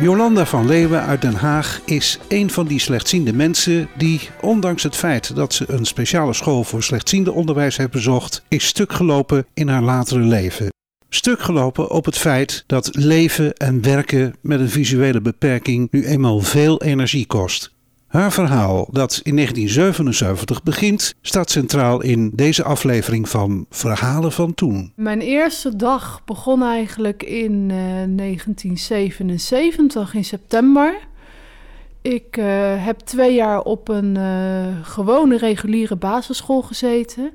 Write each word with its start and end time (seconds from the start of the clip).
Jolanda 0.00 0.46
van 0.46 0.66
Leeuwen 0.66 1.02
uit 1.02 1.20
Den 1.20 1.34
Haag 1.34 1.80
is 1.84 2.18
een 2.28 2.50
van 2.50 2.66
die 2.66 2.78
slechtziende 2.78 3.32
mensen 3.32 3.88
die, 3.96 4.20
ondanks 4.40 4.82
het 4.82 4.96
feit 4.96 5.36
dat 5.36 5.54
ze 5.54 5.64
een 5.68 5.84
speciale 5.84 6.32
school 6.32 6.64
voor 6.64 6.82
slechtziende 6.82 7.32
onderwijs 7.32 7.76
heeft 7.76 7.90
bezocht, 7.90 8.42
is 8.48 8.66
stuk 8.66 8.92
gelopen 8.92 9.46
in 9.54 9.68
haar 9.68 9.82
latere 9.82 10.20
leven. 10.20 10.68
Stuk 11.08 11.40
gelopen 11.40 11.90
op 11.90 12.04
het 12.04 12.18
feit 12.18 12.64
dat 12.66 12.90
leven 12.92 13.54
en 13.54 13.82
werken 13.82 14.34
met 14.40 14.60
een 14.60 14.70
visuele 14.70 15.20
beperking 15.20 15.88
nu 15.90 16.06
eenmaal 16.06 16.40
veel 16.40 16.82
energie 16.82 17.26
kost. 17.26 17.72
Haar 18.10 18.32
verhaal, 18.32 18.88
dat 18.90 19.20
in 19.22 19.34
1977 19.36 20.62
begint, 20.62 21.14
staat 21.20 21.50
centraal 21.50 22.02
in 22.02 22.30
deze 22.34 22.64
aflevering 22.64 23.28
van 23.28 23.66
Verhalen 23.68 24.32
van 24.32 24.54
Toen. 24.54 24.92
Mijn 24.96 25.20
eerste 25.20 25.76
dag 25.76 26.24
begon 26.24 26.62
eigenlijk 26.62 27.22
in 27.22 27.52
uh, 27.52 27.76
1977, 28.16 30.14
in 30.14 30.24
september. 30.24 30.98
Ik 32.02 32.36
uh, 32.36 32.44
heb 32.84 32.98
twee 32.98 33.34
jaar 33.34 33.62
op 33.62 33.88
een 33.88 34.14
uh, 34.14 34.66
gewone 34.82 35.36
reguliere 35.36 35.96
basisschool 35.96 36.62
gezeten. 36.62 37.30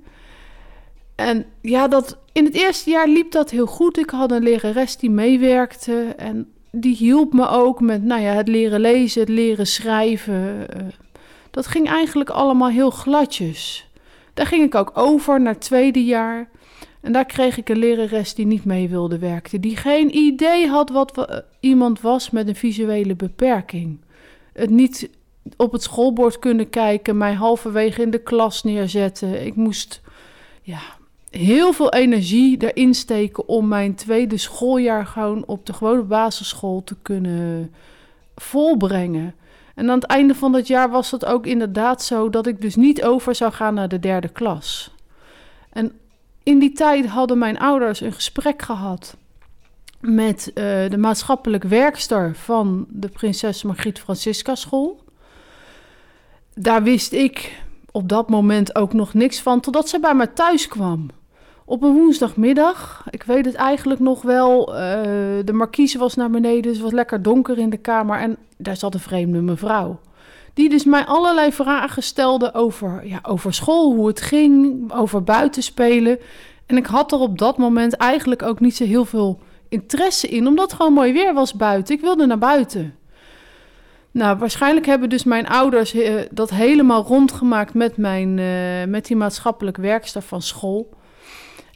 En 1.16 1.46
ja, 1.62 1.88
dat, 1.88 2.18
in 2.32 2.46
het 2.46 2.54
eerste 2.54 2.90
jaar 2.90 3.08
liep 3.08 3.32
dat 3.32 3.50
heel 3.50 3.68
goed. 3.68 3.98
Ik 3.98 4.10
had 4.10 4.32
een 4.32 4.44
lerares 4.44 4.98
die 4.98 5.12
meewerkte. 5.12 6.14
En 6.18 6.48
die 6.76 6.96
hielp 6.96 7.34
me 7.34 7.48
ook 7.48 7.82
met 7.82 8.04
nou 8.04 8.22
ja, 8.22 8.34
het 8.34 8.48
leren 8.48 8.80
lezen, 8.80 9.22
het 9.22 9.30
leren 9.30 9.68
schrijven. 9.68 10.68
Uh, 10.76 10.88
dat 11.52 11.68
ging 11.68 11.88
eigenlijk 11.88 12.30
allemaal 12.30 12.70
heel 12.70 12.90
gladjes. 12.90 13.90
Daar 14.34 14.46
ging 14.46 14.64
ik 14.64 14.76
ook 14.76 14.92
over 14.94 15.42
naar 15.42 15.60
tweede 15.60 16.06
jaar. 16.06 16.50
En 17.02 17.12
daar 17.12 17.26
kreeg 17.26 17.58
ik 17.58 17.70
een 17.70 17.78
lerares 17.78 18.34
die 18.34 18.46
niet 18.46 18.66
mee 18.66 18.90
wilde 18.90 19.20
werken. 19.20 19.62
Die 19.62 19.78
geen 19.78 20.18
idee 20.18 20.68
had 20.68 20.90
wat 20.90 21.44
iemand 21.60 22.02
was 22.02 22.30
met 22.30 22.48
een 22.48 22.56
visuele 22.56 23.16
beperking. 23.16 24.00
Het 24.54 24.70
niet 24.70 25.10
op 25.58 25.72
het 25.72 25.84
schoolbord 25.84 26.40
kunnen 26.40 26.70
kijken, 26.70 27.18
mij 27.18 27.34
halverwege 27.34 28.02
in 28.02 28.10
de 28.10 28.24
klas 28.24 28.64
neerzetten. 28.64 29.46
Ik 29.46 29.56
moest 29.56 30.02
ja, 30.62 30.80
heel 31.38 31.74
veel 31.74 31.94
energie 31.94 32.72
erin 32.72 32.94
steken 32.94 33.48
om 33.48 33.68
mijn 33.68 33.96
tweede 33.96 34.38
schooljaar 34.38 35.06
gewoon 35.06 35.44
op 35.46 35.66
de 35.66 35.74
gewone 35.74 36.02
basisschool 36.02 36.84
te 36.84 36.96
kunnen 37.02 37.74
volbrengen. 38.36 39.36
En 39.76 39.90
aan 39.90 40.00
het 40.00 40.08
einde 40.08 40.36
van 40.36 40.52
dat 40.52 40.68
jaar 40.68 40.90
was 40.90 41.12
het 41.12 41.26
ook 41.26 41.46
inderdaad 41.46 42.04
zo 42.04 42.30
dat 42.30 42.48
ik 42.48 42.62
dus 42.62 42.76
niet 42.76 43.04
over 43.04 43.36
zou 43.36 43.52
gaan 43.52 43.74
naar 43.74 43.88
de 43.88 44.00
derde 44.00 44.30
klas. 44.30 44.94
En 45.70 45.92
in 46.44 46.60
die 46.60 46.72
tijd 46.72 47.06
hadden 47.06 47.38
mijn 47.38 47.60
ouders 47.60 48.02
een 48.02 48.14
gesprek 48.14 48.62
gehad 48.62 49.18
met 50.00 50.48
uh, 50.48 50.54
de 50.90 50.98
maatschappelijk 50.98 51.64
werkster 51.64 52.36
van 52.36 52.86
de 52.90 53.08
Prinses 53.08 53.64
Margriet 53.64 54.00
Francisca 54.00 54.56
School. 54.56 55.04
Daar 56.54 56.84
wist 56.84 57.12
ik 57.12 57.64
op 57.92 58.10
dat 58.10 58.30
moment 58.30 58.76
ook 58.76 58.94
nog 58.94 59.14
niks 59.14 59.40
van, 59.40 59.60
totdat 59.60 59.90
ze 59.90 60.00
bij 60.00 60.16
me 60.16 60.34
thuis 60.34 60.68
kwam. 60.68 61.10
Op 61.68 61.84
een 61.84 61.94
woensdagmiddag, 61.94 63.06
ik 63.10 63.24
weet 63.24 63.46
het 63.46 63.56
eigenlijk 63.56 64.00
nog 64.00 64.22
wel, 64.22 64.70
uh, 64.70 64.76
de 65.46 65.54
marquise 65.54 65.98
was 65.98 66.16
naar 66.16 66.30
beneden, 66.30 66.62
dus 66.62 66.72
het 66.72 66.82
was 66.82 66.92
lekker 66.92 67.22
donker 67.22 67.58
in 67.58 67.70
de 67.70 67.78
kamer 67.78 68.20
en 68.20 68.38
daar 68.58 68.78
zat 68.78 68.94
een 68.94 69.00
vreemde 69.00 69.42
mevrouw. 69.42 70.00
Die 70.54 70.70
dus 70.70 70.84
mij 70.84 71.06
allerlei 71.06 71.52
vragen 71.52 72.04
stelde 72.04 72.54
over, 72.54 73.08
ja, 73.08 73.20
over 73.24 73.54
school, 73.54 73.94
hoe 73.94 74.08
het 74.08 74.22
ging, 74.22 74.92
over 74.94 75.24
buitenspelen. 75.24 76.20
En 76.66 76.78
ik 76.78 76.86
had 76.86 77.12
er 77.12 77.20
op 77.20 77.38
dat 77.38 77.58
moment 77.58 77.94
eigenlijk 77.94 78.42
ook 78.42 78.60
niet 78.60 78.76
zo 78.76 78.84
heel 78.84 79.06
veel 79.06 79.40
interesse 79.70 80.28
in, 80.28 80.48
omdat 80.48 80.66
het 80.66 80.80
gewoon 80.80 80.94
mooi 80.94 81.14
weer 81.14 81.34
was 81.34 81.54
buiten. 81.54 81.96
Ik 81.96 82.02
wilde 82.02 82.26
naar 82.26 82.38
buiten. 82.38 82.96
Nou, 84.12 84.38
waarschijnlijk 84.38 84.86
hebben 84.86 85.10
dus 85.10 85.24
mijn 85.24 85.48
ouders 85.48 85.94
uh, 85.94 86.22
dat 86.32 86.50
helemaal 86.50 87.04
rondgemaakt 87.04 87.74
met, 87.74 87.98
mijn, 87.98 88.38
uh, 88.38 88.86
met 88.88 89.06
die 89.06 89.16
maatschappelijk 89.16 89.78
werkster 89.78 90.22
van 90.22 90.42
school. 90.42 90.95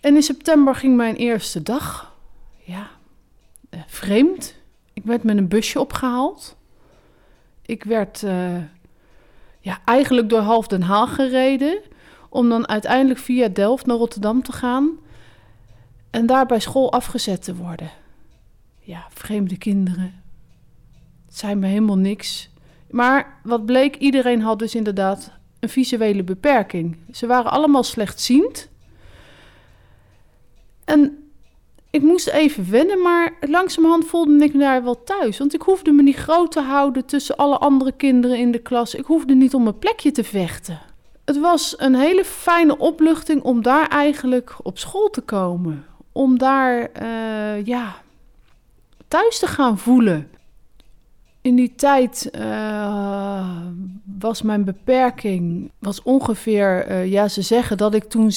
En 0.01 0.15
in 0.15 0.23
september 0.23 0.75
ging 0.75 0.95
mijn 0.95 1.15
eerste 1.15 1.63
dag. 1.63 2.15
Ja, 2.63 2.89
uh, 3.69 3.79
vreemd. 3.87 4.55
Ik 4.93 5.03
werd 5.03 5.23
met 5.23 5.37
een 5.37 5.47
busje 5.47 5.79
opgehaald. 5.79 6.57
Ik 7.61 7.83
werd 7.83 8.21
uh, 8.21 8.57
ja, 9.59 9.79
eigenlijk 9.85 10.29
door 10.29 10.39
half 10.39 10.67
Den 10.67 10.81
Haag 10.81 11.15
gereden. 11.15 11.79
Om 12.29 12.49
dan 12.49 12.67
uiteindelijk 12.67 13.19
via 13.19 13.47
Delft 13.47 13.85
naar 13.85 13.97
Rotterdam 13.97 14.43
te 14.43 14.51
gaan. 14.51 14.97
En 16.09 16.25
daar 16.25 16.45
bij 16.45 16.59
school 16.59 16.91
afgezet 16.91 17.43
te 17.43 17.55
worden. 17.55 17.91
Ja, 18.79 19.07
vreemde 19.09 19.57
kinderen. 19.57 20.21
Het 21.25 21.37
zijn 21.37 21.59
me 21.59 21.67
helemaal 21.67 21.97
niks. 21.97 22.49
Maar 22.89 23.39
wat 23.43 23.65
bleek, 23.65 23.95
iedereen 23.95 24.41
had 24.41 24.59
dus 24.59 24.75
inderdaad 24.75 25.31
een 25.59 25.69
visuele 25.69 26.23
beperking. 26.23 26.97
Ze 27.11 27.27
waren 27.27 27.51
allemaal 27.51 27.83
slechtziend. 27.83 28.68
En 30.89 31.31
ik 31.89 32.01
moest 32.01 32.27
even 32.27 32.71
wennen, 32.71 33.01
maar 33.01 33.33
langzamerhand 33.39 34.05
voelde 34.05 34.43
ik 34.43 34.53
me 34.53 34.59
daar 34.59 34.83
wel 34.83 35.03
thuis. 35.03 35.37
Want 35.37 35.53
ik 35.53 35.61
hoefde 35.61 35.91
me 35.91 36.01
niet 36.01 36.15
groot 36.15 36.51
te 36.51 36.61
houden 36.61 37.05
tussen 37.05 37.37
alle 37.37 37.57
andere 37.57 37.91
kinderen 37.91 38.37
in 38.37 38.51
de 38.51 38.59
klas. 38.59 38.95
Ik 38.95 39.05
hoefde 39.05 39.35
niet 39.35 39.53
om 39.53 39.67
een 39.67 39.79
plekje 39.79 40.11
te 40.11 40.23
vechten. 40.23 40.79
Het 41.25 41.39
was 41.39 41.73
een 41.77 41.95
hele 41.95 42.25
fijne 42.25 42.77
opluchting 42.77 43.41
om 43.41 43.61
daar 43.61 43.87
eigenlijk 43.87 44.55
op 44.63 44.77
school 44.77 45.09
te 45.09 45.21
komen. 45.21 45.85
Om 46.11 46.37
daar, 46.37 46.89
uh, 47.01 47.65
ja, 47.65 47.95
thuis 49.07 49.39
te 49.39 49.47
gaan 49.47 49.77
voelen. 49.77 50.29
In 51.41 51.55
die 51.55 51.75
tijd 51.75 52.29
uh, 52.35 53.57
was 54.19 54.41
mijn 54.41 54.63
beperking 54.63 55.71
was 55.79 56.01
ongeveer, 56.01 56.89
uh, 56.89 57.11
ja, 57.11 57.27
ze 57.27 57.41
zeggen 57.41 57.77
dat 57.77 57.93
ik 57.93 58.03
toen 58.03 58.31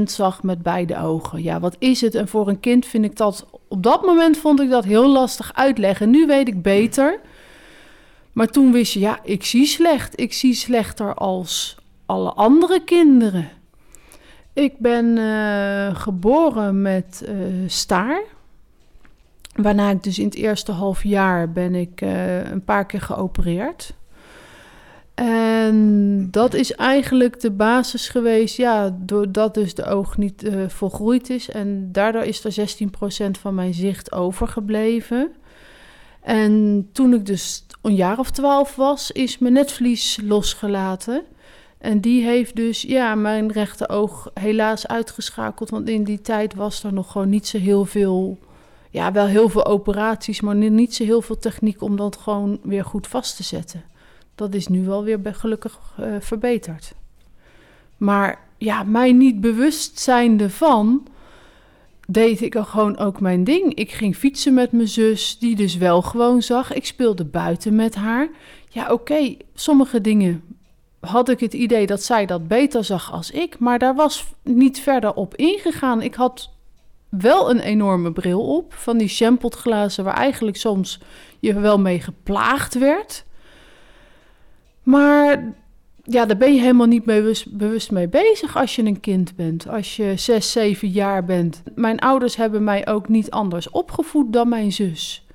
16% 0.00 0.02
zag 0.02 0.42
met 0.42 0.62
beide 0.62 0.98
ogen. 0.98 1.42
Ja, 1.42 1.60
wat 1.60 1.76
is 1.78 2.00
het? 2.00 2.14
En 2.14 2.28
voor 2.28 2.48
een 2.48 2.60
kind 2.60 2.86
vind 2.86 3.04
ik 3.04 3.16
dat, 3.16 3.46
op 3.68 3.82
dat 3.82 4.02
moment 4.04 4.36
vond 4.36 4.60
ik 4.60 4.70
dat 4.70 4.84
heel 4.84 5.08
lastig 5.08 5.54
uitleggen. 5.54 6.10
Nu 6.10 6.26
weet 6.26 6.48
ik 6.48 6.62
beter. 6.62 7.20
Maar 8.32 8.46
toen 8.46 8.72
wist 8.72 8.92
je, 8.92 9.00
ja, 9.00 9.18
ik 9.22 9.44
zie 9.44 9.66
slecht. 9.66 10.20
Ik 10.20 10.32
zie 10.32 10.54
slechter 10.54 11.14
als 11.14 11.76
alle 12.06 12.32
andere 12.32 12.84
kinderen. 12.84 13.48
Ik 14.52 14.78
ben 14.78 15.16
uh, 15.16 15.94
geboren 15.94 16.82
met 16.82 17.28
staar. 17.66 18.22
Waarna 19.62 19.90
ik 19.90 20.02
dus 20.02 20.18
in 20.18 20.24
het 20.24 20.34
eerste 20.34 20.72
half 20.72 21.02
jaar 21.02 21.52
ben 21.52 21.74
ik 21.74 22.00
uh, 22.00 22.50
een 22.50 22.64
paar 22.64 22.86
keer 22.86 23.00
geopereerd. 23.00 23.94
En 25.14 26.28
dat 26.30 26.54
is 26.54 26.72
eigenlijk 26.72 27.40
de 27.40 27.50
basis 27.50 28.08
geweest, 28.08 28.56
ja, 28.56 28.96
doordat 29.00 29.54
dus 29.54 29.74
de 29.74 29.84
oog 29.84 30.16
niet 30.16 30.44
uh, 30.44 30.68
volgroeid 30.68 31.30
is. 31.30 31.50
En 31.50 31.92
daardoor 31.92 32.22
is 32.22 32.44
er 32.44 32.78
16% 33.28 33.30
van 33.40 33.54
mijn 33.54 33.74
zicht 33.74 34.12
overgebleven. 34.12 35.30
En 36.20 36.88
toen 36.92 37.14
ik 37.14 37.26
dus 37.26 37.66
een 37.82 37.94
jaar 37.94 38.18
of 38.18 38.30
twaalf 38.30 38.76
was, 38.76 39.10
is 39.10 39.38
mijn 39.38 39.52
netvlies 39.52 40.18
losgelaten. 40.24 41.22
En 41.78 42.00
die 42.00 42.24
heeft 42.24 42.56
dus 42.56 42.82
ja, 42.82 43.14
mijn 43.14 43.52
rechteroog 43.52 44.30
helaas 44.34 44.86
uitgeschakeld. 44.88 45.70
Want 45.70 45.88
in 45.88 46.04
die 46.04 46.20
tijd 46.20 46.54
was 46.54 46.84
er 46.84 46.92
nog 46.92 47.12
gewoon 47.12 47.28
niet 47.28 47.46
zo 47.46 47.58
heel 47.58 47.84
veel 47.84 48.38
ja, 48.90 49.12
wel 49.12 49.26
heel 49.26 49.48
veel 49.48 49.66
operaties, 49.66 50.40
maar 50.40 50.54
niet 50.54 50.94
zo 50.94 51.04
heel 51.04 51.22
veel 51.22 51.38
techniek 51.38 51.82
om 51.82 51.96
dat 51.96 52.16
gewoon 52.16 52.58
weer 52.62 52.84
goed 52.84 53.06
vast 53.06 53.36
te 53.36 53.42
zetten. 53.42 53.84
Dat 54.34 54.54
is 54.54 54.66
nu 54.66 54.84
wel 54.84 55.04
weer 55.04 55.20
gelukkig 55.24 55.78
uh, 56.00 56.16
verbeterd. 56.20 56.94
Maar 57.96 58.46
ja, 58.58 58.82
mij 58.82 59.12
niet 59.12 59.40
bewust 59.40 59.98
zijnde 59.98 60.50
van, 60.50 61.06
deed 62.06 62.40
ik 62.40 62.56
gewoon 62.56 62.98
ook 62.98 63.20
mijn 63.20 63.44
ding. 63.44 63.74
Ik 63.74 63.92
ging 63.92 64.16
fietsen 64.16 64.54
met 64.54 64.72
mijn 64.72 64.88
zus, 64.88 65.38
die 65.38 65.56
dus 65.56 65.76
wel 65.76 66.02
gewoon 66.02 66.42
zag. 66.42 66.72
Ik 66.72 66.86
speelde 66.86 67.24
buiten 67.24 67.74
met 67.74 67.94
haar. 67.94 68.28
Ja, 68.68 68.92
oké, 68.92 69.36
sommige 69.54 70.00
dingen 70.00 70.42
had 71.00 71.28
ik 71.28 71.40
het 71.40 71.52
idee 71.52 71.86
dat 71.86 72.02
zij 72.02 72.26
dat 72.26 72.48
beter 72.48 72.84
zag 72.84 73.12
als 73.12 73.30
ik, 73.30 73.58
maar 73.58 73.78
daar 73.78 73.94
was 73.94 74.26
niet 74.42 74.80
verder 74.80 75.14
op 75.14 75.34
ingegaan. 75.34 76.02
Ik 76.02 76.14
had 76.14 76.50
wel 77.08 77.50
een 77.50 77.60
enorme 77.60 78.12
bril 78.12 78.56
op. 78.56 78.74
Van 78.74 78.98
die 78.98 79.08
champotglazen 79.08 80.04
waar 80.04 80.16
eigenlijk 80.16 80.56
soms 80.56 81.00
je 81.38 81.60
wel 81.60 81.78
mee 81.78 82.00
geplaagd 82.00 82.78
werd. 82.78 83.24
Maar 84.82 85.54
ja, 86.02 86.26
daar 86.26 86.36
ben 86.36 86.54
je 86.54 86.60
helemaal 86.60 86.86
niet 86.86 87.04
bewust, 87.04 87.56
bewust 87.56 87.90
mee 87.90 88.08
bezig 88.08 88.56
als 88.56 88.76
je 88.76 88.82
een 88.84 89.00
kind 89.00 89.36
bent. 89.36 89.68
Als 89.68 89.96
je 89.96 90.12
zes, 90.16 90.52
zeven 90.52 90.88
jaar 90.88 91.24
bent. 91.24 91.62
Mijn 91.74 91.98
ouders 91.98 92.36
hebben 92.36 92.64
mij 92.64 92.86
ook 92.86 93.08
niet 93.08 93.30
anders 93.30 93.70
opgevoed 93.70 94.32
dan 94.32 94.48
mijn 94.48 94.72
zus. 94.72 95.26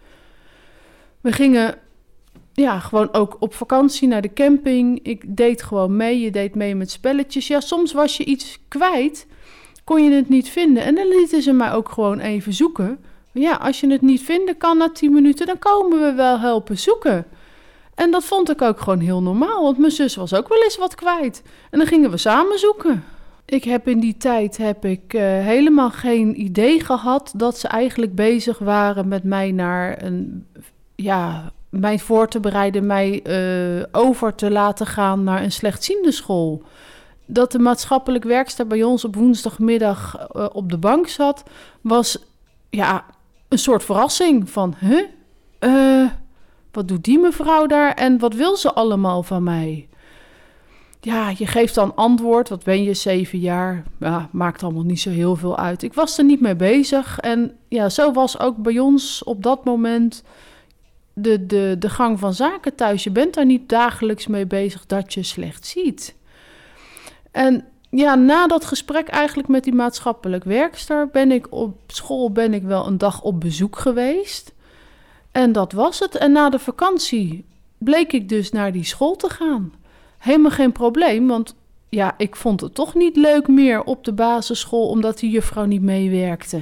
We 1.21 1.31
gingen 1.31 1.75
ja, 2.53 2.79
gewoon 2.79 3.13
ook 3.13 3.35
op 3.39 3.53
vakantie 3.53 4.07
naar 4.07 4.21
de 4.21 4.33
camping. 4.33 4.99
Ik 5.03 5.37
deed 5.37 5.63
gewoon 5.63 5.95
mee. 5.95 6.19
Je 6.19 6.31
deed 6.31 6.55
mee 6.55 6.75
met 6.75 6.91
spelletjes. 6.91 7.47
Ja, 7.47 7.59
soms 7.59 7.93
was 7.93 8.17
je 8.17 8.25
iets 8.25 8.59
kwijt, 8.67 9.27
kon 9.83 10.03
je 10.03 10.11
het 10.11 10.29
niet 10.29 10.49
vinden. 10.49 10.83
En 10.83 10.95
dan 10.95 11.07
lieten 11.07 11.41
ze 11.41 11.51
mij 11.51 11.71
ook 11.71 11.89
gewoon 11.89 12.19
even 12.19 12.53
zoeken. 12.53 12.99
Ja, 13.31 13.53
als 13.53 13.79
je 13.79 13.91
het 13.91 14.01
niet 14.01 14.21
vinden 14.21 14.57
kan 14.57 14.77
na 14.77 14.89
tien 14.89 15.13
minuten, 15.13 15.45
dan 15.45 15.59
komen 15.59 16.01
we 16.01 16.13
wel 16.13 16.39
helpen 16.39 16.77
zoeken. 16.77 17.25
En 17.95 18.11
dat 18.11 18.23
vond 18.23 18.49
ik 18.49 18.61
ook 18.61 18.79
gewoon 18.79 18.99
heel 18.99 19.21
normaal, 19.21 19.63
want 19.63 19.77
mijn 19.77 19.91
zus 19.91 20.15
was 20.15 20.33
ook 20.33 20.47
wel 20.47 20.63
eens 20.63 20.77
wat 20.77 20.95
kwijt. 20.95 21.41
En 21.69 21.77
dan 21.77 21.87
gingen 21.87 22.11
we 22.11 22.17
samen 22.17 22.59
zoeken. 22.59 23.03
Ik 23.45 23.63
heb 23.63 23.87
in 23.87 23.99
die 23.99 24.17
tijd 24.17 24.57
heb 24.57 24.85
ik 24.85 25.13
uh, 25.13 25.21
helemaal 25.21 25.89
geen 25.89 26.41
idee 26.41 26.79
gehad 26.79 27.33
dat 27.35 27.57
ze 27.57 27.67
eigenlijk 27.67 28.15
bezig 28.15 28.59
waren 28.59 29.07
met 29.07 29.23
mij 29.23 29.51
naar 29.51 30.03
een 30.03 30.45
ja, 30.95 31.51
mij 31.69 31.99
voor 31.99 32.27
te 32.27 32.39
bereiden, 32.39 32.85
mij 32.85 33.21
uh, 33.77 33.83
over 33.91 34.35
te 34.35 34.51
laten 34.51 34.85
gaan 34.85 35.23
naar 35.23 35.43
een 35.43 35.51
slechtziende 35.51 36.11
school. 36.11 36.61
Dat 37.33 37.51
de 37.51 37.59
maatschappelijk 37.59 38.23
werkster 38.23 38.67
bij 38.67 38.83
ons 38.83 39.05
op 39.05 39.15
woensdagmiddag 39.15 40.27
uh, 40.35 40.45
op 40.51 40.69
de 40.69 40.77
bank 40.77 41.07
zat, 41.07 41.43
was 41.81 42.17
ja, 42.69 43.05
een 43.47 43.57
soort 43.57 43.83
verrassing 43.83 44.49
van, 44.49 44.75
huh? 44.79 45.03
Uh, 45.59 46.09
wat 46.71 46.87
doet 46.87 47.03
die 47.03 47.19
mevrouw 47.19 47.65
daar 47.65 47.93
en 47.93 48.19
wat 48.19 48.33
wil 48.33 48.57
ze 48.57 48.73
allemaal 48.73 49.23
van 49.23 49.43
mij? 49.43 49.87
Ja, 50.99 51.33
je 51.37 51.47
geeft 51.47 51.75
dan 51.75 51.95
antwoord. 51.95 52.49
Wat 52.49 52.63
ben 52.63 52.83
je, 52.83 52.93
zeven 52.93 53.39
jaar? 53.39 53.83
Ja, 53.99 54.29
maakt 54.31 54.63
allemaal 54.63 54.83
niet 54.83 54.99
zo 54.99 55.09
heel 55.09 55.35
veel 55.35 55.57
uit. 55.57 55.83
Ik 55.83 55.93
was 55.93 56.17
er 56.17 56.23
niet 56.23 56.41
mee 56.41 56.55
bezig. 56.55 57.19
En 57.19 57.55
ja, 57.67 57.89
zo 57.89 58.11
was 58.11 58.39
ook 58.39 58.57
bij 58.57 58.79
ons 58.79 59.23
op 59.23 59.43
dat 59.43 59.65
moment 59.65 60.23
de, 61.13 61.45
de, 61.45 61.75
de 61.79 61.89
gang 61.89 62.19
van 62.19 62.33
zaken 62.33 62.75
thuis. 62.75 63.03
Je 63.03 63.11
bent 63.11 63.33
daar 63.33 63.45
niet 63.45 63.69
dagelijks 63.69 64.27
mee 64.27 64.45
bezig 64.45 64.85
dat 64.85 65.13
je 65.13 65.23
slecht 65.23 65.65
ziet. 65.65 66.15
En 67.33 67.65
ja, 67.89 68.15
na 68.15 68.47
dat 68.47 68.65
gesprek 68.65 69.07
eigenlijk 69.07 69.47
met 69.47 69.63
die 69.63 69.73
maatschappelijk 69.73 70.43
werkster 70.43 71.07
ben 71.07 71.31
ik 71.31 71.51
op 71.51 71.75
school 71.87 72.31
ben 72.31 72.53
ik 72.53 72.63
wel 72.63 72.87
een 72.87 72.97
dag 72.97 73.21
op 73.21 73.39
bezoek 73.39 73.77
geweest. 73.77 74.53
En 75.31 75.51
dat 75.51 75.71
was 75.71 75.99
het. 75.99 76.15
En 76.15 76.31
na 76.31 76.49
de 76.49 76.59
vakantie 76.59 77.45
bleek 77.77 78.13
ik 78.13 78.29
dus 78.29 78.51
naar 78.51 78.71
die 78.71 78.83
school 78.83 79.15
te 79.15 79.29
gaan. 79.29 79.73
Helemaal 80.17 80.51
geen 80.51 80.71
probleem, 80.71 81.27
want 81.27 81.55
ja, 81.89 82.13
ik 82.17 82.35
vond 82.35 82.61
het 82.61 82.75
toch 82.75 82.93
niet 82.93 83.15
leuk 83.15 83.47
meer 83.47 83.83
op 83.83 84.03
de 84.03 84.13
basisschool 84.13 84.87
omdat 84.87 85.19
die 85.19 85.31
juffrouw 85.31 85.65
niet 85.65 85.81
meewerkte. 85.81 86.61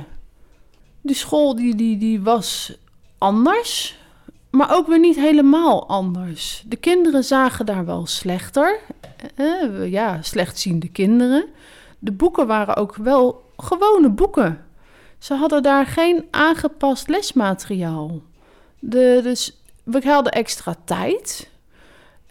De 1.02 1.14
school 1.14 1.56
die, 1.56 1.76
die, 1.76 1.98
die 1.98 2.22
was 2.22 2.78
anders, 3.18 4.00
maar 4.52 4.76
ook 4.76 4.88
weer 4.88 5.00
niet 5.00 5.16
helemaal 5.16 5.88
anders. 5.88 6.64
De 6.68 6.76
kinderen 6.76 7.24
zagen 7.24 7.66
daar 7.66 7.86
wel 7.86 8.06
slechter. 8.06 8.80
Eh, 9.36 9.92
ja, 9.92 10.22
slechtziende 10.22 10.90
kinderen. 10.90 11.46
De 12.00 12.12
boeken 12.12 12.48
waren 12.48 12.76
ook 12.76 12.96
wel 12.96 13.44
gewone 13.58 14.10
boeken. 14.10 14.66
Ze 15.20 15.34
hadden 15.34 15.64
daar 15.64 15.86
geen 15.86 16.26
aangepast 16.32 17.10
lesmateriaal. 17.10 18.22
De, 18.80 19.20
dus 19.24 19.62
we 19.84 20.02
hadden 20.04 20.32
extra 20.32 20.76
tijd 20.86 21.50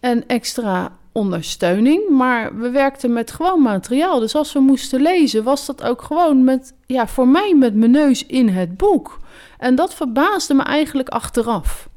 en 0.00 0.26
extra 0.26 0.98
ondersteuning, 1.12 2.08
maar 2.08 2.56
we 2.56 2.70
werkten 2.70 3.12
met 3.12 3.30
gewoon 3.30 3.62
materiaal. 3.62 4.18
Dus 4.18 4.34
als 4.34 4.52
we 4.52 4.60
moesten 4.60 5.00
lezen, 5.00 5.44
was 5.44 5.66
dat 5.66 5.82
ook 5.82 6.02
gewoon 6.02 6.44
met, 6.44 6.74
ja, 6.86 7.06
voor 7.06 7.28
mij 7.28 7.54
met 7.54 7.74
mijn 7.74 7.90
neus 7.90 8.26
in 8.26 8.48
het 8.48 8.76
boek. 8.76 9.18
En 9.58 9.74
dat 9.74 9.94
verbaasde 9.94 10.54
me 10.54 10.62
eigenlijk 10.62 11.08
achteraf. 11.08 11.88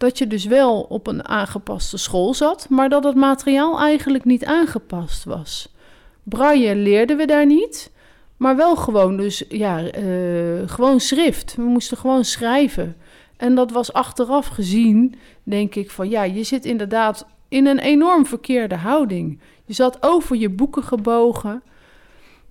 Dat 0.00 0.18
je 0.18 0.26
dus 0.26 0.44
wel 0.44 0.80
op 0.80 1.06
een 1.06 1.28
aangepaste 1.28 1.96
school 1.96 2.34
zat, 2.34 2.66
maar 2.68 2.88
dat 2.88 3.04
het 3.04 3.14
materiaal 3.14 3.78
eigenlijk 3.78 4.24
niet 4.24 4.44
aangepast 4.44 5.24
was. 5.24 5.74
Braille 6.22 6.74
leerden 6.74 7.16
we 7.16 7.26
daar 7.26 7.46
niet, 7.46 7.90
maar 8.36 8.56
wel 8.56 8.76
gewoon 8.76 9.16
dus, 9.16 9.44
ja, 9.48 9.94
uh, 9.98 10.62
gewoon 10.66 11.00
schrift. 11.00 11.54
We 11.56 11.62
moesten 11.62 11.96
gewoon 11.96 12.24
schrijven. 12.24 12.96
En 13.36 13.54
dat 13.54 13.70
was 13.70 13.92
achteraf 13.92 14.46
gezien, 14.46 15.14
denk 15.42 15.74
ik 15.74 15.90
van 15.90 16.08
ja, 16.08 16.22
je 16.22 16.42
zit 16.42 16.64
inderdaad 16.64 17.26
in 17.48 17.66
een 17.66 17.78
enorm 17.78 18.26
verkeerde 18.26 18.76
houding. 18.76 19.40
Je 19.64 19.74
zat 19.74 19.96
over 20.00 20.36
je 20.36 20.50
boeken 20.50 20.82
gebogen. 20.82 21.62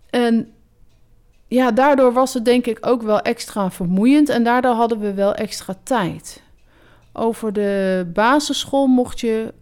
En 0.09 0.51
ja, 1.47 1.71
daardoor 1.71 2.13
was 2.13 2.33
het 2.33 2.45
denk 2.45 2.65
ik 2.65 2.77
ook 2.81 3.01
wel 3.01 3.19
extra 3.19 3.71
vermoeiend 3.71 4.29
en 4.29 4.43
daardoor 4.43 4.73
hadden 4.73 4.99
we 4.99 5.13
wel 5.13 5.33
extra 5.33 5.75
tijd. 5.83 6.47
Over 7.13 7.53
de 7.53 8.05
basisschool 8.13 8.87
mocht 8.87 9.19
je, 9.19 9.53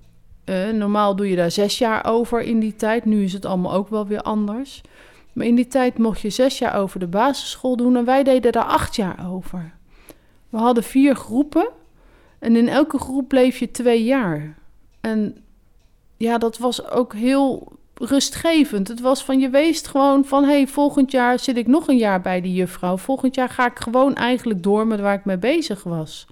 uh, 0.45 0.69
normaal 0.69 1.15
doe 1.15 1.29
je 1.29 1.35
daar 1.35 1.51
zes 1.51 1.77
jaar 1.77 2.05
over 2.05 2.41
in 2.41 2.59
die 2.59 2.75
tijd. 2.75 3.05
Nu 3.05 3.23
is 3.23 3.33
het 3.33 3.45
allemaal 3.45 3.73
ook 3.73 3.89
wel 3.89 4.07
weer 4.07 4.21
anders. 4.21 4.81
Maar 5.33 5.45
in 5.45 5.55
die 5.55 5.67
tijd 5.67 5.97
mocht 5.97 6.21
je 6.21 6.29
zes 6.29 6.57
jaar 6.57 6.75
over 6.75 6.99
de 6.99 7.07
basisschool 7.07 7.77
doen 7.77 7.95
en 7.95 8.05
wij 8.05 8.23
deden 8.23 8.51
daar 8.51 8.63
acht 8.63 8.95
jaar 8.95 9.29
over. 9.31 9.73
We 10.49 10.57
hadden 10.57 10.83
vier 10.83 11.15
groepen 11.15 11.69
en 12.39 12.55
in 12.55 12.67
elke 12.67 12.99
groep 12.99 13.27
bleef 13.27 13.57
je 13.57 13.71
twee 13.71 14.03
jaar. 14.03 14.57
En 15.01 15.37
ja, 16.17 16.37
dat 16.37 16.57
was 16.57 16.89
ook 16.89 17.13
heel 17.13 17.71
rustgevend. 17.93 18.87
Het 18.87 19.01
was 19.01 19.23
van 19.23 19.39
je 19.39 19.49
weest 19.49 19.87
gewoon 19.87 20.25
van 20.25 20.43
hé, 20.43 20.51
hey, 20.51 20.67
volgend 20.67 21.11
jaar 21.11 21.39
zit 21.39 21.57
ik 21.57 21.67
nog 21.67 21.87
een 21.87 21.97
jaar 21.97 22.21
bij 22.21 22.41
die 22.41 22.53
juffrouw. 22.53 22.97
Volgend 22.97 23.35
jaar 23.35 23.49
ga 23.49 23.65
ik 23.65 23.79
gewoon 23.79 24.15
eigenlijk 24.15 24.63
door 24.63 24.87
met 24.87 24.99
waar 24.99 25.13
ik 25.13 25.25
mee 25.25 25.37
bezig 25.37 25.83
was. 25.83 26.27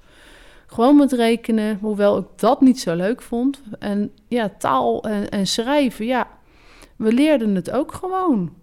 Gewoon 0.67 0.95
met 0.95 1.11
rekenen, 1.11 1.77
hoewel 1.81 2.17
ik 2.17 2.25
dat 2.35 2.61
niet 2.61 2.79
zo 2.79 2.95
leuk 2.95 3.21
vond. 3.21 3.61
En 3.79 4.11
ja, 4.27 4.51
taal 4.57 5.03
en, 5.03 5.29
en 5.29 5.47
schrijven, 5.47 6.05
ja, 6.05 6.27
we 6.95 7.13
leerden 7.13 7.55
het 7.55 7.71
ook 7.71 7.93
gewoon. 7.93 8.53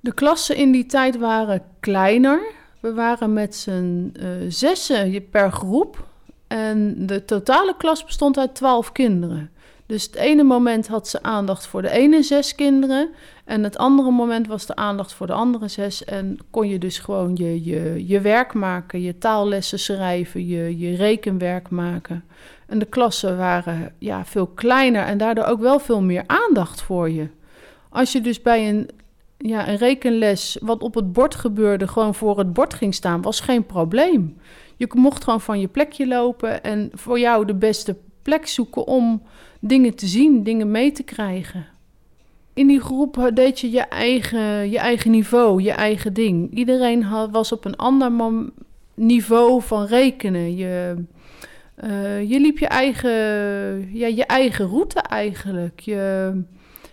De 0.00 0.14
klassen 0.14 0.56
in 0.56 0.72
die 0.72 0.86
tijd 0.86 1.18
waren 1.18 1.62
kleiner. 1.80 2.40
We 2.80 2.94
waren 2.94 3.32
met 3.32 3.56
z'n 3.56 4.14
uh, 4.20 4.26
zessen 4.48 5.28
per 5.30 5.52
groep. 5.52 6.06
En 6.46 7.06
de 7.06 7.24
totale 7.24 7.74
klas 7.76 8.04
bestond 8.04 8.38
uit 8.38 8.54
twaalf 8.54 8.92
kinderen. 8.92 9.50
Dus 9.86 10.02
het 10.02 10.14
ene 10.14 10.42
moment 10.42 10.86
had 10.86 11.08
ze 11.08 11.22
aandacht 11.22 11.66
voor 11.66 11.82
de 11.82 11.90
ene 11.90 12.22
zes 12.22 12.54
kinderen. 12.54 13.08
En 13.48 13.62
het 13.62 13.78
andere 13.78 14.10
moment 14.10 14.46
was 14.46 14.66
de 14.66 14.76
aandacht 14.76 15.12
voor 15.12 15.26
de 15.26 15.32
andere 15.32 15.68
zes. 15.68 16.04
En 16.04 16.38
kon 16.50 16.68
je 16.68 16.78
dus 16.78 16.98
gewoon 16.98 17.36
je, 17.36 17.64
je, 17.64 18.06
je 18.06 18.20
werk 18.20 18.54
maken, 18.54 19.02
je 19.02 19.18
taallessen 19.18 19.78
schrijven, 19.78 20.46
je, 20.46 20.78
je 20.78 20.96
rekenwerk 20.96 21.70
maken. 21.70 22.24
En 22.66 22.78
de 22.78 22.84
klassen 22.84 23.36
waren 23.36 23.94
ja, 23.98 24.24
veel 24.24 24.46
kleiner 24.46 25.04
en 25.04 25.18
daardoor 25.18 25.44
ook 25.44 25.60
wel 25.60 25.78
veel 25.78 26.00
meer 26.00 26.24
aandacht 26.26 26.82
voor 26.82 27.10
je. 27.10 27.28
Als 27.88 28.12
je 28.12 28.20
dus 28.20 28.42
bij 28.42 28.68
een 28.68 28.90
ja, 29.38 29.68
een 29.68 29.76
rekenles 29.76 30.58
wat 30.60 30.82
op 30.82 30.94
het 30.94 31.12
bord 31.12 31.34
gebeurde, 31.34 31.88
gewoon 31.88 32.14
voor 32.14 32.38
het 32.38 32.52
bord 32.52 32.74
ging 32.74 32.94
staan, 32.94 33.22
was 33.22 33.40
geen 33.40 33.66
probleem. 33.66 34.36
Je 34.76 34.88
mocht 34.94 35.24
gewoon 35.24 35.40
van 35.40 35.60
je 35.60 35.68
plekje 35.68 36.06
lopen 36.06 36.62
en 36.62 36.90
voor 36.92 37.18
jou 37.18 37.44
de 37.44 37.54
beste 37.54 37.96
plek 38.22 38.46
zoeken 38.46 38.86
om 38.86 39.22
dingen 39.60 39.94
te 39.94 40.06
zien, 40.06 40.42
dingen 40.42 40.70
mee 40.70 40.92
te 40.92 41.02
krijgen. 41.02 41.66
In 42.58 42.66
die 42.66 42.80
groep 42.80 43.30
deed 43.34 43.60
je 43.60 43.70
je 43.70 43.80
eigen, 43.80 44.70
je 44.70 44.78
eigen 44.78 45.10
niveau, 45.10 45.62
je 45.62 45.70
eigen 45.70 46.12
ding. 46.12 46.54
Iedereen 46.54 47.02
had, 47.02 47.30
was 47.30 47.52
op 47.52 47.64
een 47.64 47.76
ander 47.76 48.12
niveau 48.94 49.62
van 49.62 49.84
rekenen. 49.84 50.56
Je, 50.56 51.04
uh, 51.84 52.30
je 52.30 52.40
liep 52.40 52.58
je 52.58 52.66
eigen, 52.66 53.10
ja, 53.96 54.06
je 54.06 54.26
eigen 54.26 54.66
route 54.66 55.00
eigenlijk. 55.00 55.80
Je 55.80 56.32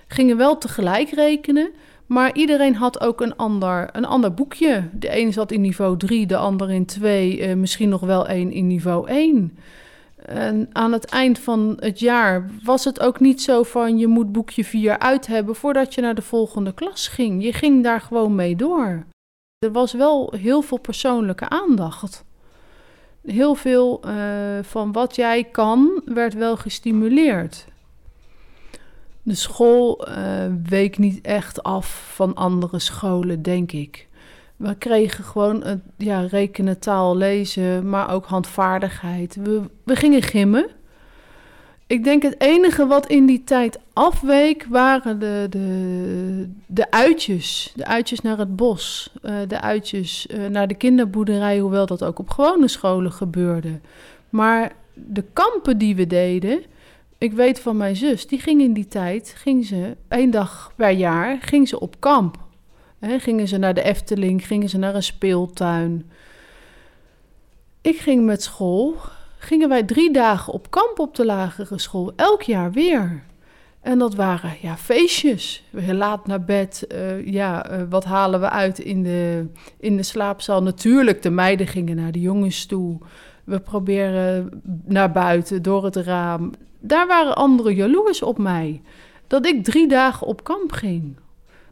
ging 0.07 0.35
wel 0.35 0.57
tegelijk 0.57 1.09
rekenen. 1.09 1.69
Maar 2.05 2.35
iedereen 2.35 2.75
had 2.75 3.01
ook 3.01 3.21
een 3.21 3.35
ander, 3.35 3.89
een 3.91 4.05
ander 4.05 4.33
boekje. 4.33 4.83
De 4.93 5.19
een 5.19 5.33
zat 5.33 5.51
in 5.51 5.61
niveau 5.61 5.97
3, 5.97 6.25
de 6.25 6.37
ander 6.37 6.71
in 6.71 6.85
2, 6.85 7.37
uh, 7.37 7.53
misschien 7.53 7.89
nog 7.89 8.01
wel 8.01 8.27
één 8.27 8.51
in 8.51 8.67
niveau 8.67 9.07
1. 9.07 9.57
En 10.25 10.69
aan 10.71 10.91
het 10.91 11.05
eind 11.05 11.39
van 11.39 11.77
het 11.79 11.99
jaar 11.99 12.49
was 12.63 12.83
het 12.83 12.99
ook 12.99 13.19
niet 13.19 13.41
zo 13.41 13.63
van 13.63 13.97
je 13.97 14.07
moet 14.07 14.31
boekje 14.31 14.65
4 14.65 14.99
uit 14.99 15.27
hebben 15.27 15.55
voordat 15.55 15.93
je 15.93 16.01
naar 16.01 16.15
de 16.15 16.21
volgende 16.21 16.73
klas 16.73 17.07
ging. 17.07 17.43
Je 17.43 17.53
ging 17.53 17.83
daar 17.83 18.01
gewoon 18.01 18.35
mee 18.35 18.55
door. 18.55 19.05
Er 19.59 19.71
was 19.71 19.93
wel 19.93 20.33
heel 20.37 20.61
veel 20.61 20.79
persoonlijke 20.79 21.49
aandacht. 21.49 22.23
Heel 23.25 23.55
veel 23.55 24.01
uh, 24.05 24.13
van 24.61 24.91
wat 24.91 25.15
jij 25.15 25.43
kan 25.43 26.01
werd 26.05 26.33
wel 26.33 26.57
gestimuleerd. 26.57 27.65
De 29.21 29.35
school 29.35 30.07
uh, 30.09 30.15
week 30.63 30.97
niet 30.97 31.21
echt 31.21 31.63
af 31.63 32.11
van 32.13 32.35
andere 32.35 32.79
scholen, 32.79 33.41
denk 33.41 33.71
ik. 33.71 34.04
We 34.55 34.75
kregen 34.75 35.23
gewoon 35.23 35.81
ja, 35.97 36.19
rekenen, 36.19 36.79
taal, 36.79 37.17
lezen, 37.17 37.89
maar 37.89 38.11
ook 38.11 38.25
handvaardigheid. 38.25 39.35
We, 39.35 39.61
we 39.83 39.95
gingen 39.95 40.21
gimmen. 40.21 40.67
Ik 41.87 42.03
denk 42.03 42.21
het 42.23 42.35
enige 42.41 42.87
wat 42.87 43.07
in 43.07 43.25
die 43.25 43.43
tijd 43.43 43.79
afweek 43.93 44.65
waren 44.69 45.19
de, 45.19 45.47
de, 45.49 46.49
de 46.65 46.91
uitjes. 46.91 47.73
De 47.75 47.85
uitjes 47.85 48.21
naar 48.21 48.37
het 48.37 48.55
bos. 48.55 49.13
Uh, 49.23 49.35
de 49.47 49.61
uitjes 49.61 50.27
uh, 50.27 50.47
naar 50.47 50.67
de 50.67 50.75
kinderboerderij, 50.75 51.59
hoewel 51.59 51.85
dat 51.85 52.03
ook 52.03 52.19
op 52.19 52.29
gewone 52.29 52.67
scholen 52.67 53.11
gebeurde. 53.11 53.79
Maar 54.29 54.71
de 54.93 55.23
kampen 55.33 55.77
die 55.77 55.95
we 55.95 56.07
deden, 56.07 56.63
ik 57.17 57.33
weet 57.33 57.59
van 57.59 57.77
mijn 57.77 57.95
zus, 57.95 58.27
die 58.27 58.39
ging 58.39 58.61
in 58.61 58.73
die 58.73 58.87
tijd, 58.87 59.33
ging 59.37 59.65
ze 59.65 59.95
één 60.07 60.31
dag 60.31 60.71
per 60.75 60.91
jaar, 60.91 61.37
ging 61.41 61.67
ze 61.67 61.79
op 61.79 61.95
kamp. 61.99 62.44
Gingen 63.01 63.47
ze 63.47 63.57
naar 63.57 63.73
de 63.73 63.81
Efteling, 63.83 64.47
gingen 64.47 64.69
ze 64.69 64.77
naar 64.77 64.95
een 64.95 65.03
speeltuin. 65.03 66.11
Ik 67.81 67.97
ging 67.97 68.25
met 68.25 68.43
school, 68.43 68.95
gingen 69.37 69.69
wij 69.69 69.83
drie 69.83 70.13
dagen 70.13 70.53
op 70.53 70.71
kamp 70.71 70.99
op 70.99 71.15
de 71.15 71.25
lagere 71.25 71.79
school, 71.79 72.13
elk 72.15 72.41
jaar 72.41 72.71
weer. 72.71 73.23
En 73.85 73.99
dat 73.99 74.15
waren 74.15 74.53
ja, 74.61 74.77
feestjes. 74.77 75.63
We 75.69 75.93
laat 75.93 76.27
naar 76.27 76.43
bed. 76.43 76.87
Uh, 76.91 77.27
ja, 77.27 77.71
uh, 77.71 77.81
wat 77.89 78.03
halen 78.03 78.39
we 78.39 78.49
uit 78.49 78.79
in 78.79 79.03
de, 79.03 79.45
in 79.79 79.97
de 79.97 80.03
slaapzaal? 80.03 80.63
Natuurlijk, 80.63 81.21
de 81.21 81.29
meiden 81.29 81.67
gingen 81.67 81.95
naar 81.95 82.11
de 82.11 82.19
jongens 82.19 82.65
toe. 82.65 82.97
We 83.43 83.59
proberen 83.59 84.61
naar 84.85 85.11
buiten, 85.11 85.61
door 85.61 85.83
het 85.83 85.95
raam. 85.95 86.51
Daar 86.79 87.07
waren 87.07 87.35
anderen 87.35 87.75
jaloers 87.75 88.21
op 88.21 88.37
mij. 88.37 88.81
Dat 89.27 89.45
ik 89.45 89.63
drie 89.63 89.87
dagen 89.87 90.27
op 90.27 90.43
kamp 90.43 90.71
ging. 90.71 91.15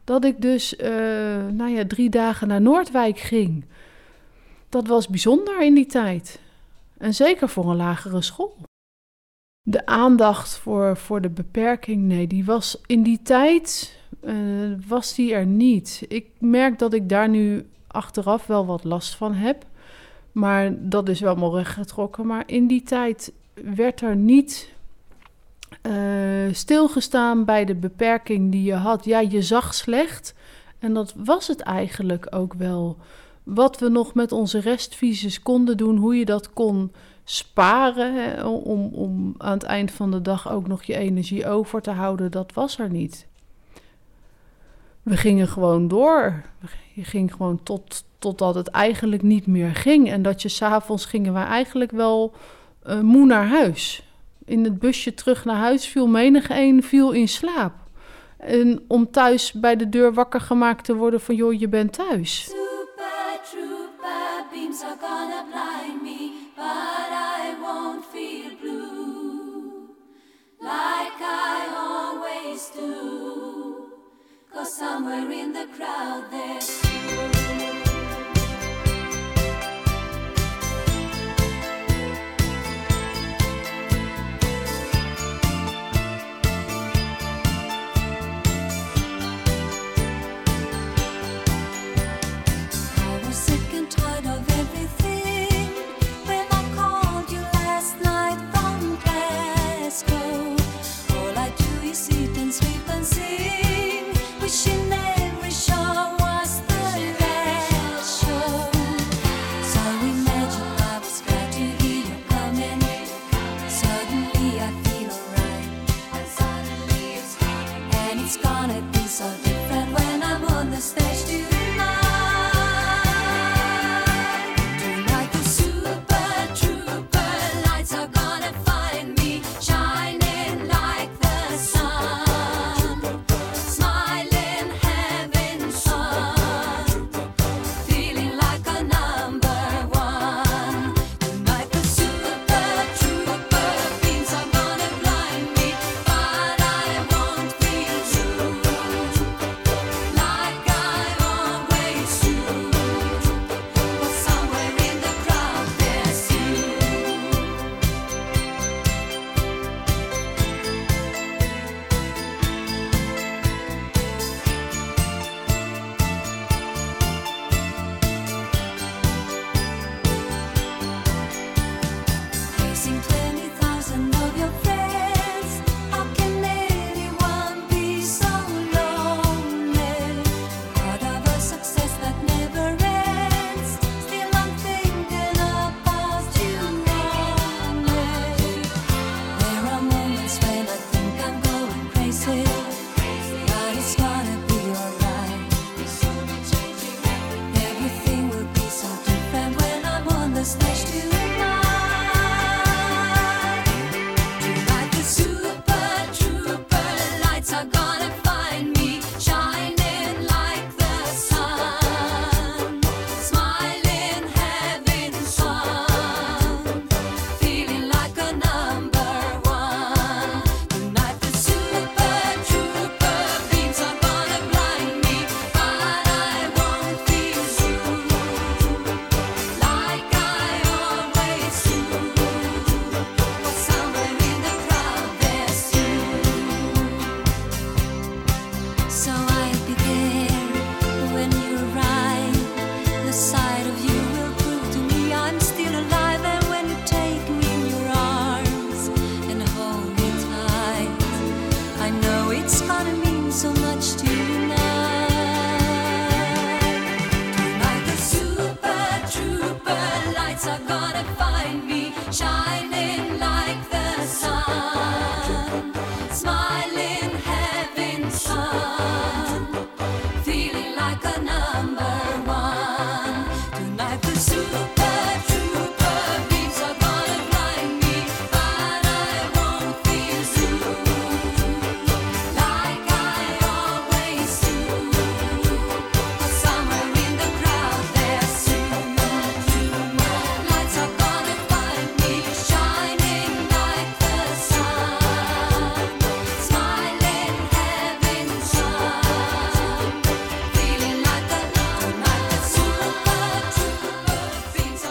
Dat 0.03 0.25
ik 0.25 0.41
dus, 0.41 0.74
uh, 0.74 0.88
nou 1.48 1.69
ja, 1.69 1.86
drie 1.88 2.10
dagen 2.10 2.48
naar 2.48 2.62
Noordwijk 2.62 3.19
ging. 3.19 3.65
Dat 4.69 4.88
was 4.88 5.07
bijzonder 5.07 5.62
in 5.62 5.74
die 5.74 5.86
tijd. 5.86 6.39
En 6.98 7.13
zeker 7.13 7.50
voor 7.50 7.69
een 7.69 7.75
lagere 7.75 8.22
school. 8.22 8.55
De 9.62 9.86
aandacht 9.86 10.57
voor, 10.57 10.98
voor 10.98 11.22
de 11.22 11.29
beperking, 11.29 12.01
nee, 12.03 12.27
die 12.27 12.45
was 12.45 12.81
in 12.86 13.03
die 13.03 13.22
tijd, 13.22 13.98
uh, 14.24 14.74
was 14.88 15.15
die 15.15 15.33
er 15.33 15.45
niet. 15.45 16.05
Ik 16.07 16.27
merk 16.39 16.79
dat 16.79 16.93
ik 16.93 17.10
daar 17.10 17.29
nu 17.29 17.65
achteraf 17.88 18.48
wel 18.48 18.65
wat 18.65 18.83
last 18.83 19.15
van 19.15 19.33
heb. 19.33 19.65
Maar 20.31 20.89
dat 20.89 21.10
is 21.10 21.19
wel 21.19 21.36
mooi 21.36 21.55
rechtgetrokken. 21.55 22.27
Maar 22.27 22.43
in 22.45 22.67
die 22.67 22.83
tijd 22.83 23.33
werd 23.53 24.01
er 24.01 24.15
niet 24.15 24.73
uh, 25.82 26.53
stilgestaan 26.53 27.46
bij 27.46 27.65
de 27.65 27.75
beperking 27.75 28.51
die 28.51 28.63
je 28.63 28.74
had. 28.74 29.06
Ja, 29.06 29.20
je 29.20 29.42
zag 29.42 29.74
slecht. 29.74 30.34
En 30.80 30.94
dat 30.94 31.13
was 31.18 31.48
het 31.48 31.60
eigenlijk 31.60 32.27
ook 32.30 32.53
wel. 32.53 32.98
Wat 33.44 33.80
we 33.80 33.89
nog 33.89 34.13
met 34.13 34.32
onze 34.32 34.60
restvisies 34.60 35.42
konden 35.42 35.77
doen, 35.77 35.98
hoe 35.98 36.15
je 36.15 36.25
dat 36.25 36.53
kon 36.53 36.92
sparen 37.24 38.46
om, 38.46 38.94
om 38.94 39.36
aan 39.38 39.53
het 39.53 39.63
eind 39.63 39.92
van 39.92 40.12
de 40.12 40.22
dag 40.22 40.51
ook 40.51 40.68
nog 40.68 40.84
je 40.84 40.96
energie 40.96 41.48
over 41.48 41.82
te 41.82 41.92
houden, 41.92 42.32
dat 42.32 42.53
was 42.53 42.80
er 42.80 42.89
niet. 42.89 43.27
We 45.01 45.18
gingen 45.18 45.48
gewoon 45.48 45.88
door. 45.88 46.44
Je 46.94 47.03
ging 47.03 47.32
gewoon 47.32 47.63
tot, 47.63 48.03
totdat 48.20 48.56
het 48.56 48.68
eigenlijk 48.68 49.22
niet 49.22 49.48
meer 49.48 49.75
ging. 49.75 50.10
En 50.10 50.22
dat 50.22 50.42
je 50.42 50.50
s'avonds 50.50 51.06
gingen 51.06 51.34
we 51.34 51.39
eigenlijk 51.39 51.92
wel 51.92 52.34
uh, 52.86 53.00
moe 53.00 53.25
naar 53.25 53.48
huis. 53.48 54.12
In 54.45 54.63
het 54.63 54.79
busje 54.79 55.13
terug 55.13 55.45
naar 55.45 55.55
huis 55.55 55.88
viel 55.88 56.07
menig 56.07 56.50
een 56.50 56.83
viel 56.83 57.12
in 57.12 57.27
slaap. 57.27 57.73
En 58.38 58.85
om 58.88 59.12
thuis 59.12 59.51
bij 59.51 59.75
de 59.75 59.89
deur 59.89 60.13
wakker 60.13 60.41
gemaakt 60.41 60.85
te 60.85 60.95
worden 60.95 61.21
van 61.21 61.35
joh, 61.35 61.59
je 61.59 61.67
bent 61.67 61.93
thuis. 61.93 62.43
Super 62.43 62.63
beams 64.51 64.83
are 64.83 64.97
gonna 65.01 65.43
blind 65.51 66.01
me, 66.01 66.31
but 66.55 66.65
I 66.65 67.55
won't 67.62 68.05
feel 68.05 68.50
blue. 68.62 69.89
Like 70.59 71.21
I 71.21 71.67
always 71.75 72.71
do. 72.75 73.91
Cause 74.53 74.77
somewhere 74.77 75.31
in 75.31 75.53
the 75.53 75.67
crowd 75.75 76.23
there's 76.31 77.42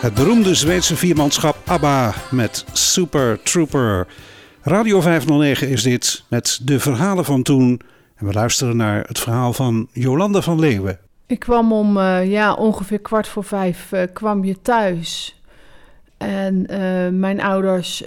Het 0.02 0.14
beroemde 0.14 0.54
Zweedse 0.54 0.96
viermanschap 0.96 1.56
ABBA 1.64 2.14
met 2.30 2.64
Super 2.72 3.42
Trooper. 3.42 4.06
Radio 4.62 5.00
509 5.00 5.68
is 5.68 5.82
dit 5.82 6.24
met 6.28 6.60
de 6.62 6.80
verhalen 6.80 7.24
van 7.24 7.42
toen. 7.42 7.80
En 8.16 8.26
we 8.26 8.32
luisteren 8.32 8.76
naar 8.76 9.04
het 9.06 9.18
verhaal 9.18 9.52
van 9.52 9.88
Jolanda 9.92 10.40
van 10.40 10.58
Leeuwen. 10.58 10.98
Ik 11.26 11.38
kwam 11.38 11.72
om 11.72 11.96
uh, 11.96 12.30
ja, 12.30 12.54
ongeveer 12.54 12.98
kwart 12.98 13.28
voor 13.28 13.44
vijf 13.44 13.92
uh, 13.92 14.02
kwam 14.12 14.44
je 14.44 14.62
thuis. 14.62 15.40
En 16.16 16.66
uh, 16.70 17.08
mijn 17.08 17.40
ouders 17.40 18.04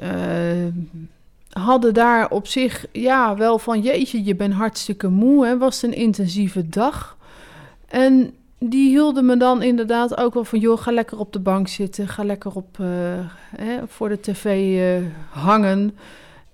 hadden 1.50 1.94
daar 1.94 2.30
op 2.30 2.48
zich 2.48 2.86
ja, 2.92 3.36
wel 3.38 3.60
van... 3.60 3.82
jeetje, 3.82 4.24
je 4.24 4.36
bent 4.36 4.54
hartstikke 4.54 5.08
moe. 5.08 5.48
Het 5.48 5.60
was 5.60 5.82
een 5.82 5.94
intensieve 5.94 6.70
dag. 6.70 7.18
En 7.88 8.34
die 8.60 8.90
hielden 8.90 9.26
me 9.26 9.38
dan 9.38 9.62
inderdaad 9.62 10.18
ook 10.18 10.34
wel 10.34 10.44
van... 10.44 10.60
joh, 10.60 10.78
ga 10.78 10.92
lekker 10.92 11.20
op 11.20 11.34
de 11.34 11.40
bank 11.40 11.68
zitten. 11.68 12.08
Ga 12.08 12.24
lekker 12.24 12.56
op, 12.56 12.78
hè, 13.56 13.88
voor 13.88 14.10
de 14.10 14.20
tv 14.20 15.02
hangen. 15.30 15.98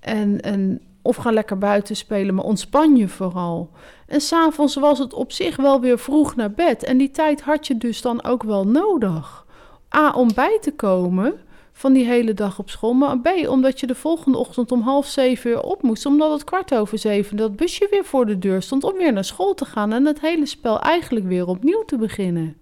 En, 0.00 0.40
en, 0.40 0.80
of 1.02 1.16
ga 1.16 1.30
lekker 1.30 1.58
buiten 1.58 1.96
spelen, 1.96 2.34
maar 2.34 2.44
ontspan 2.44 2.96
je 2.96 3.08
vooral. 3.08 3.70
En 4.06 4.20
s'avonds 4.20 4.74
was 4.74 4.98
het 4.98 5.14
op 5.14 5.32
zich 5.32 5.56
wel 5.56 5.80
weer 5.80 5.98
vroeg 5.98 6.36
naar 6.36 6.50
bed. 6.50 6.84
En 6.84 6.98
die 6.98 7.10
tijd 7.10 7.40
had 7.40 7.66
je 7.66 7.78
dus 7.78 8.02
dan 8.02 8.24
ook 8.24 8.42
wel 8.42 8.66
nodig. 8.66 9.46
A, 9.96 10.10
om 10.10 10.34
bij 10.34 10.58
te 10.60 10.72
komen 10.72 11.40
van 11.72 11.92
die 11.92 12.04
hele 12.04 12.34
dag 12.34 12.58
op 12.58 12.70
school. 12.70 12.92
Maar 12.92 13.18
B, 13.18 13.28
omdat 13.48 13.80
je 13.80 13.86
de 13.86 13.94
volgende 13.94 14.38
ochtend 14.38 14.72
om 14.72 14.80
half 14.80 15.06
zeven 15.06 15.50
uur 15.50 15.60
op 15.60 15.82
moest. 15.82 16.06
Omdat 16.06 16.32
het 16.32 16.44
kwart 16.44 16.74
over 16.74 16.98
zeven 16.98 17.36
dat 17.36 17.56
busje 17.56 17.86
weer 17.90 18.04
voor 18.04 18.26
de 18.26 18.38
deur 18.38 18.62
stond 18.62 18.84
om 18.84 18.96
weer 18.96 19.12
naar 19.12 19.24
school 19.24 19.54
te 19.54 19.64
gaan. 19.64 19.92
En 19.92 20.06
het 20.06 20.20
hele 20.20 20.46
spel 20.46 20.80
eigenlijk 20.80 21.26
weer 21.26 21.46
opnieuw 21.46 21.84
te 21.84 21.96
beginnen. 21.96 22.56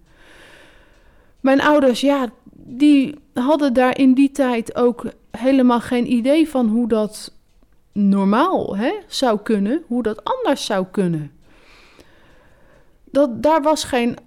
Mijn 1.39 1.61
ouders, 1.61 2.01
ja, 2.01 2.27
die 2.53 3.15
hadden 3.33 3.73
daar 3.73 3.97
in 3.97 4.13
die 4.13 4.31
tijd 4.31 4.75
ook 4.75 5.05
helemaal 5.31 5.79
geen 5.79 6.11
idee 6.11 6.49
van 6.49 6.67
hoe 6.67 6.87
dat 6.87 7.33
normaal 7.91 8.77
hè, 8.77 8.93
zou 9.07 9.39
kunnen, 9.39 9.83
hoe 9.87 10.03
dat 10.03 10.23
anders 10.23 10.65
zou 10.65 10.85
kunnen. 10.91 11.31
Dat, 13.05 13.43
daar 13.43 13.61
was 13.61 13.83
geen, 13.83 14.17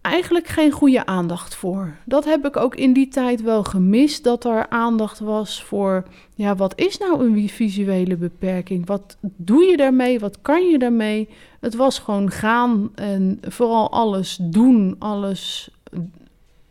eigenlijk 0.00 0.46
geen 0.46 0.70
goede 0.70 1.06
aandacht 1.06 1.54
voor. 1.54 1.96
Dat 2.04 2.24
heb 2.24 2.46
ik 2.46 2.56
ook 2.56 2.74
in 2.74 2.92
die 2.92 3.08
tijd 3.08 3.42
wel 3.42 3.64
gemist, 3.64 4.24
dat 4.24 4.44
er 4.44 4.68
aandacht 4.68 5.18
was 5.18 5.64
voor, 5.64 6.04
ja, 6.34 6.56
wat 6.56 6.78
is 6.78 6.98
nou 6.98 7.24
een 7.24 7.48
visuele 7.48 8.16
beperking? 8.16 8.86
Wat 8.86 9.16
doe 9.20 9.64
je 9.64 9.76
daarmee? 9.76 10.20
Wat 10.20 10.38
kan 10.42 10.68
je 10.68 10.78
daarmee? 10.78 11.28
Het 11.60 11.74
was 11.74 11.98
gewoon 11.98 12.30
gaan 12.30 12.90
en 12.94 13.38
vooral 13.42 13.90
alles 13.90 14.38
doen, 14.40 14.96
alles 14.98 15.70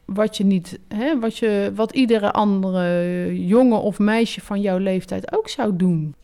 wat 0.06 0.38
je 0.38 0.44
niet, 0.44 0.80
hè, 0.88 1.20
wat, 1.20 1.38
je, 1.38 1.72
wat 1.76 1.92
iedere 1.92 2.32
andere 2.32 3.46
jongen 3.48 3.82
of 3.82 4.00
meisje 4.00 4.42
van 4.42 4.62
jouw 4.62 4.78
leeftijd 4.78 5.34
ook 5.34 5.50
zou 5.50 5.76
doen. 5.76 6.16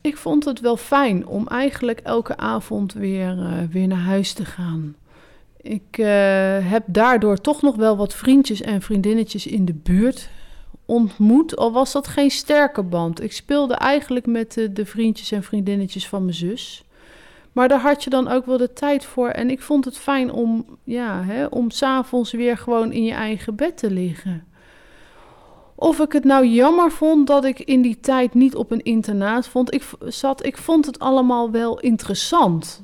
Ik 0.00 0.16
vond 0.16 0.44
het 0.44 0.60
wel 0.60 0.76
fijn 0.76 1.26
om 1.26 1.46
eigenlijk 1.48 2.00
elke 2.00 2.36
avond 2.36 2.92
weer, 2.92 3.36
uh, 3.38 3.52
weer 3.70 3.86
naar 3.86 3.98
huis 3.98 4.32
te 4.32 4.44
gaan. 4.44 4.94
Ik 5.64 5.98
uh, 5.98 6.06
heb 6.70 6.82
daardoor 6.86 7.40
toch 7.40 7.62
nog 7.62 7.76
wel 7.76 7.96
wat 7.96 8.14
vriendjes 8.14 8.60
en 8.60 8.82
vriendinnetjes 8.82 9.46
in 9.46 9.64
de 9.64 9.74
buurt 9.74 10.28
ontmoet, 10.86 11.56
al 11.56 11.72
was 11.72 11.92
dat 11.92 12.08
geen 12.08 12.30
sterke 12.30 12.82
band. 12.82 13.22
Ik 13.22 13.32
speelde 13.32 13.74
eigenlijk 13.74 14.26
met 14.26 14.54
de, 14.54 14.72
de 14.72 14.86
vriendjes 14.86 15.32
en 15.32 15.42
vriendinnetjes 15.42 16.08
van 16.08 16.22
mijn 16.22 16.34
zus. 16.34 16.84
Maar 17.52 17.68
daar 17.68 17.80
had 17.80 18.04
je 18.04 18.10
dan 18.10 18.28
ook 18.28 18.46
wel 18.46 18.56
de 18.56 18.72
tijd 18.72 19.04
voor. 19.04 19.28
En 19.28 19.50
ik 19.50 19.62
vond 19.62 19.84
het 19.84 19.98
fijn 19.98 20.32
om, 20.32 20.66
ja, 20.84 21.22
hè, 21.22 21.46
om 21.46 21.70
s'avonds 21.70 22.32
weer 22.32 22.56
gewoon 22.56 22.92
in 22.92 23.04
je 23.04 23.12
eigen 23.12 23.54
bed 23.54 23.76
te 23.76 23.90
liggen. 23.90 24.46
Of 25.74 26.00
ik 26.00 26.12
het 26.12 26.24
nou 26.24 26.46
jammer 26.46 26.90
vond 26.90 27.26
dat 27.26 27.44
ik 27.44 27.60
in 27.60 27.82
die 27.82 28.00
tijd 28.00 28.34
niet 28.34 28.54
op 28.54 28.70
een 28.70 28.82
internaat 28.82 29.48
vond. 29.48 29.74
Ik, 29.74 29.90
zat, 30.04 30.46
ik 30.46 30.56
vond 30.56 30.86
het 30.86 30.98
allemaal 30.98 31.50
wel 31.50 31.80
interessant. 31.80 32.82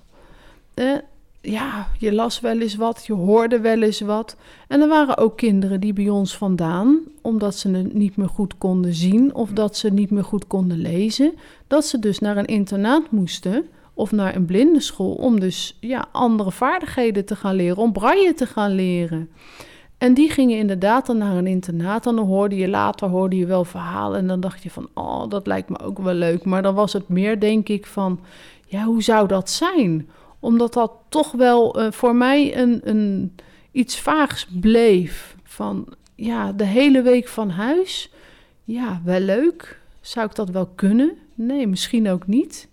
Eh, 0.74 0.96
ja, 1.40 1.88
je 1.98 2.12
las 2.12 2.40
wel 2.40 2.60
eens 2.60 2.74
wat, 2.74 3.06
je 3.06 3.12
hoorde 3.12 3.60
wel 3.60 3.82
eens 3.82 4.00
wat. 4.00 4.36
En 4.68 4.80
er 4.80 4.88
waren 4.88 5.16
ook 5.16 5.36
kinderen 5.36 5.80
die 5.80 5.92
bij 5.92 6.08
ons 6.08 6.36
vandaan, 6.36 6.98
omdat 7.22 7.54
ze 7.56 7.70
het 7.70 7.94
niet 7.94 8.16
meer 8.16 8.28
goed 8.28 8.58
konden 8.58 8.94
zien 8.94 9.34
of 9.34 9.50
dat 9.50 9.76
ze 9.76 9.92
niet 9.92 10.10
meer 10.10 10.24
goed 10.24 10.46
konden 10.46 10.78
lezen, 10.78 11.34
dat 11.66 11.84
ze 11.84 11.98
dus 11.98 12.18
naar 12.18 12.36
een 12.36 12.46
internaat 12.46 13.10
moesten 13.10 13.64
of 13.94 14.12
naar 14.12 14.36
een 14.36 14.44
blindenschool 14.44 15.12
om 15.12 15.40
dus 15.40 15.76
ja, 15.80 16.08
andere 16.12 16.52
vaardigheden 16.52 17.24
te 17.24 17.36
gaan 17.36 17.54
leren, 17.54 17.76
om 17.76 17.92
braille 17.92 18.34
te 18.34 18.46
gaan 18.46 18.70
leren. 18.70 19.30
En 19.98 20.14
die 20.14 20.30
gingen 20.30 20.58
inderdaad 20.58 21.06
dan 21.06 21.18
naar 21.18 21.36
een 21.36 21.46
internaat. 21.46 22.06
En 22.06 22.16
dan 22.16 22.26
hoorde 22.26 22.56
je 22.56 22.68
later 22.68 23.08
hoorde 23.08 23.36
je 23.36 23.46
wel 23.46 23.64
verhalen. 23.64 24.18
En 24.18 24.26
dan 24.26 24.40
dacht 24.40 24.62
je 24.62 24.70
van, 24.70 24.88
oh, 24.94 25.28
dat 25.28 25.46
lijkt 25.46 25.68
me 25.68 25.78
ook 25.78 25.98
wel 25.98 26.14
leuk. 26.14 26.44
Maar 26.44 26.62
dan 26.62 26.74
was 26.74 26.92
het 26.92 27.08
meer, 27.08 27.40
denk 27.40 27.68
ik, 27.68 27.86
van, 27.86 28.20
ja, 28.66 28.84
hoe 28.84 29.02
zou 29.02 29.28
dat 29.28 29.50
zijn? 29.50 30.08
Omdat 30.40 30.72
dat 30.72 30.92
toch 31.08 31.32
wel 31.32 31.80
uh, 31.80 31.90
voor 31.90 32.14
mij 32.14 32.56
een, 32.56 32.80
een, 32.84 33.34
iets 33.72 34.00
vaags 34.00 34.46
bleef. 34.60 35.36
Van, 35.42 35.86
ja, 36.14 36.52
de 36.52 36.64
hele 36.64 37.02
week 37.02 37.28
van 37.28 37.50
huis. 37.50 38.10
Ja, 38.64 39.00
wel 39.04 39.20
leuk. 39.20 39.80
Zou 40.00 40.26
ik 40.26 40.34
dat 40.34 40.50
wel 40.50 40.66
kunnen? 40.66 41.18
Nee, 41.34 41.66
misschien 41.66 42.08
ook 42.08 42.26
niet. 42.26 42.68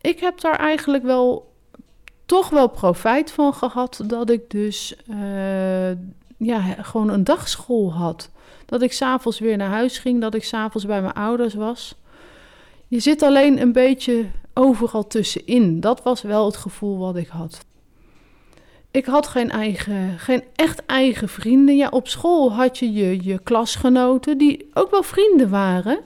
Ik 0.00 0.20
heb 0.20 0.40
daar 0.40 0.58
eigenlijk 0.58 1.04
wel 1.04 1.52
toch 2.26 2.50
wel 2.50 2.68
profijt 2.68 3.30
van 3.30 3.54
gehad 3.54 4.00
dat 4.06 4.30
ik 4.30 4.50
dus 4.50 4.96
uh, 5.10 5.90
ja, 6.36 6.60
gewoon 6.60 7.08
een 7.08 7.24
dagschool 7.24 7.92
had. 7.92 8.30
Dat 8.66 8.82
ik 8.82 8.92
s'avonds 8.92 9.38
weer 9.38 9.56
naar 9.56 9.70
huis 9.70 9.98
ging, 9.98 10.20
dat 10.20 10.34
ik 10.34 10.44
s'avonds 10.44 10.86
bij 10.86 11.02
mijn 11.02 11.14
ouders 11.14 11.54
was. 11.54 11.94
Je 12.88 13.00
zit 13.00 13.22
alleen 13.22 13.60
een 13.60 13.72
beetje 13.72 14.26
overal 14.54 15.06
tussenin. 15.06 15.80
Dat 15.80 16.02
was 16.02 16.22
wel 16.22 16.44
het 16.44 16.56
gevoel 16.56 16.98
wat 16.98 17.16
ik 17.16 17.28
had. 17.28 17.66
Ik 18.90 19.04
had 19.04 19.26
geen, 19.26 19.50
eigen, 19.50 20.18
geen 20.18 20.44
echt 20.54 20.86
eigen 20.86 21.28
vrienden. 21.28 21.76
Ja, 21.76 21.88
op 21.88 22.08
school 22.08 22.52
had 22.52 22.78
je, 22.78 22.92
je 22.92 23.24
je 23.24 23.38
klasgenoten, 23.38 24.38
die 24.38 24.70
ook 24.74 24.90
wel 24.90 25.02
vrienden 25.02 25.50
waren. 25.50 25.98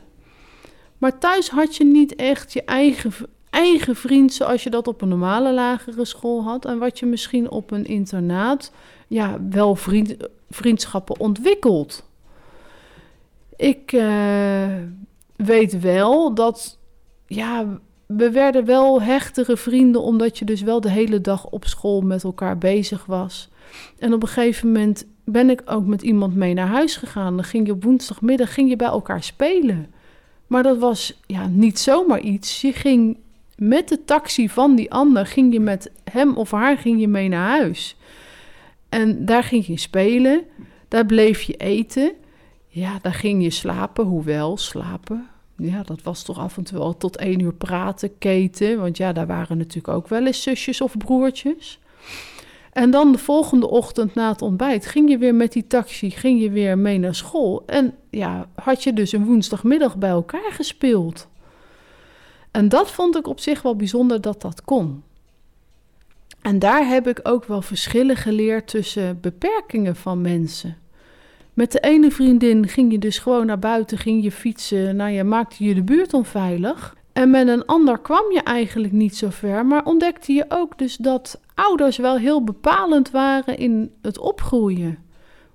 Maar 0.98 1.18
thuis 1.18 1.48
had 1.48 1.76
je 1.76 1.84
niet 1.84 2.14
echt 2.14 2.52
je 2.52 2.64
eigen, 2.64 3.12
eigen 3.50 3.96
vriend 3.96 4.32
zoals 4.32 4.62
je 4.62 4.70
dat 4.70 4.88
op 4.88 5.02
een 5.02 5.08
normale 5.08 5.52
lagere 5.52 6.04
school 6.04 6.42
had. 6.42 6.64
En 6.64 6.78
wat 6.78 6.98
je 6.98 7.06
misschien 7.06 7.50
op 7.50 7.70
een 7.70 7.84
internaat 7.84 8.72
ja, 9.08 9.38
wel 9.50 9.74
vriend, 9.74 10.16
vriendschappen 10.50 11.20
ontwikkelt. 11.20 12.04
Ik 13.56 13.92
uh, 13.92 14.66
weet 15.44 15.80
wel 15.80 16.34
dat 16.34 16.78
ja, 17.26 17.80
we 18.06 18.30
werden 18.30 18.64
wel 18.64 19.02
hechtere 19.02 19.56
vrienden, 19.56 20.02
omdat 20.02 20.38
je 20.38 20.44
dus 20.44 20.62
wel 20.62 20.80
de 20.80 20.90
hele 20.90 21.20
dag 21.20 21.46
op 21.46 21.64
school 21.64 22.00
met 22.00 22.24
elkaar 22.24 22.58
bezig 22.58 23.06
was. 23.06 23.50
En 23.98 24.12
op 24.12 24.22
een 24.22 24.28
gegeven 24.28 24.72
moment 24.72 25.06
ben 25.24 25.50
ik 25.50 25.62
ook 25.64 25.86
met 25.86 26.02
iemand 26.02 26.34
mee 26.34 26.54
naar 26.54 26.66
huis 26.66 26.96
gegaan. 26.96 27.36
Dan 27.36 27.44
ging 27.44 27.66
je 27.66 27.72
op 27.72 27.84
woensdagmiddag 27.84 28.54
ging 28.54 28.68
je 28.68 28.76
bij 28.76 28.88
elkaar 28.88 29.22
spelen. 29.22 29.90
Maar 30.46 30.62
dat 30.62 30.78
was 30.78 31.20
ja, 31.26 31.46
niet 31.46 31.78
zomaar 31.78 32.20
iets. 32.20 32.60
Je 32.60 32.72
ging 32.72 33.18
met 33.56 33.88
de 33.88 34.04
taxi 34.04 34.48
van 34.48 34.74
die 34.74 34.92
ander 34.92 35.26
ging 35.26 35.52
je 35.52 35.60
met 35.60 35.90
hem 36.10 36.36
of 36.36 36.50
haar 36.50 36.78
ging 36.78 37.00
je 37.00 37.08
mee 37.08 37.28
naar 37.28 37.48
huis. 37.48 37.96
En 38.88 39.24
daar 39.24 39.42
ging 39.42 39.66
je 39.66 39.78
spelen, 39.78 40.42
daar 40.88 41.06
bleef 41.06 41.42
je 41.42 41.56
eten. 41.56 42.12
Ja, 42.66 42.98
daar 43.02 43.14
ging 43.14 43.42
je 43.42 43.50
slapen, 43.50 44.04
hoewel 44.04 44.56
slapen. 44.56 45.31
Ja, 45.56 45.82
dat 45.82 46.02
was 46.02 46.22
toch 46.22 46.38
af 46.38 46.56
en 46.56 46.64
toe 46.64 46.78
al 46.78 46.96
tot 46.96 47.16
één 47.16 47.40
uur 47.40 47.54
praten, 47.54 48.18
keten. 48.18 48.80
Want 48.80 48.96
ja, 48.96 49.12
daar 49.12 49.26
waren 49.26 49.58
natuurlijk 49.58 49.94
ook 49.94 50.08
wel 50.08 50.26
eens 50.26 50.42
zusjes 50.42 50.80
of 50.80 50.96
broertjes. 50.96 51.80
En 52.72 52.90
dan 52.90 53.12
de 53.12 53.18
volgende 53.18 53.68
ochtend 53.68 54.14
na 54.14 54.28
het 54.28 54.42
ontbijt 54.42 54.86
ging 54.86 55.10
je 55.10 55.18
weer 55.18 55.34
met 55.34 55.52
die 55.52 55.66
taxi, 55.66 56.10
ging 56.10 56.40
je 56.40 56.50
weer 56.50 56.78
mee 56.78 56.98
naar 56.98 57.14
school. 57.14 57.62
En 57.66 57.94
ja, 58.10 58.48
had 58.54 58.82
je 58.82 58.92
dus 58.92 59.12
een 59.12 59.24
woensdagmiddag 59.24 59.96
bij 59.96 60.10
elkaar 60.10 60.52
gespeeld. 60.52 61.28
En 62.50 62.68
dat 62.68 62.90
vond 62.90 63.16
ik 63.16 63.26
op 63.26 63.40
zich 63.40 63.62
wel 63.62 63.76
bijzonder 63.76 64.20
dat 64.20 64.40
dat 64.40 64.64
kon. 64.64 65.02
En 66.42 66.58
daar 66.58 66.86
heb 66.86 67.08
ik 67.08 67.20
ook 67.22 67.44
wel 67.44 67.62
verschillen 67.62 68.16
geleerd 68.16 68.68
tussen 68.68 69.20
beperkingen 69.20 69.96
van 69.96 70.20
mensen. 70.20 70.76
Met 71.52 71.72
de 71.72 71.80
ene 71.80 72.10
vriendin 72.10 72.68
ging 72.68 72.92
je 72.92 72.98
dus 72.98 73.18
gewoon 73.18 73.46
naar 73.46 73.58
buiten, 73.58 73.98
ging 73.98 74.22
je 74.22 74.32
fietsen, 74.32 74.96
nou 74.96 75.10
je 75.10 75.24
maakte 75.24 75.64
je 75.64 75.74
de 75.74 75.82
buurt 75.82 76.14
onveilig. 76.14 76.96
En 77.12 77.30
met 77.30 77.48
een 77.48 77.66
ander 77.66 77.98
kwam 77.98 78.32
je 78.32 78.42
eigenlijk 78.42 78.92
niet 78.92 79.16
zo 79.16 79.28
ver, 79.30 79.66
maar 79.66 79.84
ontdekte 79.84 80.32
je 80.32 80.44
ook 80.48 80.78
dus 80.78 80.96
dat 80.96 81.40
ouders 81.54 81.96
wel 81.96 82.16
heel 82.16 82.44
bepalend 82.44 83.10
waren 83.10 83.58
in 83.58 83.92
het 84.02 84.18
opgroeien. 84.18 84.98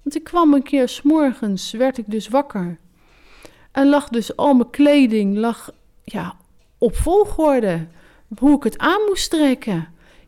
Want 0.04 0.16
ik 0.16 0.24
kwam 0.24 0.54
een 0.54 0.64
keer 0.64 0.88
s'morgens, 0.88 1.72
werd 1.72 1.98
ik 1.98 2.06
dus 2.08 2.28
wakker. 2.28 2.78
En 3.72 3.90
lag 3.90 4.10
dus 4.10 4.36
al 4.36 4.54
mijn 4.54 4.70
kleding 4.70 5.38
lag, 5.38 5.70
ja, 6.04 6.36
op 6.78 6.96
volgorde. 6.96 7.88
Hoe 8.40 8.56
ik 8.56 8.64
het 8.64 8.78
aan 8.78 9.02
moest 9.08 9.30
trekken. 9.30 9.88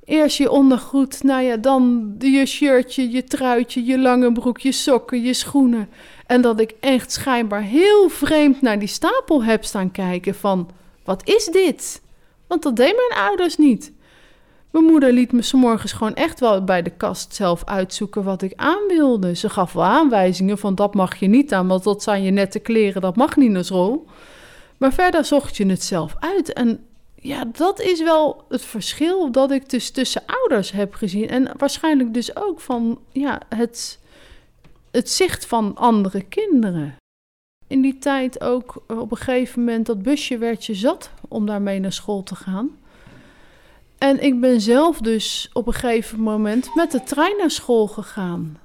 Eerst 0.09 0.37
je 0.37 0.51
ondergoed, 0.51 1.23
nou 1.23 1.43
ja, 1.43 1.57
dan 1.57 2.15
je 2.19 2.45
shirtje, 2.45 3.11
je 3.11 3.23
truitje, 3.23 3.85
je 3.85 3.99
lange 3.99 4.31
broek, 4.31 4.59
je 4.59 4.71
sokken, 4.71 5.21
je 5.21 5.33
schoenen. 5.33 5.89
En 6.25 6.41
dat 6.41 6.59
ik 6.59 6.73
echt 6.79 7.11
schijnbaar 7.11 7.61
heel 7.61 8.09
vreemd 8.09 8.61
naar 8.61 8.79
die 8.79 8.87
stapel 8.87 9.43
heb 9.43 9.63
staan 9.63 9.91
kijken 9.91 10.35
van, 10.35 10.69
wat 11.03 11.27
is 11.27 11.45
dit? 11.45 12.01
Want 12.47 12.63
dat 12.63 12.75
deed 12.75 12.95
mijn 12.95 13.25
ouders 13.25 13.57
niet. 13.57 13.91
Mijn 14.71 14.85
moeder 14.85 15.13
liet 15.13 15.31
me 15.31 15.41
s 15.41 15.53
morgens 15.53 15.91
gewoon 15.91 16.15
echt 16.15 16.39
wel 16.39 16.63
bij 16.63 16.81
de 16.81 16.91
kast 16.97 17.35
zelf 17.35 17.65
uitzoeken 17.65 18.23
wat 18.23 18.41
ik 18.41 18.53
aan 18.55 18.87
wilde. 18.87 19.35
Ze 19.35 19.49
gaf 19.49 19.73
wel 19.73 19.83
aanwijzingen 19.83 20.57
van 20.57 20.75
dat 20.75 20.93
mag 20.93 21.15
je 21.15 21.27
niet 21.27 21.53
aan, 21.53 21.67
want 21.67 21.83
dat 21.83 22.03
zijn 22.03 22.23
je 22.23 22.31
nette 22.31 22.59
kleren, 22.59 23.01
dat 23.01 23.15
mag 23.15 23.35
niet 23.35 23.51
naar 23.51 23.65
school. 23.65 24.05
Maar 24.77 24.93
verder 24.93 25.25
zocht 25.25 25.57
je 25.57 25.65
het 25.65 25.83
zelf 25.83 26.15
uit. 26.19 26.53
En 26.53 26.79
ja, 27.21 27.45
dat 27.45 27.79
is 27.79 28.01
wel 28.01 28.43
het 28.49 28.65
verschil 28.65 29.31
dat 29.31 29.51
ik 29.51 29.69
dus 29.69 29.89
tussen 29.89 30.23
ouders 30.25 30.71
heb 30.71 30.93
gezien. 30.93 31.29
En 31.29 31.51
waarschijnlijk 31.57 32.13
dus 32.13 32.35
ook 32.35 32.59
van 32.59 32.99
ja, 33.11 33.41
het, 33.55 33.99
het 34.91 35.09
zicht 35.09 35.45
van 35.45 35.75
andere 35.75 36.21
kinderen. 36.21 36.95
In 37.67 37.81
die 37.81 37.97
tijd 37.97 38.41
ook 38.41 38.83
op 38.87 39.11
een 39.11 39.17
gegeven 39.17 39.63
moment 39.63 39.85
dat 39.85 40.01
busje 40.01 40.37
werd 40.37 40.65
je 40.65 40.75
zat 40.75 41.11
om 41.27 41.45
daarmee 41.45 41.79
naar 41.79 41.93
school 41.93 42.23
te 42.23 42.35
gaan. 42.35 42.77
En 43.97 44.23
ik 44.23 44.39
ben 44.39 44.61
zelf 44.61 44.97
dus 44.97 45.49
op 45.53 45.67
een 45.67 45.73
gegeven 45.73 46.19
moment 46.19 46.75
met 46.75 46.91
de 46.91 47.03
trein 47.03 47.37
naar 47.37 47.51
school 47.51 47.87
gegaan. 47.87 48.57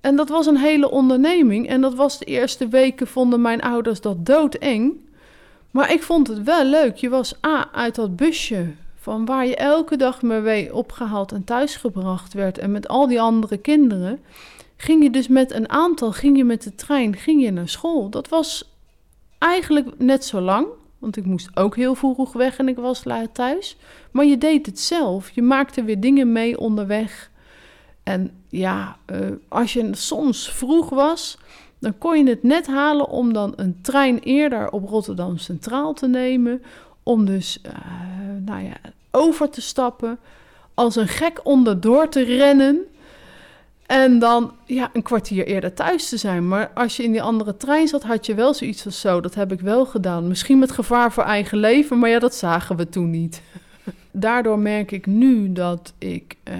En 0.00 0.16
dat 0.16 0.28
was 0.28 0.46
een 0.46 0.56
hele 0.56 0.90
onderneming. 0.90 1.68
En 1.68 1.80
dat 1.80 1.94
was 1.94 2.18
de 2.18 2.24
eerste 2.24 2.68
weken 2.68 3.06
vonden 3.06 3.40
mijn 3.40 3.60
ouders 3.60 4.00
dat 4.00 4.26
doodeng. 4.26 5.00
Maar 5.72 5.92
ik 5.92 6.02
vond 6.02 6.28
het 6.28 6.42
wel 6.42 6.64
leuk. 6.64 6.96
Je 6.96 7.08
was 7.08 7.34
A, 7.46 7.68
uit 7.72 7.94
dat 7.94 8.16
busje 8.16 8.74
van 8.96 9.24
waar 9.24 9.46
je 9.46 9.56
elke 9.56 9.96
dag 9.96 10.22
mee 10.22 10.74
opgehaald 10.74 11.32
en 11.32 11.44
thuisgebracht 11.44 12.32
werd. 12.32 12.58
En 12.58 12.72
met 12.72 12.88
al 12.88 13.06
die 13.06 13.20
andere 13.20 13.56
kinderen 13.56 14.20
ging 14.76 15.02
je 15.02 15.10
dus 15.10 15.28
met 15.28 15.52
een 15.52 15.68
aantal, 15.68 16.12
ging 16.12 16.36
je 16.36 16.44
met 16.44 16.62
de 16.62 16.74
trein, 16.74 17.16
ging 17.16 17.42
je 17.42 17.50
naar 17.50 17.68
school. 17.68 18.08
Dat 18.08 18.28
was 18.28 18.70
eigenlijk 19.38 19.88
net 19.98 20.24
zo 20.24 20.40
lang. 20.40 20.66
Want 20.98 21.16
ik 21.16 21.24
moest 21.24 21.50
ook 21.54 21.76
heel 21.76 21.94
vroeg 21.94 22.32
weg 22.32 22.58
en 22.58 22.68
ik 22.68 22.76
was 22.76 23.04
laat 23.04 23.34
thuis. 23.34 23.76
Maar 24.10 24.24
je 24.24 24.38
deed 24.38 24.66
het 24.66 24.80
zelf. 24.80 25.30
Je 25.30 25.42
maakte 25.42 25.84
weer 25.84 26.00
dingen 26.00 26.32
mee 26.32 26.58
onderweg. 26.58 27.30
En 28.02 28.30
ja, 28.48 28.96
uh, 29.12 29.18
als 29.48 29.72
je 29.72 29.88
soms 29.92 30.50
vroeg 30.50 30.88
was, 30.88 31.38
dan 31.82 31.98
kon 31.98 32.18
je 32.18 32.30
het 32.30 32.42
net 32.42 32.66
halen 32.66 33.08
om 33.08 33.32
dan 33.32 33.52
een 33.56 33.78
trein 33.80 34.18
eerder 34.18 34.70
op 34.70 34.88
Rotterdam 34.88 35.38
Centraal 35.38 35.92
te 35.92 36.08
nemen. 36.08 36.62
Om 37.02 37.24
dus, 37.24 37.58
uh, 37.66 37.72
nou 38.44 38.64
ja, 38.64 38.76
over 39.10 39.50
te 39.50 39.60
stappen. 39.60 40.18
Als 40.74 40.96
een 40.96 41.08
gek 41.08 41.40
onderdoor 41.42 42.08
te 42.08 42.22
rennen. 42.22 42.80
En 43.86 44.18
dan 44.18 44.52
ja, 44.64 44.90
een 44.92 45.02
kwartier 45.02 45.46
eerder 45.46 45.74
thuis 45.74 46.08
te 46.08 46.16
zijn. 46.16 46.48
Maar 46.48 46.70
als 46.74 46.96
je 46.96 47.02
in 47.02 47.12
die 47.12 47.22
andere 47.22 47.56
trein 47.56 47.88
zat, 47.88 48.02
had 48.02 48.26
je 48.26 48.34
wel 48.34 48.54
zoiets 48.54 48.84
als 48.84 49.00
zo. 49.00 49.20
Dat 49.20 49.34
heb 49.34 49.52
ik 49.52 49.60
wel 49.60 49.86
gedaan. 49.86 50.28
Misschien 50.28 50.58
met 50.58 50.72
gevaar 50.72 51.12
voor 51.12 51.24
eigen 51.24 51.58
leven, 51.58 51.98
maar 51.98 52.10
ja, 52.10 52.18
dat 52.18 52.34
zagen 52.34 52.76
we 52.76 52.88
toen 52.88 53.10
niet. 53.10 53.42
Daardoor 54.10 54.58
merk 54.58 54.90
ik 54.90 55.06
nu 55.06 55.52
dat 55.52 55.92
ik 55.98 56.36
uh, 56.48 56.54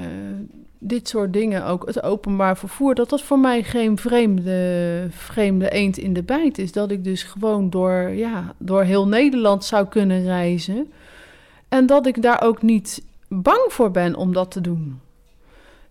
dit 0.85 1.09
soort 1.09 1.33
dingen, 1.33 1.67
ook 1.67 1.87
het 1.87 2.03
openbaar 2.03 2.59
vervoer, 2.59 2.95
dat 2.95 3.11
dat 3.11 3.23
voor 3.23 3.39
mij 3.39 3.63
geen 3.63 3.99
vreemde, 3.99 5.07
vreemde 5.11 5.71
eend 5.71 5.99
in 5.99 6.13
de 6.13 6.23
bijt 6.23 6.59
is. 6.59 6.73
Dat 6.73 6.91
ik 6.91 7.05
dus 7.05 7.23
gewoon 7.23 7.71
door, 7.71 8.09
ja, 8.09 8.55
door 8.59 8.83
heel 8.83 9.09
Nederland 9.09 9.65
zou 9.65 9.87
kunnen 9.87 10.23
reizen. 10.23 10.93
En 11.69 11.87
dat 11.87 12.07
ik 12.07 12.23
daar 12.23 12.43
ook 12.43 12.63
niet 12.63 13.05
bang 13.29 13.65
voor 13.69 13.91
ben 13.91 14.15
om 14.15 14.33
dat 14.33 14.51
te 14.51 14.61
doen. 14.61 15.01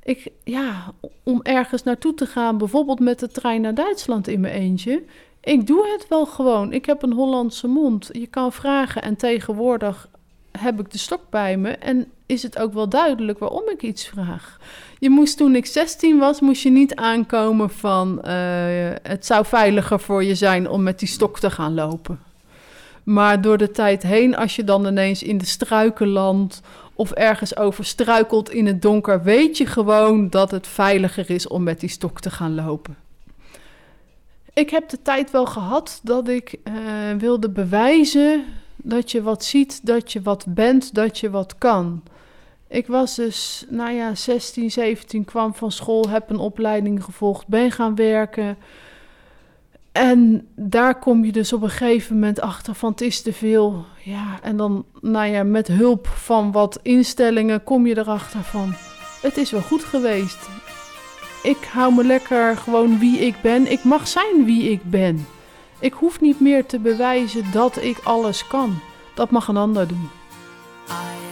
Ik, 0.04 0.28
ja, 0.44 0.94
om 1.24 1.40
ergens 1.44 1.84
naartoe 1.84 2.14
te 2.14 2.26
gaan, 2.26 2.58
bijvoorbeeld 2.58 3.00
met 3.00 3.20
de 3.20 3.28
trein 3.28 3.62
naar 3.62 3.76
Duitsland 3.76 4.28
in 4.28 4.40
mijn 4.40 4.54
eentje. 4.54 5.04
Ik 5.42 5.68
doe 5.68 5.88
het 5.92 6.08
wel 6.08 6.26
gewoon. 6.26 6.74
Ik 6.74 6.86
heb 6.86 7.04
een 7.04 7.14
Hollandse 7.14 7.68
mond. 7.68 8.10
Je 8.12 8.28
kan 8.28 8.52
vragen 8.52 9.02
en 9.02 9.16
tegenwoordig 9.16 10.10
heb 10.52 10.80
ik 10.80 10.92
de 10.92 10.98
stok 10.98 11.22
bij 11.30 11.58
me 11.58 11.70
en 11.70 12.12
is 12.32 12.44
het 12.44 12.60
ook 12.60 12.74
wel 12.74 12.90
duidelijk 12.90 13.40
waarom 13.40 13.70
ik 13.70 13.82
iets 13.82 14.08
vraag. 14.08 14.58
Je 15.00 15.10
moest 15.10 15.38
toen 15.38 15.56
ik 15.56 15.66
16 15.66 16.20
was, 16.20 16.40
moest 16.40 16.62
je 16.62 16.72
niet 16.72 16.96
aankomen 16.96 17.70
van 17.70 18.22
uh, 18.26 18.32
het 19.04 19.26
zou 19.26 19.46
veiliger 19.46 20.00
voor 20.00 20.24
je 20.24 20.36
zijn 20.36 20.70
om 20.70 20.84
met 20.84 21.00
die 21.00 21.08
stok 21.08 21.40
te 21.40 21.52
gaan 21.52 21.74
lopen. 21.74 22.20
Maar 23.04 23.42
door 23.42 23.58
de 23.58 23.72
tijd 23.72 24.04
heen, 24.04 24.36
als 24.36 24.56
je 24.56 24.64
dan 24.64 24.86
ineens 24.86 25.24
in 25.24 25.38
de 25.38 25.46
struiken 25.46 26.08
landt 26.08 26.62
of 26.94 27.12
ergens 27.12 27.58
over 27.58 27.86
struikelt 27.86 28.50
in 28.50 28.66
het 28.66 28.82
donker, 28.82 29.24
weet 29.24 29.58
je 29.58 29.66
gewoon 29.66 30.30
dat 30.30 30.52
het 30.52 30.68
veiliger 30.68 31.30
is 31.30 31.48
om 31.48 31.64
met 31.64 31.80
die 31.80 31.90
stok 31.90 32.20
te 32.20 32.30
gaan 32.30 32.56
lopen. 32.56 32.96
Ik 34.54 34.70
heb 34.70 34.90
de 34.90 35.02
tijd 35.02 35.32
wel 35.32 35.46
gehad 35.46 36.00
dat 36.04 36.28
ik 36.28 36.56
uh, 36.64 36.74
wilde 37.18 37.50
bewijzen 37.50 38.46
dat 38.84 39.12
je 39.12 39.22
wat 39.22 39.44
ziet, 39.44 39.86
dat 39.86 40.12
je 40.12 40.22
wat 40.22 40.46
bent, 40.48 40.94
dat 40.94 41.20
je 41.20 41.30
wat 41.30 41.58
kan. 41.58 42.04
Ik 42.72 42.88
was 42.88 43.16
dus, 43.16 43.66
nou 43.70 43.92
ja, 43.92 44.16
16, 44.16 44.72
17, 44.72 45.26
kwam 45.26 45.54
van 45.54 45.72
school, 45.72 46.10
heb 46.10 46.30
een 46.30 46.38
opleiding 46.38 47.04
gevolgd, 47.04 47.48
ben 47.48 47.72
gaan 47.72 47.96
werken. 47.96 48.58
En 49.92 50.48
daar 50.56 51.00
kom 51.00 51.26
je 51.26 51.32
dus 51.32 51.54
op 51.54 51.62
een 51.62 51.70
gegeven 51.70 52.14
moment 52.14 52.42
achter 52.42 52.76
van 52.76 52.92
het 52.92 53.02
is 53.02 53.22
te 53.22 53.34
veel. 53.34 53.86
Ja, 54.04 54.40
en 54.42 54.58
dan, 54.58 54.86
nou 55.02 55.28
ja, 55.28 55.44
met 55.44 55.68
hulp 55.68 56.08
van 56.08 56.52
wat 56.52 56.80
instellingen 56.82 57.64
kom 57.64 57.88
je 57.88 57.98
erachter 57.98 58.44
van 58.44 58.74
het 59.22 59.38
is 59.38 59.52
wel 59.52 59.62
goed 59.62 59.84
geweest. 59.84 60.50
Ik 61.44 61.70
hou 61.72 61.94
me 61.94 62.04
lekker 62.04 62.58
gewoon 62.58 63.00
wie 63.00 63.20
ik 63.20 63.36
ben. 63.42 63.72
Ik 63.72 63.84
mag 63.84 64.08
zijn 64.08 64.46
wie 64.46 64.72
ik 64.72 64.82
ben. 64.84 65.28
Ik 65.80 65.94
hoef 65.94 66.22
niet 66.22 66.40
meer 66.40 66.66
te 66.66 66.80
bewijzen 66.80 67.52
dat 67.52 67.84
ik 67.84 67.98
alles 68.04 68.48
kan. 68.48 68.80
Dat 69.14 69.30
mag 69.30 69.48
een 69.48 69.58
ander 69.58 69.88
doen. 69.88 70.10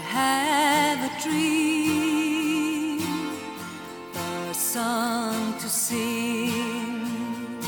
Have 0.09 0.99
a 1.09 1.11
dream, 1.21 2.99
a 4.15 4.53
song 4.53 5.53
to 5.59 5.69
sing, 5.69 7.59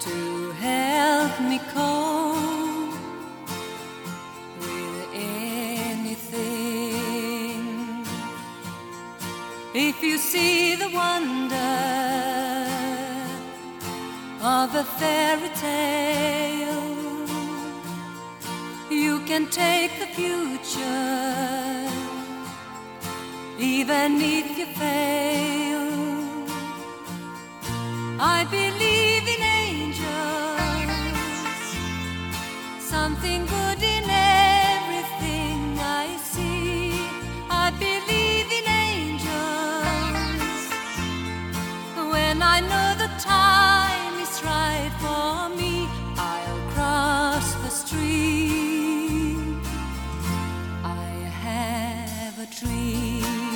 to 0.00 0.50
help 0.52 1.40
me 1.42 1.58
cope 1.74 2.94
with 4.60 5.08
anything. 5.12 6.46
If 9.74 10.02
you 10.02 10.16
see 10.16 10.74
the 10.74 10.88
wonder 10.88 12.06
of 14.42 14.74
a 14.74 14.84
fairy 14.84 15.50
tale. 15.54 16.85
Can 19.36 19.48
take 19.50 19.92
the 19.98 20.06
future, 20.06 21.90
even 23.58 24.18
if 24.18 24.56
you 24.56 24.64
fail. 24.64 25.84
I 28.18 28.46
believe 28.50 29.28
in 29.34 29.42
angels, 29.68 30.88
something 32.80 33.44
good 33.44 33.82
in 33.82 34.04
everything 34.08 35.78
I 35.80 36.16
see. 36.16 36.98
I 37.50 37.70
believe 37.78 38.15
Dream. 52.56 53.55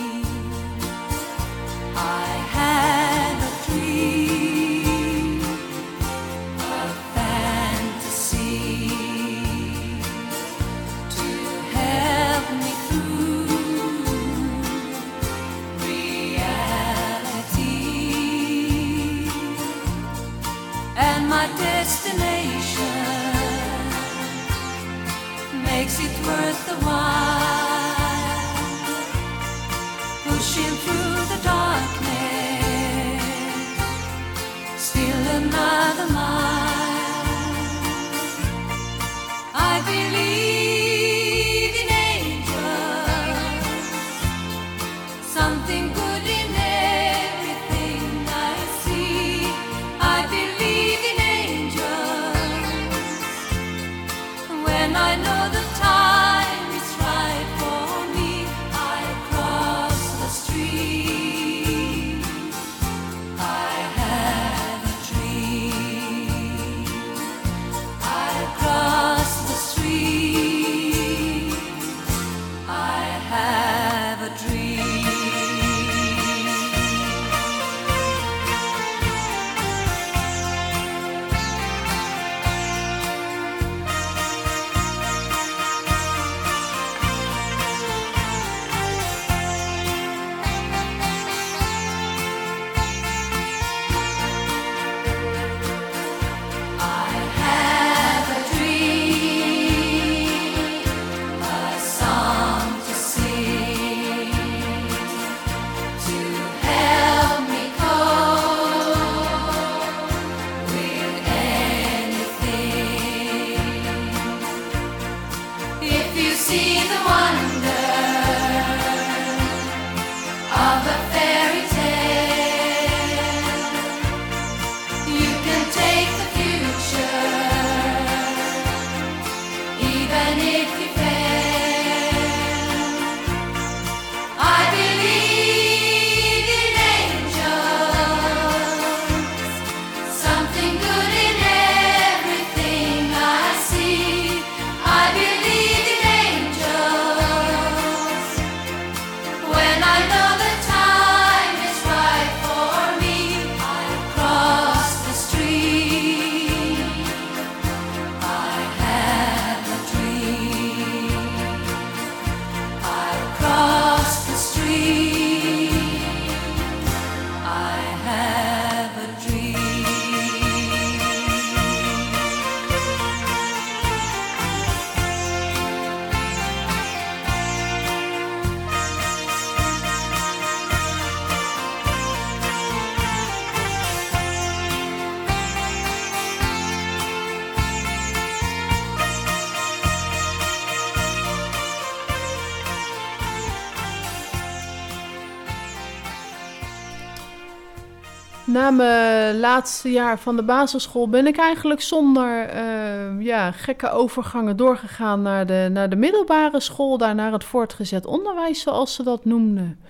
Na 198.71 198.77
mijn 198.77 199.39
laatste 199.41 199.91
jaar 199.91 200.19
van 200.19 200.37
de 200.37 200.43
basisschool 200.43 201.09
ben 201.09 201.27
ik 201.27 201.37
eigenlijk 201.37 201.81
zonder 201.81 202.55
uh, 202.55 203.25
ja, 203.25 203.51
gekke 203.53 203.91
overgangen 203.91 204.57
doorgegaan 204.57 205.23
naar 205.23 205.47
de, 205.47 205.69
naar 205.73 205.89
de 205.89 205.97
middelbare 205.97 206.61
school, 206.61 206.99
daar 206.99 207.15
naar 207.15 207.33
het 207.33 207.45
voortgezet 207.45 208.07
onderwijs, 208.07 208.61
zoals 208.61 208.95
ze 208.95 209.03
dat 209.03 209.25
noemden. 209.25 209.81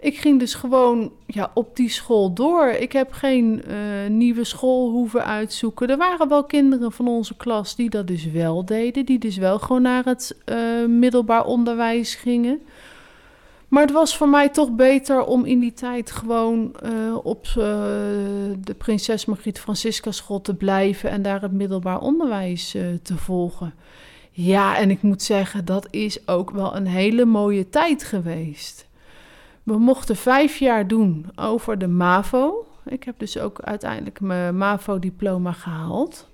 Ik 0.00 0.16
ging 0.16 0.38
dus 0.38 0.54
gewoon 0.54 1.12
ja, 1.26 1.50
op 1.54 1.76
die 1.76 1.90
school 1.90 2.32
door. 2.32 2.66
Ik 2.66 2.92
heb 2.92 3.12
geen 3.12 3.62
uh, 3.68 3.74
nieuwe 4.08 4.44
school 4.44 4.90
hoeven 4.90 5.24
uitzoeken. 5.24 5.88
Er 5.88 5.96
waren 5.96 6.28
wel 6.28 6.44
kinderen 6.44 6.92
van 6.92 7.08
onze 7.08 7.36
klas 7.36 7.76
die 7.76 7.90
dat 7.90 8.06
dus 8.06 8.30
wel 8.30 8.64
deden, 8.64 9.06
die 9.06 9.18
dus 9.18 9.36
wel 9.36 9.58
gewoon 9.58 9.82
naar 9.82 10.04
het 10.04 10.36
uh, 10.46 10.86
middelbaar 10.86 11.44
onderwijs 11.44 12.14
gingen. 12.14 12.60
Maar 13.68 13.82
het 13.82 13.92
was 13.92 14.16
voor 14.16 14.28
mij 14.28 14.48
toch 14.48 14.70
beter 14.70 15.24
om 15.24 15.44
in 15.44 15.58
die 15.58 15.72
tijd 15.72 16.10
gewoon 16.10 16.74
uh, 16.84 17.16
op 17.22 17.46
uh, 17.46 17.54
de 18.60 18.74
Prinses 18.78 19.24
Margriet 19.24 19.60
Francisca 19.60 20.10
school 20.10 20.40
te 20.40 20.54
blijven 20.54 21.10
en 21.10 21.22
daar 21.22 21.40
het 21.40 21.52
middelbaar 21.52 22.00
onderwijs 22.00 22.74
uh, 22.74 22.86
te 23.02 23.16
volgen. 23.16 23.74
Ja, 24.30 24.76
en 24.76 24.90
ik 24.90 25.02
moet 25.02 25.22
zeggen, 25.22 25.64
dat 25.64 25.86
is 25.90 26.28
ook 26.28 26.50
wel 26.50 26.76
een 26.76 26.86
hele 26.86 27.24
mooie 27.24 27.68
tijd 27.68 28.04
geweest. 28.04 28.86
We 29.62 29.78
mochten 29.78 30.16
vijf 30.16 30.58
jaar 30.58 30.86
doen 30.86 31.26
over 31.34 31.78
de 31.78 31.86
MAVO. 31.86 32.66
Ik 32.84 33.04
heb 33.04 33.18
dus 33.18 33.38
ook 33.38 33.60
uiteindelijk 33.60 34.20
mijn 34.20 34.56
MAVO-diploma 34.56 35.52
gehaald. 35.52 36.28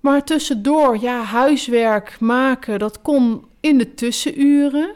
Maar 0.00 0.24
tussendoor, 0.24 0.98
ja, 1.00 1.22
huiswerk 1.22 2.16
maken, 2.20 2.78
dat 2.78 3.02
kon 3.02 3.44
in 3.60 3.78
de 3.78 3.94
tussenuren. 3.94 4.94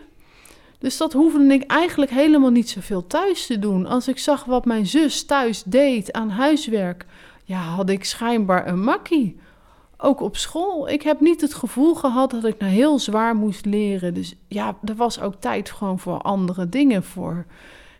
Dus 0.82 0.96
dat 0.96 1.12
hoefde 1.12 1.44
ik 1.44 1.62
eigenlijk 1.62 2.10
helemaal 2.10 2.50
niet 2.50 2.70
zoveel 2.70 3.06
thuis 3.06 3.46
te 3.46 3.58
doen. 3.58 3.86
Als 3.86 4.08
ik 4.08 4.18
zag 4.18 4.44
wat 4.44 4.64
mijn 4.64 4.86
zus 4.86 5.24
thuis 5.24 5.62
deed 5.62 6.12
aan 6.12 6.30
huiswerk, 6.30 7.06
ja, 7.44 7.60
had 7.60 7.88
ik 7.88 8.04
schijnbaar 8.04 8.66
een 8.66 8.82
makkie. 8.82 9.40
Ook 9.96 10.20
op 10.20 10.36
school. 10.36 10.88
Ik 10.88 11.02
heb 11.02 11.20
niet 11.20 11.40
het 11.40 11.54
gevoel 11.54 11.94
gehad 11.94 12.30
dat 12.30 12.44
ik 12.44 12.58
nou 12.58 12.72
heel 12.72 12.98
zwaar 12.98 13.34
moest 13.34 13.64
leren. 13.64 14.14
Dus 14.14 14.34
ja, 14.48 14.76
er 14.84 14.94
was 14.94 15.20
ook 15.20 15.34
tijd 15.34 15.70
gewoon 15.70 15.98
voor 15.98 16.18
andere 16.18 16.68
dingen, 16.68 17.02
voor 17.02 17.46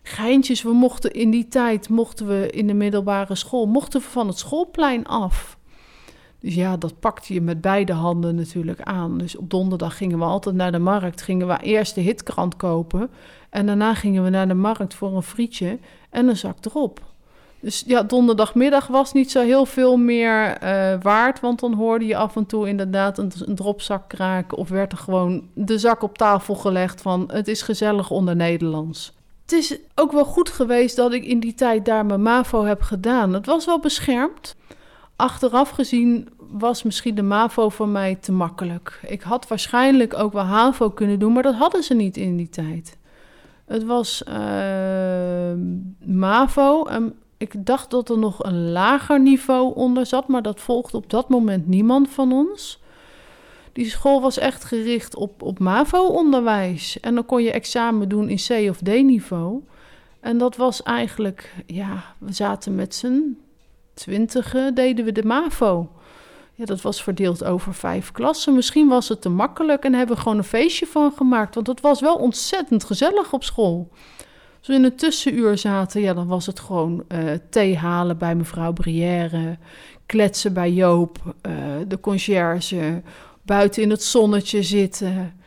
geintjes. 0.03 0.63
We 0.63 0.73
mochten 0.73 1.13
in 1.13 1.31
die 1.31 1.49
tijd, 1.49 1.89
mochten 1.89 2.27
we 2.27 2.51
in 2.51 2.67
de 2.67 2.75
middelbare 2.75 3.35
school, 3.35 3.67
mochten 3.67 4.01
we 4.01 4.07
van 4.07 4.27
het 4.27 4.39
schoolplein 4.39 5.07
af. 5.07 5.59
Dus 6.43 6.55
ja, 6.55 6.77
dat 6.77 7.01
pakte 7.01 7.35
je 7.35 7.41
met 7.41 7.61
beide 7.61 7.93
handen 7.93 8.35
natuurlijk 8.35 8.83
aan. 8.83 9.19
Dus 9.19 9.37
op 9.37 9.51
donderdag 9.51 9.97
gingen 9.97 10.19
we 10.19 10.25
altijd 10.25 10.55
naar 10.55 10.73
de 10.73 10.79
markt. 10.79 11.23
Gingen 11.23 11.47
we 11.47 11.59
eerst 11.61 11.95
de 11.95 12.01
hitkrant 12.01 12.57
kopen. 12.57 13.11
En 13.51 13.67
daarna 13.67 13.95
gingen 13.95 14.25
we 14.25 14.31
naar 14.31 14.49
de 14.49 14.55
markt 14.55 14.95
voor 14.95 15.17
een 15.17 15.23
frietje 15.23 15.79
en 16.11 16.29
een 16.29 16.37
zak 16.37 16.57
erop. 16.65 17.01
Dus 17.61 17.83
ja, 17.87 18.03
donderdagmiddag 18.03 18.87
was 18.87 19.13
niet 19.13 19.31
zo 19.31 19.43
heel 19.43 19.67
veel 19.67 19.97
meer 19.97 20.63
uh, 20.63 20.95
waard. 21.03 21.41
Want 21.41 21.61
dan 21.61 21.75
hoorde 21.75 22.07
je 22.07 22.17
af 22.17 22.37
en 22.37 22.47
toe 22.47 22.69
inderdaad 22.69 23.19
een, 23.19 23.33
een 23.45 23.55
dropzak 23.55 24.09
kraken. 24.09 24.59
Of 24.59 24.69
werd 24.69 24.93
er 24.93 24.99
gewoon 24.99 25.49
de 25.55 25.79
zak 25.79 26.03
op 26.03 26.19
tafel 26.19 26.55
gelegd 26.55 27.01
van 27.01 27.31
het 27.33 27.49
is 27.49 27.63
gezellig 27.63 28.11
onder 28.11 28.37
Nederlands. 28.37 29.13
Het 29.43 29.53
is 29.53 29.79
ook 29.95 30.13
wel 30.13 30.25
goed 30.25 30.49
geweest 30.49 30.97
dat 30.97 31.13
ik 31.13 31.25
in 31.25 31.41
die 31.41 31.55
tijd 31.55 31.85
daar 31.85 32.07
mijn 32.07 32.23
MAVO 32.23 32.65
heb 32.65 32.83
gedaan. 32.83 33.33
Het 33.33 33.47
was 33.47 33.67
wel 33.67 33.81
beschermd 33.81 34.57
achteraf 35.23 35.71
gezien 35.71 36.29
was 36.51 36.83
misschien 36.83 37.15
de 37.15 37.23
MAVO 37.23 37.69
voor 37.69 37.89
mij 37.89 38.15
te 38.15 38.33
makkelijk. 38.33 39.01
Ik 39.07 39.23
had 39.23 39.49
waarschijnlijk 39.49 40.15
ook 40.15 40.33
wel 40.33 40.43
HAVO 40.43 40.91
kunnen 40.91 41.19
doen, 41.19 41.33
maar 41.33 41.43
dat 41.43 41.55
hadden 41.55 41.83
ze 41.83 41.95
niet 41.95 42.17
in 42.17 42.37
die 42.37 42.49
tijd. 42.49 42.99
Het 43.65 43.85
was 43.85 44.23
uh, 44.29 44.35
MAVO 46.05 46.85
en 46.85 47.15
ik 47.37 47.67
dacht 47.67 47.91
dat 47.91 48.09
er 48.11 48.19
nog 48.19 48.45
een 48.45 48.71
lager 48.73 49.21
niveau 49.21 49.75
onder 49.75 50.07
zat, 50.07 50.29
maar 50.29 50.43
dat 50.43 50.61
volgde 50.61 50.97
op 50.97 51.11
dat 51.11 51.29
moment 51.29 51.67
niemand 51.67 52.09
van 52.09 52.33
ons. 52.33 52.81
Die 53.73 53.91
school 53.91 54.21
was 54.21 54.39
echt 54.39 54.65
gericht 54.65 55.17
op, 55.17 55.43
op 55.43 55.59
MAVO-onderwijs. 55.59 57.01
En 57.01 57.15
dan 57.15 57.27
kon 57.27 57.43
je 57.43 57.53
examen 57.53 58.09
doen 58.09 58.29
in 58.29 58.41
C 58.49 58.71
of 58.71 58.79
D-niveau. 58.79 59.63
En 60.21 60.39
dat 60.39 60.57
was 60.57 60.83
eigenlijk, 60.83 61.55
ja, 61.67 62.05
we 62.19 62.33
zaten 62.33 62.75
met 62.75 62.95
z'n 62.95 63.37
twintigen 64.03 64.75
deden 64.75 65.05
we 65.05 65.13
de 65.13 65.25
MAVO. 65.25 65.91
Ja, 66.55 66.65
dat 66.65 66.81
was 66.81 67.03
verdeeld 67.03 67.45
over 67.45 67.75
vijf 67.75 68.13
klassen. 68.13 68.55
Misschien 68.55 68.89
was 68.89 69.09
het 69.09 69.21
te 69.21 69.29
makkelijk 69.29 69.85
en 69.85 69.95
hebben 69.95 70.17
we 70.17 70.23
gewoon 70.23 70.39
een 70.39 70.45
feestje 70.45 70.87
van 70.87 71.13
gemaakt. 71.17 71.55
Want 71.55 71.67
het 71.67 71.81
was 71.81 72.01
wel 72.01 72.17
ontzettend 72.17 72.85
gezellig 72.85 73.33
op 73.33 73.45
school. 73.45 73.91
Als 74.59 74.67
we 74.67 74.75
in 74.75 74.85
een 74.85 74.97
tussenuur 74.97 75.59
zaten, 75.59 76.01
ja, 76.01 76.15
dan 76.15 76.27
was 76.27 76.47
het 76.47 76.61
gewoon 76.61 77.05
uh, 77.09 77.33
thee 77.51 77.77
halen 77.77 78.19
bij 78.19 78.35
mevrouw 78.35 78.73
Brière, 78.73 79.59
kletsen 80.07 80.53
bij 80.53 80.73
Joop, 80.73 81.19
uh, 81.47 81.53
de 81.89 82.01
conciërge, 82.01 83.03
buiten 83.43 83.83
in 83.83 83.91
het 83.91 84.03
zonnetje 84.03 84.63
zitten. 84.63 85.41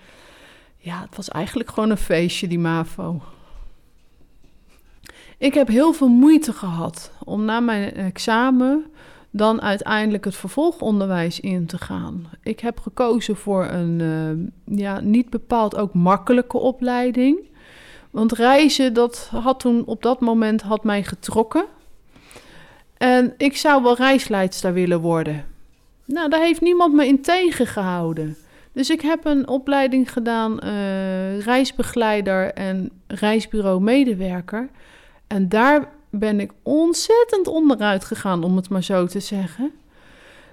Ja, 0.78 1.02
het 1.02 1.16
was 1.16 1.30
eigenlijk 1.30 1.70
gewoon 1.70 1.90
een 1.90 1.98
feestje, 1.98 2.48
die 2.48 2.60
MAVO. 2.60 3.22
Ik 5.38 5.54
heb 5.54 5.68
heel 5.68 5.94
veel 5.94 6.08
moeite 6.08 6.54
gehad 6.54 7.12
om 7.24 7.46
na 7.46 7.60
mijn 7.60 7.94
examen 7.94 8.86
dan 9.32 9.62
uiteindelijk 9.62 10.26
het 10.26 10.36
vervolgonderwijs 10.36 11.40
in 11.40 11.66
te 11.66 11.78
gaan. 11.78 12.30
Ik 12.44 12.60
heb 12.60 12.80
gekozen 12.80 13.36
voor 13.36 13.66
een 13.66 14.00
uh, 14.00 14.78
ja, 14.78 15.00
niet 15.00 15.30
bepaald 15.30 15.76
ook 15.76 15.94
makkelijke 15.94 16.58
opleiding. 16.58 17.40
Want 18.12 18.32
reizen, 18.32 18.94
dat 18.94 19.30
had 19.32 19.60
toen 19.60 19.86
op 19.86 20.02
dat 20.02 20.20
moment 20.20 20.62
had 20.62 20.84
mij 20.84 21.04
getrokken. 21.04 21.66
En 22.98 23.34
ik 23.38 23.58
zou 23.58 23.84
wel 23.84 23.96
reisleidster 23.96 24.74
willen 24.74 25.00
worden. 25.00 25.46
Nou, 26.06 26.30
daar 26.30 26.42
heeft 26.42 26.62
niemand 26.62 26.94
me 26.94 27.08
in 27.08 27.22
tegengehouden. 27.22 28.38
Dus 28.72 28.90
ik 28.90 29.02
heb 29.02 29.26
een 29.26 29.48
opleiding 29.48 30.12
gedaan, 30.12 30.60
uh, 30.64 31.40
reisbegeleider 31.40 32.54
en 32.54 32.92
reisbureau 33.08 33.82
medewerker. 33.82 34.70
En 35.36 35.50
daar 35.50 35.90
ben 36.10 36.40
ik 36.40 36.52
ontzettend 36.64 37.48
onderuit 37.48 38.06
gegaan, 38.06 38.44
om 38.44 38.56
het 38.56 38.70
maar 38.70 38.84
zo 38.84 39.06
te 39.06 39.20
zeggen. 39.20 39.72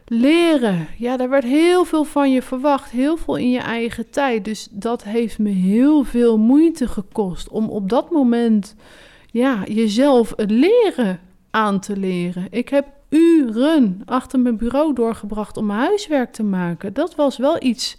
Leren, 0.07 0.88
ja, 0.99 1.16
daar 1.16 1.29
werd 1.29 1.45
heel 1.45 1.85
veel 1.85 2.05
van 2.05 2.33
je 2.33 2.42
verwacht, 2.42 2.90
heel 2.90 3.16
veel 3.16 3.37
in 3.37 3.51
je 3.51 3.59
eigen 3.59 4.11
tijd. 4.11 4.45
Dus 4.45 4.68
dat 4.71 5.05
heeft 5.05 5.38
me 5.38 5.51
heel 5.51 6.05
veel 6.05 6.38
moeite 6.38 6.88
gekost 6.88 7.49
om 7.49 7.68
op 7.68 7.88
dat 7.88 8.11
moment, 8.11 8.75
ja, 9.31 9.64
jezelf 9.64 10.33
het 10.37 10.51
leren 10.51 11.21
aan 11.51 11.81
te 11.81 11.97
leren. 11.97 12.47
Ik 12.51 12.68
heb 12.68 12.87
uren 13.09 14.03
achter 14.05 14.40
mijn 14.40 14.57
bureau 14.57 14.95
doorgebracht 14.95 15.57
om 15.57 15.66
mijn 15.66 15.79
huiswerk 15.79 16.33
te 16.33 16.42
maken. 16.42 16.92
Dat 16.92 17.14
was 17.14 17.37
wel 17.37 17.62
iets 17.62 17.97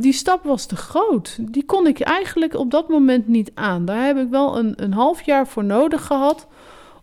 die 0.00 0.12
stap 0.12 0.44
was 0.44 0.66
te 0.66 0.76
groot. 0.76 1.38
Die 1.40 1.64
kon 1.64 1.86
ik 1.86 2.00
eigenlijk 2.00 2.54
op 2.54 2.70
dat 2.70 2.88
moment 2.88 3.28
niet 3.28 3.50
aan. 3.54 3.84
Daar 3.84 4.06
heb 4.06 4.16
ik 4.16 4.28
wel 4.30 4.58
een, 4.58 4.72
een 4.76 4.92
half 4.92 5.22
jaar 5.22 5.46
voor 5.46 5.64
nodig 5.64 6.06
gehad 6.06 6.46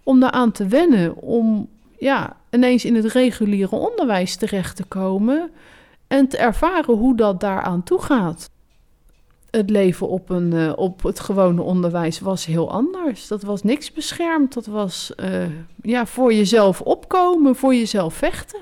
om 0.03 0.19
daaraan 0.19 0.51
te 0.51 0.67
wennen. 0.67 1.15
Om 1.15 1.69
ja, 1.97 2.35
ineens 2.49 2.85
in 2.85 2.95
het 2.95 3.05
reguliere 3.05 3.75
onderwijs 3.75 4.35
terecht 4.35 4.75
te 4.75 4.83
komen 4.83 5.51
en 6.07 6.27
te 6.27 6.37
ervaren 6.37 6.95
hoe 6.95 7.15
dat 7.15 7.39
daaraan 7.39 7.83
toe 7.83 8.01
gaat. 8.01 8.49
Het 9.49 9.69
leven 9.69 10.07
op, 10.07 10.29
een, 10.29 10.53
uh, 10.53 10.73
op 10.75 11.03
het 11.03 11.19
gewone 11.19 11.61
onderwijs 11.61 12.19
was 12.19 12.45
heel 12.45 12.71
anders. 12.71 13.27
Dat 13.27 13.43
was 13.43 13.63
niks 13.63 13.91
beschermd. 13.91 14.53
Dat 14.53 14.65
was 14.65 15.11
uh, 15.17 15.45
ja, 15.81 16.05
voor 16.05 16.33
jezelf 16.33 16.81
opkomen, 16.81 17.55
voor 17.55 17.75
jezelf 17.75 18.13
vechten. 18.13 18.59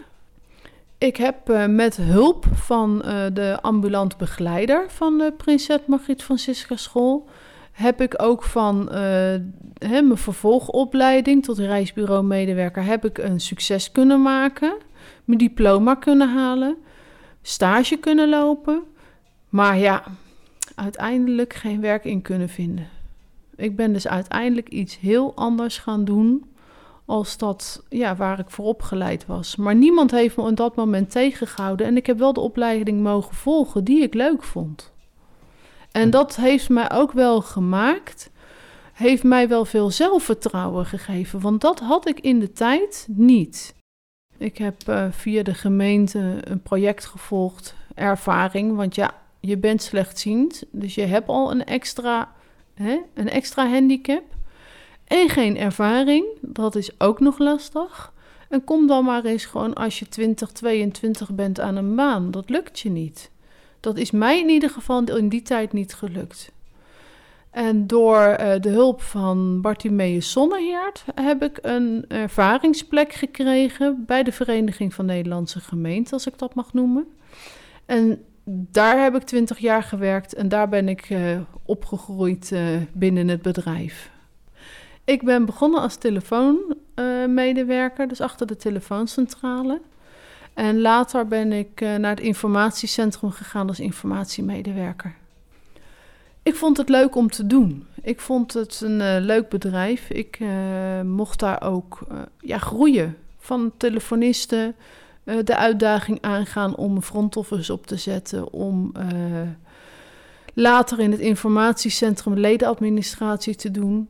Ik 1.06 1.18
heb 1.18 1.50
uh, 1.50 1.66
met 1.66 1.96
hulp 1.98 2.46
van 2.54 3.02
uh, 3.06 3.26
de 3.34 3.58
ambulant 3.62 4.18
begeleider 4.18 4.86
van 4.88 5.18
de 5.18 5.34
Prinses 5.38 5.80
Margriet 5.88 6.24
Francisca 6.24 6.76
School... 6.76 7.28
heb 7.72 8.02
ik 8.02 8.22
ook 8.22 8.44
van 8.44 8.82
uh, 8.82 8.96
hè, 9.78 10.02
mijn 10.02 10.18
vervolgopleiding 10.18 11.44
tot 11.44 11.58
reisbureau-medewerker... 11.58 12.84
heb 12.84 13.06
ik 13.06 13.18
een 13.18 13.40
succes 13.40 13.92
kunnen 13.92 14.22
maken, 14.22 14.78
mijn 15.26 15.38
diploma 15.38 15.96
kunnen 15.96 16.30
halen, 16.30 16.78
stage 17.42 17.98
kunnen 17.98 18.30
lopen... 18.30 18.82
maar 19.50 19.78
ja, 19.78 20.04
uiteindelijk 20.76 21.54
geen 21.54 21.82
werk 21.82 22.06
in 22.06 22.22
kunnen 22.22 22.50
vinden. 22.50 22.88
Ik 23.56 23.76
ben 23.76 23.94
dus 23.94 24.08
uiteindelijk 24.08 24.70
iets 24.70 25.00
heel 25.00 25.36
anders 25.36 25.78
gaan 25.78 26.06
doen 26.06 26.46
als 27.06 27.38
dat 27.38 27.84
ja, 27.90 28.16
waar 28.16 28.40
ik 28.40 28.50
voor 28.50 28.66
opgeleid 28.66 29.26
was. 29.26 29.56
Maar 29.56 29.76
niemand 29.76 30.12
heeft 30.12 30.38
me 30.38 30.44
op 30.44 30.56
dat 30.56 30.76
moment 30.76 31.12
tegengehouden. 31.12 31.88
En 31.88 31.98
ik 31.98 32.06
heb 32.06 32.18
wel 32.18 32.34
de 32.34 32.40
opleiding 32.40 33.02
mogen 33.02 33.36
volgen 33.36 33.84
die 33.84 34.02
ik 34.02 34.14
leuk 34.14 34.44
vond. 34.44 34.94
En 35.92 36.10
dat 36.10 36.36
heeft 36.36 36.70
mij 36.70 36.92
ook 36.92 37.12
wel 37.12 37.42
gemaakt, 37.42 38.32
heeft 38.94 39.24
mij 39.24 39.48
wel 39.48 39.66
veel 39.66 39.92
zelfvertrouwen 39.92 40.86
gegeven. 40.86 41.40
Want 41.40 41.62
dat 41.62 41.80
had 41.80 42.08
ik 42.08 42.20
in 42.20 42.40
de 42.40 42.52
tijd 42.52 43.08
niet. 43.10 43.76
Ik 44.38 44.58
heb 44.58 44.76
uh, 44.90 45.06
via 45.12 45.44
de 45.44 45.54
gemeente 45.54 46.38
een 46.40 46.62
project 46.62 47.06
gevolgd, 47.06 47.76
ervaring. 47.94 48.76
Want 48.76 48.96
ja, 48.96 49.14
je 49.40 49.58
bent 49.58 49.82
slechtziend, 49.82 50.64
dus 50.72 50.96
je 50.96 51.06
hebt 51.06 51.28
al 51.28 51.52
een 51.52 51.66
extra, 51.66 52.32
hè, 52.74 53.00
een 53.14 53.30
extra 53.30 53.70
handicap. 53.70 54.24
En 55.08 55.30
geen 55.30 55.58
ervaring. 55.58 56.26
Dat 56.42 56.76
is 56.76 57.00
ook 57.00 57.20
nog 57.20 57.40
lastig. 57.40 58.14
En 58.50 58.64
kom 58.64 58.88
dan 58.88 59.06
maar 59.06 59.26
eens 59.26 59.46
gewoon 59.46 59.74
als 59.74 60.00
je 60.00 60.10
20, 60.10 60.52
22 60.52 61.32
bent 61.32 61.60
aan 61.60 61.76
een 61.76 61.96
baan. 61.96 62.32
Dat 62.32 62.50
lukt 62.50 62.80
je 62.80 62.90
niet. 62.90 63.32
Dat 63.80 63.98
is 63.98 64.12
mij 64.12 64.40
in 64.40 64.50
ieder 64.50 64.70
geval 64.70 65.04
in 65.04 65.30
die 65.30 65.42
tijd 65.42 65.74
niet 65.74 65.94
gelukt. 65.94 66.52
En 67.50 67.88
door 67.88 68.38
uh, 68.40 68.54
de 68.60 68.70
hulp 68.70 69.02
van 69.02 69.62
Bartimeus 69.62 70.32
Sonneheert 70.32 71.04
heb 71.16 71.44
ik 71.44 71.60
een 71.62 72.06
ervaringsplek 72.08 73.14
gekregen 73.14 74.04
bij 74.06 74.24
de 74.24 74.32
Vereniging 74.32 74.94
van 74.94 75.06
Nederlandse 75.06 75.60
Gemeenten, 75.60 76.14
als 76.14 76.28
ik 76.28 76.38
dat 76.38 76.54
mag 76.54 76.74
noemen. 76.74 77.08
En 77.86 78.24
daar 78.46 79.04
heb 79.04 79.16
ik 79.16 79.24
twintig 79.24 79.58
jaar 79.58 79.84
gewerkt 79.84 80.34
en 80.34 80.50
daar 80.50 80.70
ben 80.70 80.90
ik 80.90 81.10
uh, 81.10 81.40
opgegroeid 81.66 82.52
uh, 82.54 82.62
binnen 82.94 83.28
het 83.28 83.42
bedrijf. 83.42 84.12
Ik 85.06 85.24
ben 85.24 85.46
begonnen 85.46 85.82
als 85.82 85.96
telefoonmedewerker, 85.96 88.08
dus 88.08 88.22
achter 88.22 88.48
de 88.48 88.56
telefooncentrale. 88.56 89.82
En 90.54 90.82
later 90.82 91.28
ben 91.28 91.52
ik 91.52 91.80
naar 91.80 92.10
het 92.10 92.20
informatiecentrum 92.20 93.32
gegaan 93.32 93.68
als 93.68 93.80
informatiemedewerker. 93.80 95.16
Ik 96.44 96.56
vond 96.56 96.78
het 96.78 96.90
leuk 96.90 97.16
om 97.16 97.30
te 97.30 97.48
doen. 97.48 97.86
Ik 98.02 98.20
vond 98.20 98.54
het 98.54 98.82
een 98.82 99.00
uh, 99.00 99.16
leuk 99.20 99.50
bedrijf. 99.50 100.10
Ik 100.10 100.40
uh, 100.40 100.50
mocht 101.02 101.40
daar 101.40 101.62
ook 101.62 102.00
ja, 102.40 102.58
groeien. 102.58 103.18
Van 103.38 103.72
telefonisten 103.78 104.76
de 105.24 105.56
uitdaging 105.56 106.18
aangaan 106.22 106.76
om 106.76 106.96
een 106.96 107.02
front 107.02 107.38
office 107.38 107.74
op 107.74 107.88
te 107.88 107.98
zetten. 107.98 108.54
Om 108.54 108.92
later 110.54 111.00
in 111.00 111.12
het 111.12 111.20
informatiecentrum 111.20 112.34
ledenadministratie 112.34 113.56
te 113.56 113.72
doen. 113.72 114.10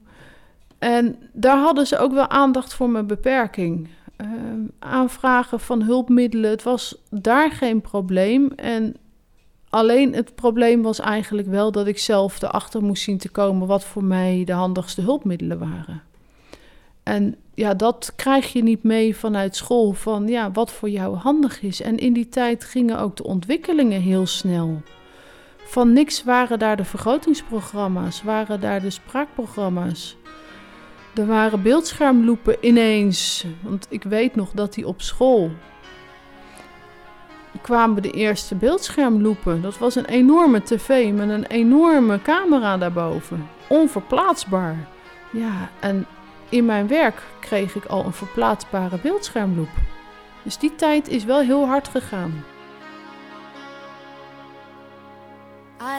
En 0.79 1.15
daar 1.33 1.57
hadden 1.57 1.87
ze 1.87 1.97
ook 1.97 2.13
wel 2.13 2.29
aandacht 2.29 2.73
voor 2.73 2.89
mijn 2.89 3.07
beperking. 3.07 3.87
aanvragen 4.79 5.59
van 5.59 5.81
hulpmiddelen, 5.81 6.49
het 6.49 6.63
was 6.63 7.01
daar 7.09 7.51
geen 7.51 7.81
probleem. 7.81 8.51
En 8.51 8.95
Alleen 9.75 10.13
het 10.13 10.35
probleem 10.35 10.81
was 10.81 10.99
eigenlijk 10.99 11.47
wel 11.47 11.71
dat 11.71 11.87
ik 11.87 11.99
zelf 11.99 12.41
erachter 12.41 12.83
moest 12.83 13.03
zien 13.03 13.17
te 13.17 13.29
komen 13.29 13.67
wat 13.67 13.83
voor 13.83 14.03
mij 14.03 14.43
de 14.45 14.51
handigste 14.51 15.01
hulpmiddelen 15.01 15.59
waren. 15.59 16.01
En 17.03 17.35
ja, 17.53 17.73
dat 17.73 18.13
krijg 18.15 18.53
je 18.53 18.63
niet 18.63 18.83
mee 18.83 19.15
vanuit 19.15 19.55
school 19.55 19.93
van 19.93 20.27
ja, 20.27 20.51
wat 20.51 20.71
voor 20.71 20.89
jou 20.89 21.15
handig 21.15 21.61
is. 21.61 21.81
En 21.81 21.97
in 21.97 22.13
die 22.13 22.29
tijd 22.29 22.63
gingen 22.63 22.99
ook 22.99 23.15
de 23.15 23.23
ontwikkelingen 23.23 24.01
heel 24.01 24.25
snel. 24.25 24.81
Van 25.57 25.93
niks 25.93 26.23
waren 26.23 26.59
daar 26.59 26.77
de 26.77 26.85
vergrotingsprogramma's, 26.85 28.23
waren 28.23 28.59
daar 28.59 28.81
de 28.81 28.89
spraakprogramma's. 28.89 30.17
Er 31.15 31.25
waren 31.25 31.61
beeldschermloepen 31.61 32.57
ineens. 32.59 33.45
Want 33.61 33.87
ik 33.89 34.03
weet 34.03 34.35
nog 34.35 34.51
dat 34.51 34.73
die 34.73 34.87
op 34.87 35.01
school 35.01 35.51
kwamen 37.61 38.01
de 38.01 38.11
eerste 38.11 38.55
beeldschermloepen. 38.55 39.61
Dat 39.61 39.77
was 39.77 39.95
een 39.95 40.05
enorme 40.05 40.63
tv 40.63 41.13
met 41.13 41.29
een 41.29 41.45
enorme 41.45 42.21
camera 42.21 42.77
daarboven. 42.77 43.47
Onverplaatsbaar. 43.67 44.87
Ja, 45.31 45.69
en 45.79 46.05
in 46.49 46.65
mijn 46.65 46.87
werk 46.87 47.21
kreeg 47.39 47.75
ik 47.75 47.85
al 47.85 48.05
een 48.05 48.13
verplaatsbare 48.13 48.97
beeldschermloep. 48.97 49.69
Dus 50.43 50.57
die 50.57 50.75
tijd 50.75 51.07
is 51.07 51.23
wel 51.23 51.39
heel 51.39 51.65
hard 51.65 51.87
gegaan. 51.87 52.43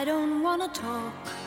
I 0.01 0.05
don't 0.05 0.41
wanna 0.41 0.67
talk 0.67 1.46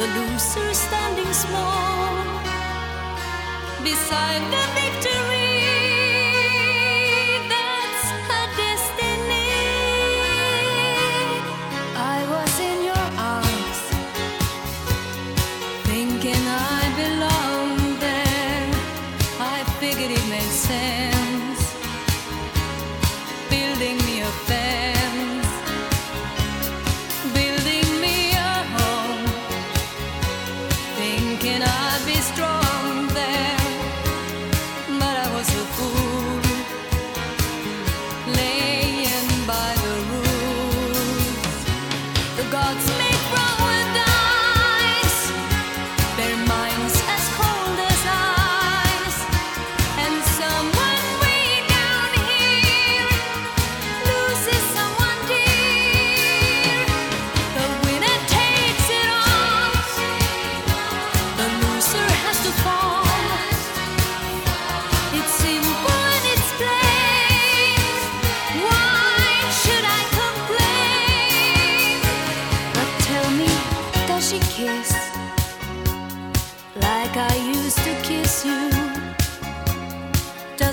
the 0.00 0.06
loser 0.06 0.72
standing 0.72 1.30
small 1.30 2.24
beside 3.84 4.40
the 4.50 4.64
victory. 4.80 5.39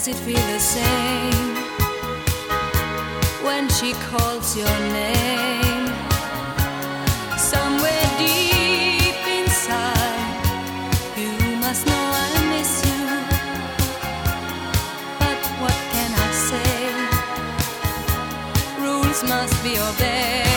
It 0.10 0.16
feel 0.16 0.48
the 0.54 0.60
same 0.60 1.56
when 3.44 3.68
she 3.70 3.94
calls 4.10 4.56
your 4.56 4.80
name? 4.94 5.88
Somewhere 7.38 8.08
deep 8.18 9.28
inside, 9.40 10.46
you 11.18 11.32
must 11.58 11.86
know 11.86 12.06
I 12.26 12.30
miss 12.54 12.74
you. 12.88 13.06
But 15.20 15.42
what 15.62 15.78
can 15.94 16.12
I 16.28 16.32
say? 16.50 16.74
Rules 18.82 19.24
must 19.24 19.56
be 19.64 19.78
obeyed. 19.78 20.57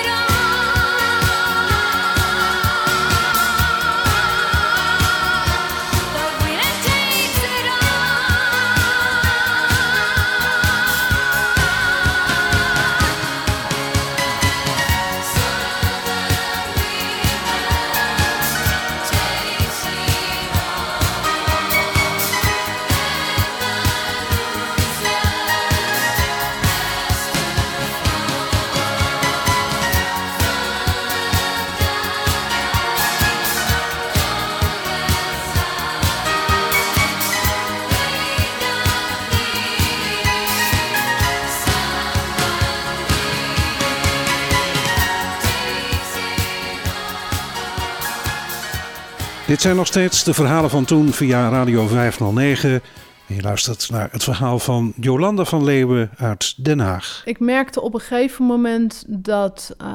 Dit 49.51 49.61
zijn 49.61 49.75
nog 49.75 49.87
steeds 49.87 50.23
de 50.23 50.33
verhalen 50.33 50.69
van 50.69 50.85
toen 50.85 51.07
via 51.09 51.49
Radio 51.49 51.87
509. 51.87 52.81
En 53.27 53.35
je 53.35 53.41
luistert 53.41 53.89
naar 53.89 54.09
het 54.11 54.23
verhaal 54.23 54.59
van 54.59 54.93
Jolanda 54.95 55.45
van 55.45 55.63
Leeuwen 55.63 56.09
uit 56.17 56.63
Den 56.63 56.79
Haag. 56.79 57.21
Ik 57.25 57.39
merkte 57.39 57.81
op 57.81 57.93
een 57.93 57.99
gegeven 57.99 58.45
moment 58.45 59.03
dat 59.07 59.75
eh, 59.77 59.87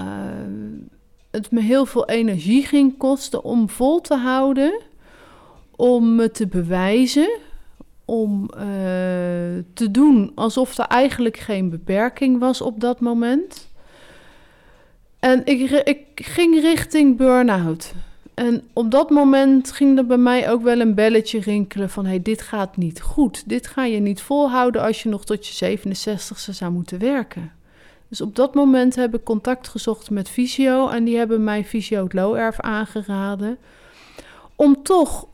het 1.31 1.51
me 1.51 1.61
heel 1.61 1.87
veel 1.87 2.09
energie 2.09 2.67
ging 2.67 2.99
kosten 2.99 3.45
om 3.45 3.69
vol 3.69 4.01
te 4.01 4.17
houden, 4.17 4.81
om 5.77 6.15
me 6.15 6.31
te 6.31 6.47
bewijzen, 6.47 7.39
om 8.05 8.51
eh, 8.51 8.61
te 9.75 9.91
doen 9.91 10.33
alsof 10.35 10.79
er 10.79 10.87
eigenlijk 10.87 11.37
geen 11.37 11.71
beperking 11.71 12.39
was 12.39 12.61
op 12.61 12.81
dat 12.81 13.01
moment. 13.01 13.69
En 15.19 15.41
ik, 15.45 15.71
ik 15.71 16.07
ging 16.15 16.61
richting 16.61 17.17
burn-out. 17.17 17.93
En 18.37 18.62
op 18.72 18.91
dat 18.91 19.11
moment 19.11 19.72
ging 19.72 19.99
er 19.99 20.07
bij 20.07 20.16
mij 20.16 20.51
ook 20.51 20.62
wel 20.62 20.80
een 20.80 20.95
belletje 20.95 21.41
rinkelen 21.41 21.91
van... 21.91 22.07
hey, 22.07 22.22
dit 22.22 22.43
gaat 22.43 22.76
niet 22.76 23.03
goed. 23.03 23.49
Dit 23.49 23.66
ga 23.66 23.84
je 23.84 24.01
niet 24.01 24.20
volhouden 24.20 24.82
als 24.82 25.03
je 25.03 25.09
nog 25.09 25.24
tot 25.24 25.47
je 25.47 25.78
67ste 25.78 26.51
zou 26.51 26.72
moeten 26.72 26.99
werken. 26.99 27.53
Dus 28.09 28.20
op 28.20 28.37
dat 28.37 28.55
moment 28.55 28.95
heb 28.95 29.14
ik 29.14 29.24
contact 29.24 29.68
gezocht 29.68 30.11
met 30.11 30.28
fysio... 30.28 30.89
en 30.89 31.05
die 31.05 31.16
hebben 31.16 31.45
mij 31.45 31.64
fysio 31.64 32.03
het 32.03 32.61
aangeraden... 32.61 33.59
om 34.57 34.82
toch 34.82 35.26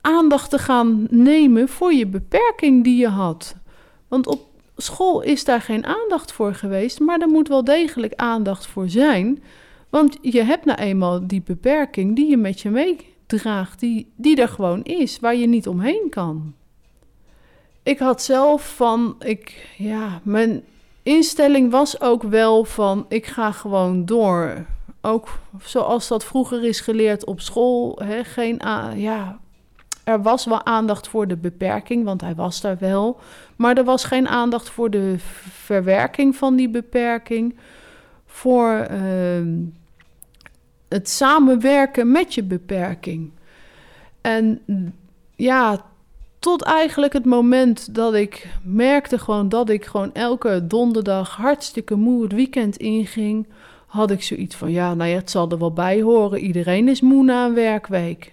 aandacht 0.00 0.50
te 0.50 0.58
gaan 0.58 1.06
nemen 1.10 1.68
voor 1.68 1.92
je 1.92 2.06
beperking 2.06 2.84
die 2.84 2.96
je 2.96 3.08
had. 3.08 3.56
Want 4.08 4.26
op 4.26 4.46
school 4.76 5.20
is 5.20 5.44
daar 5.44 5.60
geen 5.60 5.86
aandacht 5.86 6.32
voor 6.32 6.54
geweest... 6.54 7.00
maar 7.00 7.20
er 7.20 7.28
moet 7.28 7.48
wel 7.48 7.64
degelijk 7.64 8.14
aandacht 8.14 8.66
voor 8.66 8.88
zijn... 8.88 9.42
Want 9.90 10.18
je 10.20 10.42
hebt 10.42 10.64
nou 10.64 10.78
eenmaal 10.78 11.26
die 11.26 11.42
beperking 11.42 12.16
die 12.16 12.30
je 12.30 12.36
met 12.36 12.60
je 12.60 12.70
meedraagt, 12.70 13.80
die, 13.80 14.12
die 14.16 14.40
er 14.40 14.48
gewoon 14.48 14.82
is, 14.82 15.20
waar 15.20 15.36
je 15.36 15.46
niet 15.46 15.68
omheen 15.68 16.06
kan. 16.10 16.54
Ik 17.82 17.98
had 17.98 18.22
zelf 18.22 18.74
van, 18.76 19.16
ik, 19.18 19.74
ja, 19.78 20.20
mijn 20.22 20.64
instelling 21.02 21.70
was 21.70 22.00
ook 22.00 22.22
wel 22.22 22.64
van, 22.64 23.06
ik 23.08 23.26
ga 23.26 23.52
gewoon 23.52 24.04
door. 24.04 24.64
Ook 25.00 25.28
zoals 25.62 26.08
dat 26.08 26.24
vroeger 26.24 26.64
is 26.64 26.80
geleerd 26.80 27.24
op 27.24 27.40
school, 27.40 27.98
hè, 28.04 28.24
geen, 28.24 28.60
ja, 28.96 29.38
er 30.04 30.22
was 30.22 30.44
wel 30.44 30.64
aandacht 30.64 31.08
voor 31.08 31.28
de 31.28 31.36
beperking, 31.36 32.04
want 32.04 32.20
hij 32.20 32.34
was 32.34 32.60
daar 32.60 32.78
wel. 32.78 33.20
Maar 33.56 33.76
er 33.76 33.84
was 33.84 34.04
geen 34.04 34.28
aandacht 34.28 34.68
voor 34.68 34.90
de 34.90 35.14
verwerking 35.18 36.36
van 36.36 36.56
die 36.56 36.68
beperking. 36.68 37.58
Voor 38.26 38.70
ehm, 38.70 39.56
het 40.90 41.08
samenwerken 41.08 42.10
met 42.10 42.34
je 42.34 42.42
beperking. 42.42 43.30
En 44.20 44.62
ja, 45.36 45.84
tot 46.38 46.62
eigenlijk 46.62 47.12
het 47.12 47.24
moment 47.24 47.94
dat 47.94 48.14
ik 48.14 48.48
merkte 48.62 49.18
gewoon 49.18 49.48
dat 49.48 49.70
ik 49.70 49.84
gewoon 49.84 50.14
elke 50.14 50.66
donderdag 50.66 51.36
hartstikke 51.36 51.94
moe 51.94 52.22
het 52.22 52.32
weekend 52.32 52.76
inging, 52.76 53.46
had 53.86 54.10
ik 54.10 54.22
zoiets 54.22 54.56
van 54.56 54.70
ja, 54.70 54.94
nou 54.94 55.10
ja, 55.10 55.16
het 55.16 55.30
zal 55.30 55.50
er 55.50 55.58
wel 55.58 55.72
bij 55.72 56.02
horen. 56.02 56.38
Iedereen 56.38 56.88
is 56.88 57.00
moe 57.00 57.24
na 57.24 57.46
een 57.46 57.54
werkweek. 57.54 58.32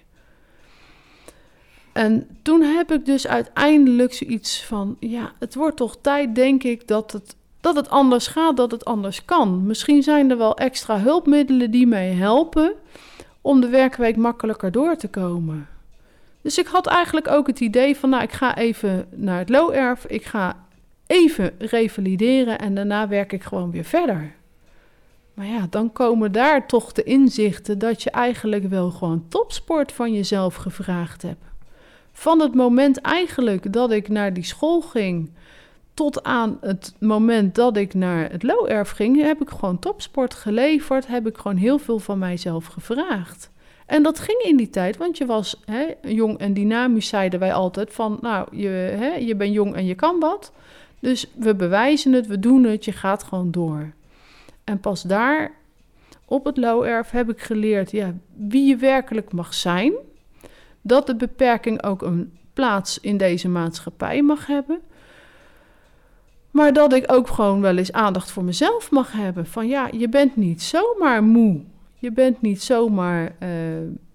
En 1.93 2.27
toen 2.41 2.61
heb 2.61 2.91
ik 2.91 3.05
dus 3.05 3.27
uiteindelijk 3.27 4.13
zoiets 4.13 4.63
van 4.63 4.97
ja, 4.99 5.31
het 5.39 5.55
wordt 5.55 5.77
toch 5.77 5.97
tijd, 6.01 6.35
denk 6.35 6.63
ik, 6.63 6.87
dat 6.87 7.11
het 7.11 7.35
dat 7.67 7.75
het 7.75 7.89
anders 7.89 8.27
gaat, 8.27 8.57
dat 8.57 8.71
het 8.71 8.85
anders 8.85 9.25
kan. 9.25 9.65
Misschien 9.65 10.03
zijn 10.03 10.31
er 10.31 10.37
wel 10.37 10.57
extra 10.57 10.99
hulpmiddelen 10.99 11.71
die 11.71 11.87
mij 11.87 12.11
helpen 12.11 12.73
om 13.41 13.61
de 13.61 13.69
werkweek 13.69 14.15
makkelijker 14.15 14.71
door 14.71 14.95
te 14.95 15.07
komen. 15.07 15.67
Dus 16.41 16.57
ik 16.57 16.67
had 16.67 16.87
eigenlijk 16.87 17.27
ook 17.27 17.47
het 17.47 17.59
idee 17.59 17.97
van, 17.97 18.09
nou, 18.09 18.23
ik 18.23 18.31
ga 18.31 18.57
even 18.57 19.07
naar 19.15 19.37
het 19.39 19.49
low 19.49 19.73
erf, 19.73 20.05
ik 20.05 20.25
ga 20.25 20.65
even 21.07 21.53
revalideren 21.57 22.59
en 22.59 22.75
daarna 22.75 23.07
werk 23.07 23.33
ik 23.33 23.43
gewoon 23.43 23.71
weer 23.71 23.83
verder. 23.83 24.35
Maar 25.33 25.45
ja, 25.47 25.67
dan 25.69 25.91
komen 25.91 26.31
daar 26.31 26.67
toch 26.67 26.91
de 26.91 27.03
inzichten 27.03 27.79
dat 27.79 28.03
je 28.03 28.11
eigenlijk 28.11 28.69
wel 28.69 28.91
gewoon 28.91 29.25
topsport 29.29 29.91
van 29.91 30.13
jezelf 30.13 30.55
gevraagd 30.55 31.21
hebt. 31.21 31.43
Van 32.11 32.39
het 32.39 32.55
moment 32.55 33.01
eigenlijk 33.01 33.73
dat 33.73 33.91
ik 33.91 34.07
naar 34.07 34.33
die 34.33 34.43
school 34.43 34.81
ging, 34.81 35.29
tot 35.97 36.23
aan 36.23 36.57
het 36.61 36.95
moment 36.99 37.55
dat 37.55 37.77
ik 37.77 37.93
naar 37.93 38.31
het 38.31 38.43
low 38.43 38.69
erf 38.69 38.89
ging, 38.89 39.21
heb 39.21 39.41
ik 39.41 39.49
gewoon 39.49 39.79
topsport 39.79 40.33
geleverd. 40.33 41.07
Heb 41.07 41.27
ik 41.27 41.37
gewoon 41.37 41.57
heel 41.57 41.77
veel 41.79 41.99
van 41.99 42.19
mijzelf 42.19 42.65
gevraagd. 42.65 43.51
En 43.85 44.03
dat 44.03 44.19
ging 44.19 44.41
in 44.41 44.57
die 44.57 44.69
tijd, 44.69 44.97
want 44.97 45.17
je 45.17 45.25
was 45.25 45.61
hè, 45.65 45.85
jong 46.01 46.37
en 46.37 46.53
dynamisch, 46.53 47.07
zeiden 47.07 47.39
wij 47.39 47.53
altijd 47.53 47.93
van, 47.93 48.17
nou, 48.21 48.47
je, 48.57 48.67
hè, 48.67 49.13
je 49.13 49.35
bent 49.35 49.53
jong 49.53 49.75
en 49.75 49.85
je 49.85 49.95
kan 49.95 50.19
wat. 50.19 50.51
Dus 50.99 51.31
we 51.35 51.55
bewijzen 51.55 52.13
het, 52.13 52.27
we 52.27 52.39
doen 52.39 52.63
het, 52.63 52.85
je 52.85 52.91
gaat 52.91 53.23
gewoon 53.23 53.51
door. 53.51 53.93
En 54.63 54.79
pas 54.79 55.01
daar, 55.01 55.51
op 56.25 56.45
het 56.45 56.57
low 56.57 56.83
erf, 56.83 57.09
heb 57.09 57.29
ik 57.29 57.41
geleerd 57.41 57.91
ja, 57.91 58.13
wie 58.35 58.67
je 58.67 58.75
werkelijk 58.75 59.31
mag 59.33 59.53
zijn. 59.53 59.93
Dat 60.81 61.07
de 61.07 61.15
beperking 61.15 61.83
ook 61.83 62.01
een 62.01 62.37
plaats 62.53 62.99
in 62.99 63.17
deze 63.17 63.49
maatschappij 63.49 64.21
mag 64.21 64.47
hebben. 64.47 64.81
Maar 66.51 66.73
dat 66.73 66.93
ik 66.93 67.11
ook 67.11 67.27
gewoon 67.27 67.61
wel 67.61 67.77
eens 67.77 67.91
aandacht 67.91 68.31
voor 68.31 68.43
mezelf 68.43 68.91
mag 68.91 69.11
hebben. 69.11 69.45
Van 69.45 69.67
ja, 69.67 69.89
je 69.91 70.09
bent 70.09 70.35
niet 70.35 70.61
zomaar 70.61 71.23
moe. 71.23 71.61
Je 71.95 72.11
bent 72.11 72.41
niet 72.41 72.63
zomaar 72.63 73.35
eh, 73.39 73.49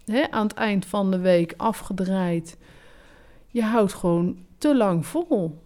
hè, 0.05 0.30
aan 0.30 0.47
het 0.47 0.55
eind 0.55 0.87
van 0.87 1.11
de 1.11 1.18
week 1.18 1.55
afgedraaid. 1.57 2.57
Je 3.49 3.62
houdt 3.62 3.95
gewoon 3.95 4.37
te 4.59 4.76
lang 4.76 5.07
vol. 5.07 5.61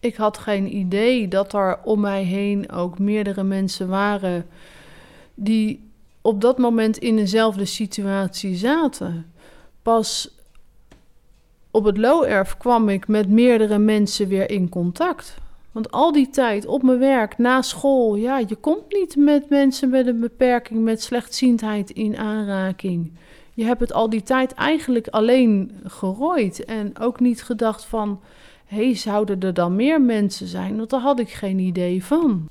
Ik 0.00 0.16
had 0.16 0.38
geen 0.38 0.76
idee 0.76 1.28
dat 1.28 1.52
er 1.52 1.78
om 1.84 2.00
mij 2.00 2.22
heen 2.22 2.72
ook 2.72 2.98
meerdere 2.98 3.42
mensen 3.42 3.88
waren 3.88 4.46
die 5.34 5.90
op 6.22 6.40
dat 6.40 6.58
moment 6.58 6.98
in 6.98 7.16
dezelfde 7.16 7.64
situatie 7.64 8.56
zaten. 8.56 9.32
Pas 9.82 10.37
op 11.70 11.84
het 11.84 11.96
low 11.96 12.24
erf 12.24 12.56
kwam 12.56 12.88
ik 12.88 13.08
met 13.08 13.28
meerdere 13.28 13.78
mensen 13.78 14.28
weer 14.28 14.50
in 14.50 14.68
contact. 14.68 15.36
Want 15.72 15.90
al 15.90 16.12
die 16.12 16.30
tijd 16.30 16.66
op 16.66 16.82
mijn 16.82 16.98
werk, 16.98 17.38
na 17.38 17.62
school, 17.62 18.14
ja, 18.14 18.38
je 18.38 18.56
komt 18.56 18.92
niet 18.92 19.16
met 19.16 19.48
mensen 19.48 19.88
met 19.88 20.06
een 20.06 20.20
beperking, 20.20 20.80
met 20.80 21.02
slechtziendheid 21.02 21.90
in 21.90 22.16
aanraking. 22.16 23.12
Je 23.54 23.64
hebt 23.64 23.80
het 23.80 23.92
al 23.92 24.10
die 24.10 24.22
tijd 24.22 24.54
eigenlijk 24.54 25.08
alleen 25.08 25.80
gerooid 25.84 26.64
en 26.64 26.98
ook 26.98 27.20
niet 27.20 27.42
gedacht 27.42 27.84
van, 27.84 28.20
hé, 28.66 28.84
hey, 28.84 28.94
zouden 28.94 29.40
er 29.40 29.54
dan 29.54 29.76
meer 29.76 30.00
mensen 30.00 30.46
zijn? 30.46 30.76
Want 30.76 30.90
daar 30.90 31.00
had 31.00 31.18
ik 31.18 31.30
geen 31.30 31.58
idee 31.58 32.04
van. 32.04 32.48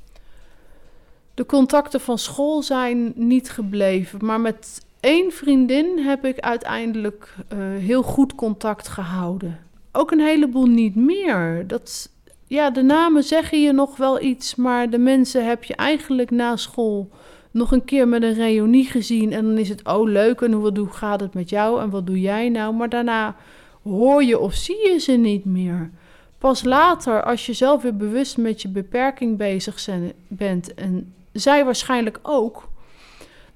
De 1.33 1.45
contacten 1.45 2.01
van 2.01 2.17
school 2.17 2.61
zijn 2.61 3.13
niet 3.15 3.49
gebleven, 3.49 4.25
maar 4.25 4.41
met 4.41 4.85
één 5.07 5.31
vriendin 5.31 5.99
heb 5.99 6.25
ik 6.25 6.39
uiteindelijk 6.39 7.35
uh, 7.53 7.59
heel 7.59 8.03
goed 8.03 8.35
contact 8.35 8.87
gehouden. 8.87 9.59
Ook 9.91 10.11
een 10.11 10.19
heleboel 10.19 10.65
niet 10.65 10.95
meer. 10.95 11.67
Dat, 11.67 12.09
ja, 12.47 12.69
de 12.69 12.81
namen 12.81 13.23
zeggen 13.23 13.61
je 13.61 13.71
nog 13.71 13.97
wel 13.97 14.21
iets, 14.21 14.55
maar 14.55 14.89
de 14.89 14.97
mensen 14.97 15.47
heb 15.47 15.63
je 15.63 15.75
eigenlijk 15.75 16.31
na 16.31 16.55
school 16.55 17.09
nog 17.51 17.71
een 17.71 17.85
keer 17.85 18.07
met 18.07 18.23
een 18.23 18.33
reunie 18.33 18.85
gezien. 18.85 19.33
En 19.33 19.45
dan 19.45 19.57
is 19.57 19.69
het, 19.69 19.85
oh 19.85 20.07
leuk, 20.07 20.41
en 20.41 20.51
hoe, 20.51 20.77
hoe 20.77 20.91
gaat 20.91 21.19
het 21.19 21.33
met 21.33 21.49
jou 21.49 21.81
en 21.81 21.89
wat 21.89 22.07
doe 22.07 22.21
jij 22.21 22.49
nou? 22.49 22.73
Maar 22.73 22.89
daarna 22.89 23.35
hoor 23.83 24.23
je 24.23 24.39
of 24.39 24.53
zie 24.53 24.89
je 24.91 24.97
ze 24.99 25.11
niet 25.11 25.45
meer. 25.45 25.91
Pas 26.37 26.63
later, 26.63 27.23
als 27.23 27.45
je 27.45 27.53
zelf 27.53 27.81
weer 27.81 27.97
bewust 27.97 28.37
met 28.37 28.61
je 28.61 28.67
beperking 28.67 29.37
bezig 29.37 29.79
zijn, 29.79 30.11
bent 30.27 30.73
en 30.73 31.13
zij 31.31 31.65
waarschijnlijk 31.65 32.19
ook, 32.21 32.69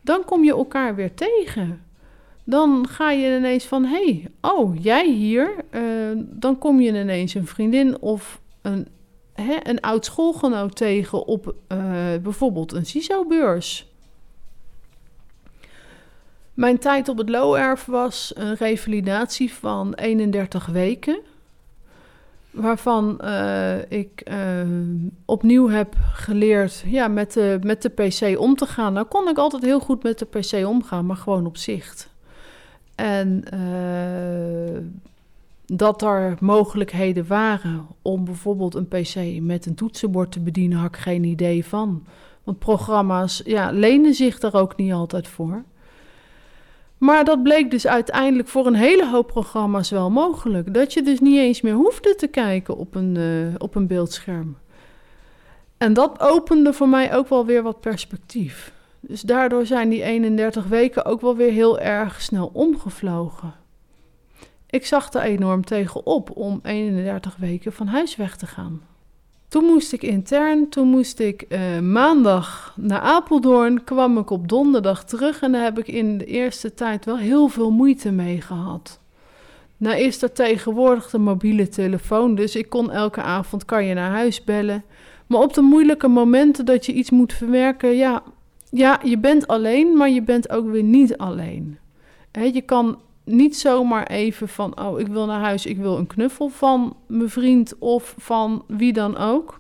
dan 0.01 0.25
kom 0.25 0.43
je 0.43 0.51
elkaar 0.51 0.95
weer 0.95 1.13
tegen. 1.13 1.83
Dan 2.43 2.87
ga 2.87 3.11
je 3.11 3.37
ineens 3.37 3.65
van, 3.65 3.83
hé, 3.83 4.03
hey, 4.03 4.27
oh, 4.41 4.83
jij 4.83 5.09
hier? 5.09 5.55
Eh, 5.69 5.83
dan 6.15 6.57
kom 6.57 6.79
je 6.81 6.99
ineens 6.99 7.33
een 7.33 7.47
vriendin 7.47 8.01
of 8.01 8.41
een, 8.61 8.87
hè, 9.33 9.57
een 9.63 9.81
oud 9.81 10.05
schoolgenoot 10.05 10.75
tegen 10.75 11.25
op 11.25 11.55
eh, 11.67 11.77
bijvoorbeeld 12.21 12.73
een 12.73 12.85
CISO-beurs. 12.85 13.89
Mijn 16.53 16.77
tijd 16.77 17.09
op 17.09 17.17
het 17.17 17.29
Low-Erf 17.29 17.85
was 17.85 18.31
een 18.35 18.55
revalidatie 18.55 19.53
van 19.53 19.93
31 19.93 20.65
weken. 20.65 21.19
Waarvan 22.51 23.19
eh, 23.19 23.91
ik 23.91 24.21
eh, 24.21 24.37
opnieuw 25.25 25.69
heb 25.69 25.95
geleerd 26.13 26.83
ja, 26.85 27.07
met, 27.07 27.33
de, 27.33 27.59
met 27.63 27.81
de 27.81 27.89
PC 27.89 28.39
om 28.39 28.55
te 28.55 28.65
gaan. 28.65 28.93
Nou 28.93 29.05
kon 29.05 29.29
ik 29.29 29.37
altijd 29.37 29.63
heel 29.63 29.79
goed 29.79 30.03
met 30.03 30.19
de 30.19 30.25
PC 30.25 30.67
omgaan, 30.67 31.05
maar 31.05 31.15
gewoon 31.15 31.45
op 31.45 31.57
zicht. 31.57 32.09
En 32.95 33.43
uh, 33.53 34.81
dat 35.65 36.01
er 36.01 36.37
mogelijkheden 36.39 37.27
waren 37.27 37.87
om 38.01 38.25
bijvoorbeeld 38.25 38.75
een 38.75 38.87
PC 38.87 39.41
met 39.41 39.65
een 39.65 39.75
toetsenbord 39.75 40.31
te 40.31 40.39
bedienen, 40.39 40.77
had 40.77 40.87
ik 40.87 41.01
geen 41.01 41.23
idee 41.23 41.65
van. 41.65 42.05
Want 42.43 42.59
programma's 42.59 43.41
ja, 43.45 43.71
lenen 43.71 44.13
zich 44.13 44.39
daar 44.39 44.53
ook 44.53 44.75
niet 44.75 44.93
altijd 44.93 45.27
voor. 45.27 45.63
Maar 47.01 47.23
dat 47.23 47.43
bleek 47.43 47.71
dus 47.71 47.87
uiteindelijk 47.87 48.47
voor 48.47 48.65
een 48.65 48.75
hele 48.75 49.09
hoop 49.09 49.27
programma's 49.27 49.89
wel 49.89 50.09
mogelijk. 50.09 50.73
Dat 50.73 50.93
je 50.93 51.01
dus 51.01 51.19
niet 51.19 51.37
eens 51.37 51.61
meer 51.61 51.73
hoefde 51.73 52.15
te 52.15 52.27
kijken 52.27 52.77
op 52.77 52.95
een, 52.95 53.15
uh, 53.15 53.55
op 53.57 53.75
een 53.75 53.87
beeldscherm. 53.87 54.57
En 55.77 55.93
dat 55.93 56.19
opende 56.19 56.73
voor 56.73 56.89
mij 56.89 57.15
ook 57.15 57.27
wel 57.27 57.45
weer 57.45 57.63
wat 57.63 57.79
perspectief. 57.79 58.73
Dus 58.99 59.21
daardoor 59.21 59.65
zijn 59.65 59.89
die 59.89 60.03
31 60.03 60.67
weken 60.67 61.05
ook 61.05 61.21
wel 61.21 61.35
weer 61.35 61.51
heel 61.51 61.79
erg 61.79 62.21
snel 62.21 62.49
omgevlogen. 62.53 63.53
Ik 64.69 64.85
zag 64.85 65.13
er 65.13 65.21
enorm 65.21 65.65
tegenop 65.65 66.37
om 66.37 66.59
31 66.63 67.35
weken 67.35 67.73
van 67.73 67.87
huis 67.87 68.15
weg 68.15 68.37
te 68.37 68.45
gaan. 68.45 68.81
Toen 69.51 69.63
moest 69.63 69.93
ik 69.93 70.03
intern, 70.03 70.69
toen 70.69 70.87
moest 70.87 71.19
ik 71.19 71.45
uh, 71.49 71.79
maandag 71.79 72.73
naar 72.77 72.99
Apeldoorn, 72.99 73.83
kwam 73.83 74.17
ik 74.17 74.29
op 74.29 74.49
donderdag 74.49 75.03
terug 75.05 75.41
en 75.41 75.51
daar 75.51 75.63
heb 75.63 75.79
ik 75.79 75.87
in 75.87 76.17
de 76.17 76.25
eerste 76.25 76.73
tijd 76.73 77.05
wel 77.05 77.17
heel 77.17 77.47
veel 77.47 77.71
moeite 77.71 78.11
mee 78.11 78.41
gehad. 78.41 78.99
Nou 79.77 79.97
is 79.97 80.21
er 80.21 80.31
tegenwoordig 80.31 81.09
de 81.09 81.17
mobiele 81.17 81.69
telefoon, 81.69 82.35
dus 82.35 82.55
ik 82.55 82.69
kon 82.69 82.91
elke 82.91 83.21
avond 83.21 83.65
kan 83.65 83.85
je 83.85 83.93
naar 83.93 84.11
huis 84.11 84.43
bellen. 84.43 84.83
Maar 85.27 85.41
op 85.41 85.53
de 85.53 85.61
moeilijke 85.61 86.07
momenten 86.07 86.65
dat 86.65 86.85
je 86.85 86.93
iets 86.93 87.09
moet 87.09 87.33
verwerken, 87.33 87.95
ja, 87.95 88.23
ja 88.69 88.99
je 89.03 89.17
bent 89.17 89.47
alleen, 89.47 89.97
maar 89.97 90.09
je 90.09 90.21
bent 90.21 90.49
ook 90.49 90.69
weer 90.69 90.83
niet 90.83 91.17
alleen. 91.17 91.77
Je 92.31 92.61
kan 92.61 92.97
niet 93.31 93.57
zomaar 93.57 94.07
even 94.07 94.47
van, 94.47 94.79
oh, 94.79 94.99
ik 94.99 95.07
wil 95.07 95.25
naar 95.25 95.39
huis, 95.39 95.65
ik 95.65 95.77
wil 95.77 95.97
een 95.97 96.07
knuffel 96.07 96.49
van 96.49 96.95
mijn 97.07 97.29
vriend 97.29 97.75
of 97.79 98.15
van 98.17 98.63
wie 98.67 98.93
dan 98.93 99.17
ook. 99.17 99.59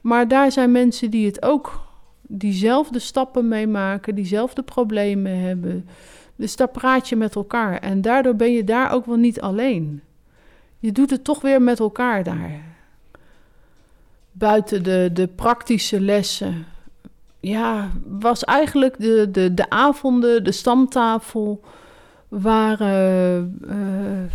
Maar 0.00 0.28
daar 0.28 0.52
zijn 0.52 0.72
mensen 0.72 1.10
die 1.10 1.26
het 1.26 1.42
ook, 1.42 1.80
diezelfde 2.22 2.98
stappen 2.98 3.48
meemaken, 3.48 4.14
diezelfde 4.14 4.62
problemen 4.62 5.40
hebben. 5.40 5.88
Dus 6.36 6.56
daar 6.56 6.68
praat 6.68 7.08
je 7.08 7.16
met 7.16 7.34
elkaar 7.34 7.78
en 7.78 8.00
daardoor 8.00 8.36
ben 8.36 8.52
je 8.52 8.64
daar 8.64 8.92
ook 8.92 9.06
wel 9.06 9.16
niet 9.16 9.40
alleen. 9.40 10.02
Je 10.78 10.92
doet 10.92 11.10
het 11.10 11.24
toch 11.24 11.40
weer 11.40 11.62
met 11.62 11.80
elkaar 11.80 12.24
daar. 12.24 12.62
Buiten 14.32 14.82
de, 14.82 15.10
de 15.12 15.26
praktische 15.26 16.00
lessen, 16.00 16.66
ja, 17.40 17.90
was 18.06 18.44
eigenlijk 18.44 18.98
de, 18.98 19.30
de, 19.30 19.54
de 19.54 19.70
avonden, 19.70 20.44
de 20.44 20.52
stamtafel 20.52 21.60
waren 22.28 23.58
uh, 23.64 24.32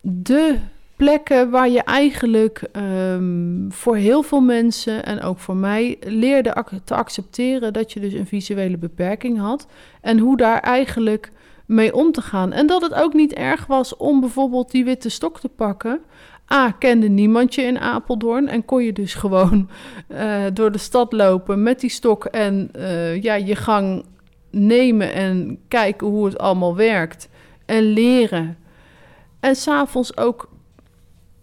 de 0.00 0.58
plekken 0.96 1.50
waar 1.50 1.68
je 1.68 1.82
eigenlijk 1.82 2.62
um, 2.72 3.66
voor 3.70 3.96
heel 3.96 4.22
veel 4.22 4.40
mensen 4.40 5.04
en 5.04 5.22
ook 5.22 5.38
voor 5.38 5.56
mij 5.56 5.96
leerde 6.00 6.64
te 6.84 6.94
accepteren 6.94 7.72
dat 7.72 7.92
je 7.92 8.00
dus 8.00 8.12
een 8.12 8.26
visuele 8.26 8.76
beperking 8.76 9.38
had 9.38 9.66
en 10.00 10.18
hoe 10.18 10.36
daar 10.36 10.60
eigenlijk 10.60 11.32
mee 11.66 11.94
om 11.94 12.12
te 12.12 12.22
gaan. 12.22 12.52
En 12.52 12.66
dat 12.66 12.82
het 12.82 12.94
ook 12.94 13.14
niet 13.14 13.32
erg 13.32 13.66
was 13.66 13.96
om 13.96 14.20
bijvoorbeeld 14.20 14.70
die 14.70 14.84
witte 14.84 15.08
stok 15.08 15.40
te 15.40 15.48
pakken. 15.48 16.00
A, 16.52 16.70
kende 16.70 17.08
niemand 17.08 17.54
je 17.54 17.62
in 17.62 17.78
Apeldoorn 17.78 18.48
en 18.48 18.64
kon 18.64 18.84
je 18.84 18.92
dus 18.92 19.14
gewoon 19.14 19.68
uh, 20.08 20.42
door 20.52 20.72
de 20.72 20.78
stad 20.78 21.12
lopen 21.12 21.62
met 21.62 21.80
die 21.80 21.90
stok 21.90 22.24
en 22.24 22.70
uh, 22.76 23.22
ja, 23.22 23.34
je 23.34 23.56
gang 23.56 24.04
nemen 24.56 25.12
en 25.12 25.58
kijken 25.68 26.06
hoe 26.06 26.24
het 26.24 26.38
allemaal 26.38 26.76
werkt 26.76 27.28
en 27.66 27.82
leren. 27.82 28.56
En 29.40 29.56
s'avonds 29.56 30.16
ook 30.16 30.48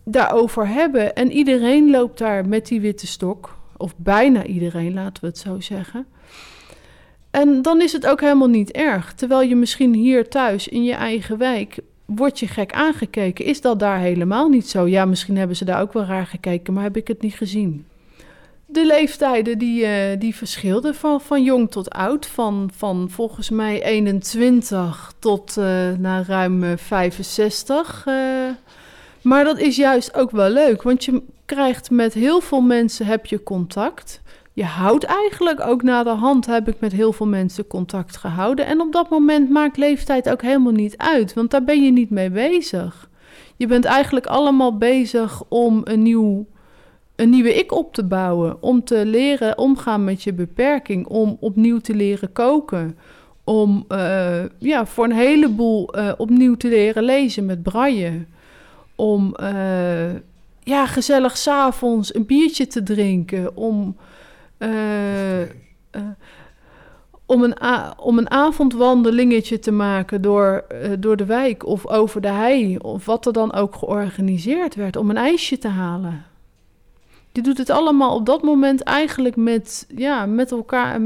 daarover 0.03 0.67
hebben. 0.67 1.15
En 1.15 1.31
iedereen 1.31 1.89
loopt 1.89 2.17
daar 2.17 2.47
met 2.47 2.67
die 2.67 2.81
witte 2.81 3.07
stok. 3.07 3.57
Of 3.77 3.93
bijna 3.97 4.45
iedereen, 4.45 4.93
laten 4.93 5.23
we 5.23 5.29
het 5.29 5.37
zo 5.37 5.59
zeggen. 5.59 6.05
En 7.31 7.61
dan 7.61 7.81
is 7.81 7.91
het 7.91 8.07
ook 8.07 8.21
helemaal 8.21 8.47
niet 8.47 8.71
erg. 8.71 9.13
Terwijl 9.13 9.41
je 9.41 9.55
misschien 9.55 9.93
hier 9.93 10.29
thuis 10.29 10.67
in 10.67 10.83
je 10.83 10.93
eigen 10.93 11.37
wijk 11.37 11.79
wordt 12.05 12.39
je 12.39 12.47
gek 12.47 12.73
aangekeken. 12.73 13.45
Is 13.45 13.61
dat 13.61 13.79
daar 13.79 13.99
helemaal 13.99 14.49
niet 14.49 14.69
zo? 14.69 14.87
Ja, 14.87 15.05
misschien 15.05 15.37
hebben 15.37 15.55
ze 15.55 15.65
daar 15.65 15.81
ook 15.81 15.93
wel 15.93 16.05
raar 16.05 16.27
gekeken, 16.27 16.73
maar 16.73 16.83
heb 16.83 16.97
ik 16.97 17.07
het 17.07 17.21
niet 17.21 17.33
gezien 17.33 17.85
de 18.73 18.85
leeftijden 18.85 19.57
die, 19.57 19.83
uh, 19.83 19.89
die 20.19 20.35
verschilden 20.35 20.95
van, 20.95 21.21
van 21.21 21.43
jong 21.43 21.71
tot 21.71 21.89
oud. 21.89 22.25
Van, 22.25 22.69
van 22.75 23.09
volgens 23.09 23.49
mij 23.49 23.83
21 23.83 25.13
tot 25.19 25.55
uh, 25.57 25.65
naar 25.97 26.25
ruim 26.27 26.77
65. 26.77 28.05
Uh, 28.07 28.13
maar 29.21 29.43
dat 29.43 29.59
is 29.59 29.75
juist 29.75 30.15
ook 30.15 30.31
wel 30.31 30.49
leuk, 30.49 30.81
want 30.81 31.05
je 31.05 31.21
krijgt 31.45 31.89
met 31.89 32.13
heel 32.13 32.41
veel 32.41 32.61
mensen 32.61 33.05
heb 33.05 33.25
je 33.25 33.43
contact. 33.43 34.21
Je 34.53 34.63
houdt 34.63 35.03
eigenlijk 35.03 35.67
ook 35.67 35.83
na 35.83 36.03
de 36.03 36.09
hand 36.09 36.45
heb 36.45 36.67
ik 36.67 36.79
met 36.79 36.91
heel 36.91 37.13
veel 37.13 37.27
mensen 37.27 37.67
contact 37.67 38.17
gehouden. 38.17 38.65
En 38.65 38.81
op 38.81 38.91
dat 38.91 39.09
moment 39.09 39.49
maakt 39.49 39.77
leeftijd 39.77 40.29
ook 40.29 40.41
helemaal 40.41 40.71
niet 40.71 40.97
uit, 40.97 41.33
want 41.33 41.51
daar 41.51 41.63
ben 41.63 41.83
je 41.83 41.91
niet 41.91 42.09
mee 42.09 42.29
bezig. 42.29 43.09
Je 43.55 43.67
bent 43.67 43.85
eigenlijk 43.85 44.25
allemaal 44.25 44.77
bezig 44.77 45.43
om 45.47 45.81
een 45.83 46.01
nieuw 46.01 46.45
een 47.15 47.29
nieuwe 47.29 47.53
ik 47.53 47.71
op 47.71 47.93
te 47.93 48.03
bouwen. 48.03 48.61
Om 48.61 48.83
te 48.83 49.05
leren 49.05 49.57
omgaan 49.57 50.03
met 50.03 50.23
je 50.23 50.33
beperking. 50.33 51.07
Om 51.07 51.37
opnieuw 51.39 51.79
te 51.79 51.95
leren 51.95 52.31
koken. 52.31 52.97
Om 53.43 53.85
uh, 53.89 54.43
ja, 54.57 54.85
voor 54.85 55.05
een 55.05 55.11
heleboel 55.11 55.97
uh, 55.97 56.11
opnieuw 56.17 56.55
te 56.55 56.67
leren 56.67 57.03
lezen 57.03 57.45
met 57.45 57.63
braille. 57.63 58.25
Om 58.95 59.35
uh, 59.41 60.13
ja, 60.63 60.85
gezellig 60.85 61.37
s'avonds 61.37 62.15
een 62.15 62.25
biertje 62.25 62.67
te 62.67 62.83
drinken. 62.83 63.57
Om, 63.57 63.95
om, 67.25 67.43
een, 67.43 67.55
om 67.99 68.17
een 68.17 68.31
avondwandelingetje 68.31 69.59
te 69.59 69.71
maken 69.71 70.21
door, 70.21 70.65
door 70.99 71.17
de 71.17 71.25
wijk 71.25 71.65
of 71.65 71.87
over 71.87 72.21
de 72.21 72.27
hei. 72.27 72.77
Of 72.77 73.05
wat 73.05 73.25
er 73.25 73.33
dan 73.33 73.53
ook 73.53 73.75
georganiseerd 73.75 74.75
werd. 74.75 74.95
Om 74.95 75.09
een 75.09 75.17
ijsje 75.17 75.57
te 75.57 75.67
halen. 75.67 76.25
Je 77.33 77.41
doet 77.41 77.57
het 77.57 77.69
allemaal 77.69 78.15
op 78.15 78.25
dat 78.25 78.43
moment 78.43 78.83
eigenlijk 78.83 79.35
met, 79.35 79.85
ja, 79.95 80.25
met 80.25 80.51
elkaar, 80.51 81.01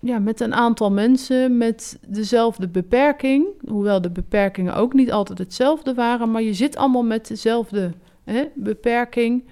ja, 0.00 0.18
met 0.18 0.40
een 0.40 0.54
aantal 0.54 0.90
mensen 0.90 1.56
met 1.56 1.98
dezelfde 2.06 2.68
beperking. 2.68 3.46
Hoewel 3.68 4.00
de 4.00 4.10
beperkingen 4.10 4.74
ook 4.74 4.92
niet 4.92 5.12
altijd 5.12 5.38
hetzelfde 5.38 5.94
waren, 5.94 6.30
maar 6.30 6.42
je 6.42 6.54
zit 6.54 6.76
allemaal 6.76 7.04
met 7.04 7.26
dezelfde 7.28 7.92
hè, 8.24 8.44
beperking. 8.54 9.44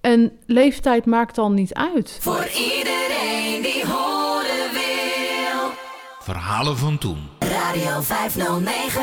En 0.00 0.32
leeftijd 0.46 1.06
maakt 1.06 1.34
dan 1.34 1.54
niet 1.54 1.74
uit. 1.74 2.18
Voor 2.20 2.48
iedereen 2.54 3.62
die 3.62 3.86
horen 3.86 4.72
wil. 4.72 5.70
Verhalen 6.20 6.76
van 6.76 6.98
toen. 6.98 7.18
Radio 7.38 8.00
509. 8.00 9.02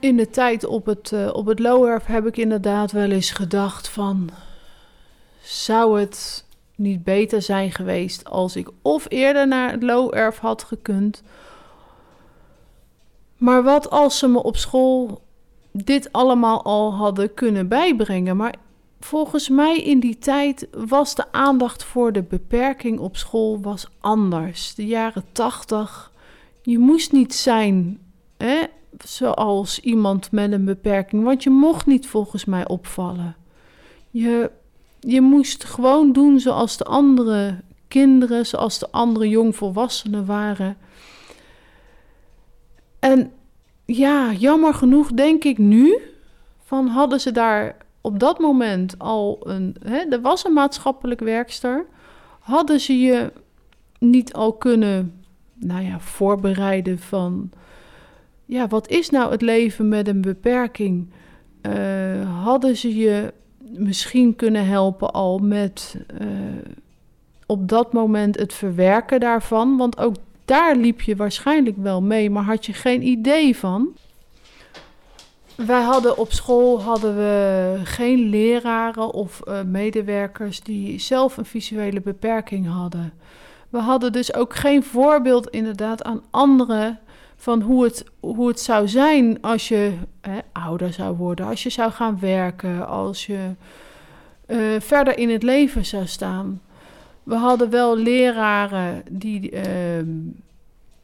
In 0.00 0.16
de 0.16 0.30
tijd 0.30 0.64
op 0.64 0.86
het, 0.86 1.10
uh, 1.14 1.28
op 1.32 1.46
het 1.46 1.58
Lowerf 1.58 2.06
heb 2.06 2.26
ik 2.26 2.36
inderdaad 2.36 2.92
wel 2.92 3.10
eens 3.10 3.30
gedacht 3.30 3.88
van 3.88 4.30
zou 5.50 6.00
het 6.00 6.44
niet 6.76 7.04
beter 7.04 7.42
zijn 7.42 7.72
geweest 7.72 8.24
als 8.24 8.56
ik 8.56 8.68
of 8.82 9.06
eerder 9.08 9.48
naar 9.48 9.70
het 9.70 9.82
low-erf 9.82 10.38
had 10.38 10.62
gekund. 10.62 11.22
Maar 13.36 13.62
wat 13.62 13.90
als 13.90 14.18
ze 14.18 14.28
me 14.28 14.42
op 14.42 14.56
school 14.56 15.22
dit 15.72 16.12
allemaal 16.12 16.62
al 16.62 16.94
hadden 16.94 17.34
kunnen 17.34 17.68
bijbrengen? 17.68 18.36
Maar 18.36 18.54
volgens 19.00 19.48
mij 19.48 19.76
in 19.76 20.00
die 20.00 20.18
tijd 20.18 20.68
was 20.70 21.14
de 21.14 21.32
aandacht 21.32 21.84
voor 21.84 22.12
de 22.12 22.22
beperking 22.22 22.98
op 22.98 23.16
school 23.16 23.60
was 23.60 23.88
anders. 24.00 24.74
De 24.74 24.86
jaren 24.86 25.24
tachtig, 25.32 26.12
je 26.62 26.78
moest 26.78 27.12
niet 27.12 27.34
zijn 27.34 27.98
hè, 28.36 28.62
zoals 28.98 29.80
iemand 29.80 30.32
met 30.32 30.52
een 30.52 30.64
beperking, 30.64 31.24
want 31.24 31.42
je 31.42 31.50
mocht 31.50 31.86
niet 31.86 32.06
volgens 32.06 32.44
mij 32.44 32.68
opvallen. 32.68 33.36
Je, 34.10 34.50
je 35.00 35.20
moest 35.20 35.64
gewoon 35.64 36.12
doen 36.12 36.40
zoals 36.40 36.76
de 36.76 36.84
andere 36.84 37.60
kinderen, 37.88 38.46
zoals 38.46 38.78
de 38.78 38.90
andere 38.90 39.28
jongvolwassenen 39.28 40.26
waren. 40.26 40.76
En 42.98 43.32
ja, 43.84 44.32
jammer 44.32 44.74
genoeg 44.74 45.12
denk 45.12 45.44
ik 45.44 45.58
nu, 45.58 45.98
van 46.64 46.86
hadden 46.86 47.20
ze 47.20 47.32
daar 47.32 47.76
op 48.00 48.18
dat 48.18 48.38
moment 48.38 48.98
al 48.98 49.40
een, 49.42 49.76
hè, 49.84 49.98
er 49.98 50.20
was 50.20 50.44
een 50.44 50.52
maatschappelijk 50.52 51.20
werkster, 51.20 51.86
hadden 52.40 52.80
ze 52.80 52.98
je 52.98 53.32
niet 53.98 54.32
al 54.32 54.52
kunnen, 54.52 55.24
nou 55.54 55.84
ja, 55.84 56.00
voorbereiden 56.00 56.98
van, 56.98 57.50
ja, 58.44 58.66
wat 58.66 58.88
is 58.88 59.10
nou 59.10 59.30
het 59.30 59.42
leven 59.42 59.88
met 59.88 60.08
een 60.08 60.20
beperking? 60.20 61.10
Uh, 61.62 62.42
hadden 62.44 62.76
ze 62.76 62.96
je 62.96 63.32
misschien 63.70 64.36
kunnen 64.36 64.66
helpen 64.66 65.12
al 65.12 65.38
met 65.38 65.96
uh, 66.20 66.28
op 67.46 67.68
dat 67.68 67.92
moment 67.92 68.38
het 68.38 68.52
verwerken 68.52 69.20
daarvan, 69.20 69.76
want 69.76 69.98
ook 69.98 70.14
daar 70.44 70.76
liep 70.76 71.00
je 71.00 71.16
waarschijnlijk 71.16 71.76
wel 71.76 72.02
mee, 72.02 72.30
maar 72.30 72.42
had 72.42 72.66
je 72.66 72.72
geen 72.72 73.02
idee 73.02 73.56
van. 73.56 73.88
Wij 75.66 75.82
hadden 75.82 76.18
op 76.18 76.32
school 76.32 76.82
hadden 76.82 77.16
we 77.16 77.80
geen 77.84 78.28
leraren 78.28 79.12
of 79.12 79.40
uh, 79.48 79.62
medewerkers 79.62 80.60
die 80.60 80.98
zelf 80.98 81.36
een 81.36 81.44
visuele 81.44 82.00
beperking 82.00 82.66
hadden. 82.66 83.12
We 83.68 83.78
hadden 83.78 84.12
dus 84.12 84.34
ook 84.34 84.54
geen 84.54 84.82
voorbeeld 84.82 85.48
inderdaad 85.48 86.02
aan 86.02 86.22
anderen 86.30 86.98
van 87.40 87.60
hoe 87.60 87.84
het, 87.84 88.04
hoe 88.20 88.48
het 88.48 88.60
zou 88.60 88.88
zijn 88.88 89.38
als 89.40 89.68
je 89.68 89.92
ouder 90.52 90.92
zou 90.92 91.16
worden, 91.16 91.46
als 91.46 91.62
je 91.62 91.70
zou 91.70 91.90
gaan 91.90 92.18
werken, 92.20 92.88
als 92.88 93.26
je 93.26 93.50
uh, 94.46 94.58
verder 94.80 95.18
in 95.18 95.30
het 95.30 95.42
leven 95.42 95.84
zou 95.86 96.06
staan. 96.06 96.60
We 97.22 97.34
hadden 97.34 97.70
wel 97.70 97.96
leraren 97.96 99.02
die 99.10 99.50
uh, 99.52 100.06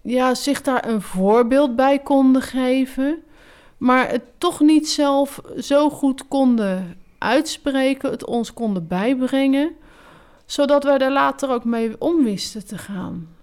ja, 0.03 0.34
zich 0.34 0.62
daar 0.62 0.89
een 0.89 1.03
voorbeeld 1.03 1.76
bij 1.76 1.99
konden 1.99 2.43
geven 2.43 3.22
maar 3.76 4.11
het 4.11 4.22
toch 4.39 4.61
niet 4.61 4.89
zelf 4.89 5.41
zo 5.59 5.91
goed 5.91 6.28
konden 6.28 6.97
uitspreken, 7.18 8.11
het 8.11 8.24
ons 8.24 8.53
konden 8.53 8.87
bijbrengen, 8.87 9.70
zodat 10.47 10.84
wij 10.84 10.99
er 10.99 11.12
later 11.12 11.51
ook 11.51 11.64
mee 11.64 12.01
om 12.01 12.24
wisten 12.24 12.66
te 12.66 12.78
gaan. 12.78 13.36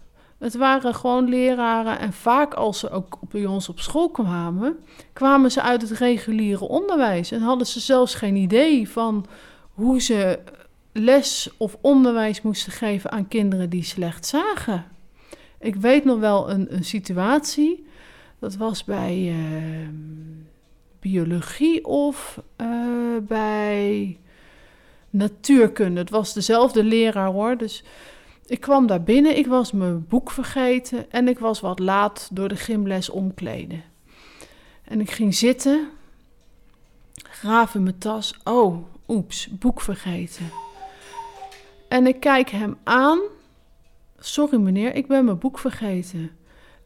Het 0.43 0.55
waren 0.55 0.95
gewoon 0.95 1.29
leraren 1.29 1.99
en 1.99 2.13
vaak 2.13 2.53
als 2.53 2.79
ze 2.79 2.89
ook 2.89 3.19
bij 3.29 3.45
ons 3.45 3.69
op 3.69 3.79
school 3.79 4.09
kwamen, 4.09 4.77
kwamen 5.13 5.51
ze 5.51 5.61
uit 5.61 5.81
het 5.81 5.91
reguliere 5.91 6.67
onderwijs 6.67 7.31
en 7.31 7.41
hadden 7.41 7.67
ze 7.67 7.79
zelfs 7.79 8.15
geen 8.15 8.35
idee 8.35 8.89
van 8.89 9.25
hoe 9.73 10.01
ze 10.01 10.39
les 10.91 11.49
of 11.57 11.77
onderwijs 11.81 12.41
moesten 12.41 12.71
geven 12.71 13.11
aan 13.11 13.27
kinderen 13.27 13.69
die 13.69 13.83
slecht 13.83 14.25
zagen. 14.25 14.85
Ik 15.59 15.75
weet 15.75 16.05
nog 16.05 16.19
wel 16.19 16.49
een, 16.49 16.75
een 16.75 16.85
situatie 16.85 17.85
dat 18.39 18.55
was 18.55 18.83
bij 18.83 19.17
uh, 19.17 19.87
biologie 20.99 21.85
of 21.85 22.41
uh, 22.61 22.67
bij 23.21 24.17
natuurkunde. 25.09 25.99
Het 25.99 26.09
was 26.09 26.33
dezelfde 26.33 26.83
leraar 26.83 27.31
hoor. 27.31 27.57
Dus 27.57 27.83
ik 28.45 28.59
kwam 28.59 28.87
daar 28.87 29.03
binnen, 29.03 29.37
ik 29.37 29.47
was 29.47 29.71
mijn 29.71 30.07
boek 30.07 30.31
vergeten 30.31 31.11
en 31.11 31.27
ik 31.27 31.39
was 31.39 31.59
wat 31.59 31.79
laat 31.79 32.29
door 32.31 32.47
de 32.47 32.55
gymles 32.55 33.09
omkleden. 33.09 33.83
En 34.83 35.01
ik 35.01 35.11
ging 35.11 35.35
zitten, 35.35 35.89
graaf 37.13 37.75
in 37.75 37.83
mijn 37.83 37.97
tas. 37.97 38.39
Oh, 38.43 38.77
oeps, 39.07 39.47
boek 39.51 39.81
vergeten. 39.81 40.51
En 41.87 42.07
ik 42.07 42.19
kijk 42.19 42.49
hem 42.49 42.77
aan. 42.83 43.19
Sorry 44.19 44.57
meneer, 44.57 44.95
ik 44.95 45.07
ben 45.07 45.25
mijn 45.25 45.37
boek 45.39 45.59
vergeten. 45.59 46.31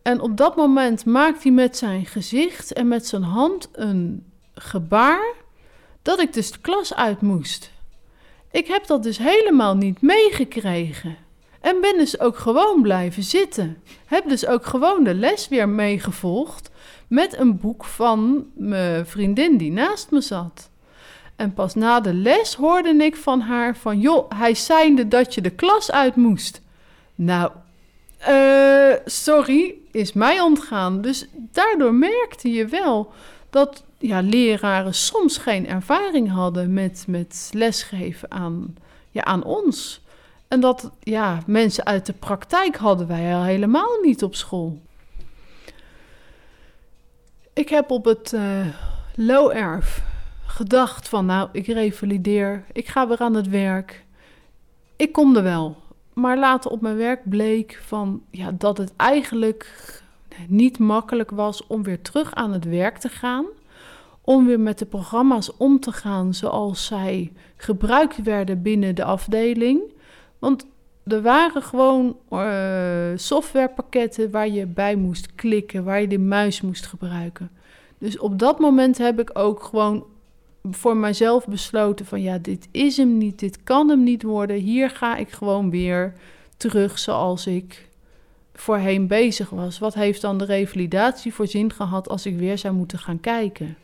En 0.01 0.21
op 0.21 0.37
dat 0.37 0.55
moment 0.55 1.05
maakt 1.05 1.43
hij 1.43 1.51
met 1.51 1.77
zijn 1.77 2.05
gezicht 2.05 2.73
en 2.73 2.87
met 2.87 3.07
zijn 3.07 3.23
hand 3.23 3.69
een 3.71 4.25
gebaar 4.53 5.33
dat 6.01 6.19
ik 6.19 6.33
dus 6.33 6.51
de 6.51 6.59
klas 6.59 6.93
uit 6.93 7.21
moest. 7.21 7.71
Ik 8.51 8.67
heb 8.67 8.87
dat 8.87 9.03
dus 9.03 9.17
helemaal 9.17 9.75
niet 9.75 10.01
meegekregen. 10.01 11.17
En 11.61 11.81
ben 11.81 11.97
dus 11.97 12.19
ook 12.19 12.37
gewoon 12.37 12.81
blijven 12.81 13.23
zitten. 13.23 13.83
Heb 14.05 14.29
dus 14.29 14.45
ook 14.45 14.65
gewoon 14.65 15.03
de 15.03 15.13
les 15.13 15.47
weer 15.47 15.69
meegevolgd 15.69 16.71
met 17.07 17.37
een 17.37 17.59
boek 17.59 17.85
van 17.85 18.45
mijn 18.53 19.05
vriendin 19.05 19.57
die 19.57 19.71
naast 19.71 20.11
me 20.11 20.21
zat. 20.21 20.69
En 21.35 21.53
pas 21.53 21.75
na 21.75 21.99
de 21.99 22.13
les 22.13 22.55
hoorde 22.55 22.89
ik 22.89 23.15
van 23.15 23.41
haar 23.41 23.77
van... 23.77 23.99
joh, 23.99 24.31
hij 24.35 24.55
zeinde 24.55 25.07
dat 25.07 25.33
je 25.33 25.41
de 25.41 25.49
klas 25.49 25.91
uit 25.91 26.15
moest. 26.15 26.61
Nou, 27.15 27.51
uh, 28.29 28.93
sorry, 29.05 29.75
is 29.91 30.13
mij 30.13 30.39
ontgaan. 30.39 31.01
Dus 31.01 31.27
daardoor 31.35 31.93
merkte 31.93 32.51
je 32.51 32.65
wel 32.65 33.11
dat 33.49 33.83
ja, 33.97 34.19
leraren 34.21 34.93
soms 34.93 35.37
geen 35.37 35.67
ervaring 35.67 36.31
hadden 36.31 36.73
met, 36.73 37.05
met 37.07 37.49
lesgeven 37.53 38.31
aan, 38.31 38.75
ja, 39.11 39.23
aan 39.23 39.43
ons. 39.43 40.01
En 40.47 40.59
dat 40.59 40.91
ja, 40.99 41.39
mensen 41.45 41.85
uit 41.85 42.05
de 42.05 42.13
praktijk 42.13 42.75
hadden 42.75 43.07
wij 43.07 43.35
al 43.35 43.43
helemaal 43.43 43.99
niet 44.01 44.23
op 44.23 44.35
school. 44.35 44.79
Ik 47.53 47.69
heb 47.69 47.91
op 47.91 48.05
het 48.05 48.31
uh, 48.33 48.67
low 49.15 49.51
erf 49.55 50.03
gedacht 50.45 51.09
van 51.09 51.25
nou, 51.25 51.49
ik 51.51 51.67
revalideer, 51.67 52.63
ik 52.71 52.87
ga 52.87 53.07
weer 53.07 53.19
aan 53.19 53.33
het 53.33 53.49
werk. 53.49 54.05
Ik 54.95 55.11
kom 55.11 55.35
er 55.35 55.43
wel. 55.43 55.75
Maar 56.13 56.37
later 56.37 56.71
op 56.71 56.81
mijn 56.81 56.95
werk 56.97 57.29
bleek 57.29 57.81
van, 57.85 58.21
ja, 58.31 58.51
dat 58.51 58.77
het 58.77 58.93
eigenlijk 58.95 60.01
niet 60.47 60.79
makkelijk 60.79 61.31
was 61.31 61.67
om 61.67 61.83
weer 61.83 62.01
terug 62.01 62.33
aan 62.33 62.53
het 62.53 62.65
werk 62.65 62.97
te 62.97 63.09
gaan. 63.09 63.45
Om 64.21 64.45
weer 64.45 64.59
met 64.59 64.79
de 64.79 64.85
programma's 64.85 65.51
om 65.57 65.79
te 65.79 65.91
gaan 65.91 66.33
zoals 66.33 66.85
zij 66.85 67.33
gebruikt 67.55 68.23
werden 68.23 68.61
binnen 68.61 68.95
de 68.95 69.03
afdeling. 69.03 69.81
Want 70.47 70.65
er 71.03 71.21
waren 71.21 71.61
gewoon 71.61 72.17
uh, 72.31 73.11
softwarepakketten 73.15 74.31
waar 74.31 74.49
je 74.49 74.65
bij 74.65 74.95
moest 74.95 75.35
klikken, 75.35 75.83
waar 75.83 76.01
je 76.01 76.07
de 76.07 76.19
muis 76.19 76.61
moest 76.61 76.85
gebruiken. 76.85 77.49
Dus 77.97 78.19
op 78.19 78.39
dat 78.39 78.59
moment 78.59 78.97
heb 78.97 79.19
ik 79.19 79.29
ook 79.33 79.63
gewoon 79.63 80.05
voor 80.71 80.97
mijzelf 80.97 81.47
besloten 81.47 82.05
van 82.05 82.21
ja, 82.21 82.37
dit 82.37 82.67
is 82.71 82.97
hem 82.97 83.17
niet, 83.17 83.39
dit 83.39 83.63
kan 83.63 83.89
hem 83.89 84.03
niet 84.03 84.23
worden. 84.23 84.55
Hier 84.55 84.89
ga 84.89 85.15
ik 85.15 85.29
gewoon 85.29 85.69
weer 85.69 86.13
terug 86.57 86.99
zoals 86.99 87.47
ik 87.47 87.89
voorheen 88.53 89.07
bezig 89.07 89.49
was. 89.49 89.79
Wat 89.79 89.93
heeft 89.93 90.21
dan 90.21 90.37
de 90.37 90.45
revalidatie 90.45 91.33
voor 91.33 91.47
zin 91.47 91.73
gehad 91.73 92.09
als 92.09 92.25
ik 92.25 92.37
weer 92.37 92.57
zou 92.57 92.73
moeten 92.73 92.99
gaan 92.99 93.19
kijken? 93.19 93.77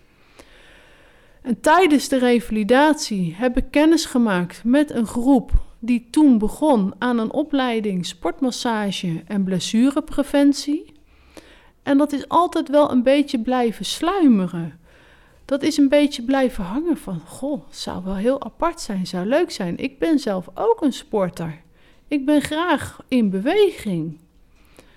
En 1.42 1.60
tijdens 1.62 2.08
de 2.08 2.18
revalidatie 2.18 3.36
heb 3.38 3.58
ik 3.58 3.66
kennis 3.70 4.06
gemaakt 4.06 4.64
met 4.64 4.92
een 4.92 5.08
groep 5.08 5.72
die 5.86 6.08
toen 6.12 6.38
begon 6.38 6.94
aan 6.98 7.18
een 7.18 7.32
opleiding 7.32 8.06
sportmassage 8.06 9.24
en 9.28 9.44
blessurepreventie. 9.44 10.94
En 11.84 11.98
dat 11.98 12.12
is 12.12 12.30
altijd 12.30 12.70
wel 12.70 12.92
een 12.92 13.04
beetje 13.04 13.40
blijven 13.40 13.86
sluimeren 13.86 14.82
dat 15.46 15.64
is 15.64 15.78
een 15.78 15.90
beetje 15.90 16.24
blijven 16.24 16.64
hangen 16.64 16.98
van, 16.98 17.20
goh, 17.20 17.62
zou 17.70 18.04
wel 18.04 18.16
heel 18.16 18.44
apart 18.44 18.82
zijn, 18.82 19.08
zou 19.08 19.26
leuk 19.26 19.52
zijn. 19.52 19.78
Ik 19.78 20.00
ben 20.00 20.20
zelf 20.20 20.48
ook 20.54 20.82
een 20.82 20.94
sporter. 20.94 21.62
Ik 22.08 22.26
ben 22.26 22.42
graag 22.42 23.00
in 23.08 23.30
beweging. 23.30 24.18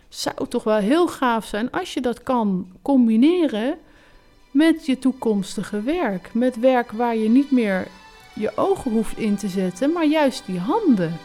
Zou 0.09 0.49
toch 0.49 0.64
wel 0.64 0.76
heel 0.76 1.09
gaaf 1.09 1.45
zijn 1.45 1.70
als 1.70 1.95
je 1.95 2.01
dat 2.01 2.22
kan 2.22 2.72
combineren 2.82 3.78
met 4.51 4.87
je 4.87 4.99
toekomstige 4.99 5.82
werk. 5.82 6.34
Met 6.34 6.59
werk 6.59 6.93
waar 6.93 7.16
je 7.16 7.28
niet 7.28 7.51
meer 7.51 7.87
je 8.39 8.53
ogen 8.55 8.91
hoeft 8.91 9.18
in 9.18 9.37
te 9.37 9.49
zetten, 9.49 9.93
maar 9.93 10.07
juist 10.07 10.43
die 10.47 10.59
handen. 10.59 11.18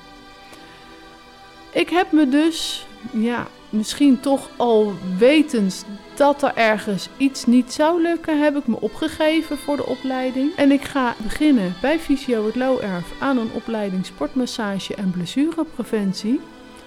Ik 1.71 1.89
heb 1.89 2.11
me 2.11 2.29
dus, 2.29 2.85
ja, 3.11 3.47
misschien 3.69 4.19
toch 4.19 4.49
al 4.57 4.93
wetend 5.17 5.85
dat 6.15 6.43
er 6.43 6.55
ergens 6.55 7.09
iets 7.17 7.45
niet 7.45 7.73
zou 7.73 8.01
lukken, 8.01 8.41
heb 8.41 8.57
ik 8.57 8.67
me 8.67 8.81
opgegeven 8.81 9.57
voor 9.57 9.75
de 9.75 9.85
opleiding. 9.85 10.55
En 10.55 10.71
ik 10.71 10.83
ga 10.83 11.15
beginnen 11.17 11.75
bij 11.81 11.99
Fysio 11.99 12.45
het 12.45 12.55
Erf 12.81 13.11
aan 13.19 13.37
een 13.37 13.51
opleiding 13.53 14.05
sportmassage 14.05 14.95
en 14.95 15.11
blessurepreventie. 15.11 16.39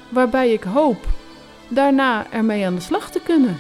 Waarbij 0.09 0.53
ik 0.53 0.63
hoop 0.63 1.07
daarna 1.69 2.27
ermee 2.31 2.67
aan 2.67 2.75
de 2.75 2.81
slag 2.81 3.11
te 3.11 3.21
kunnen. 3.21 3.59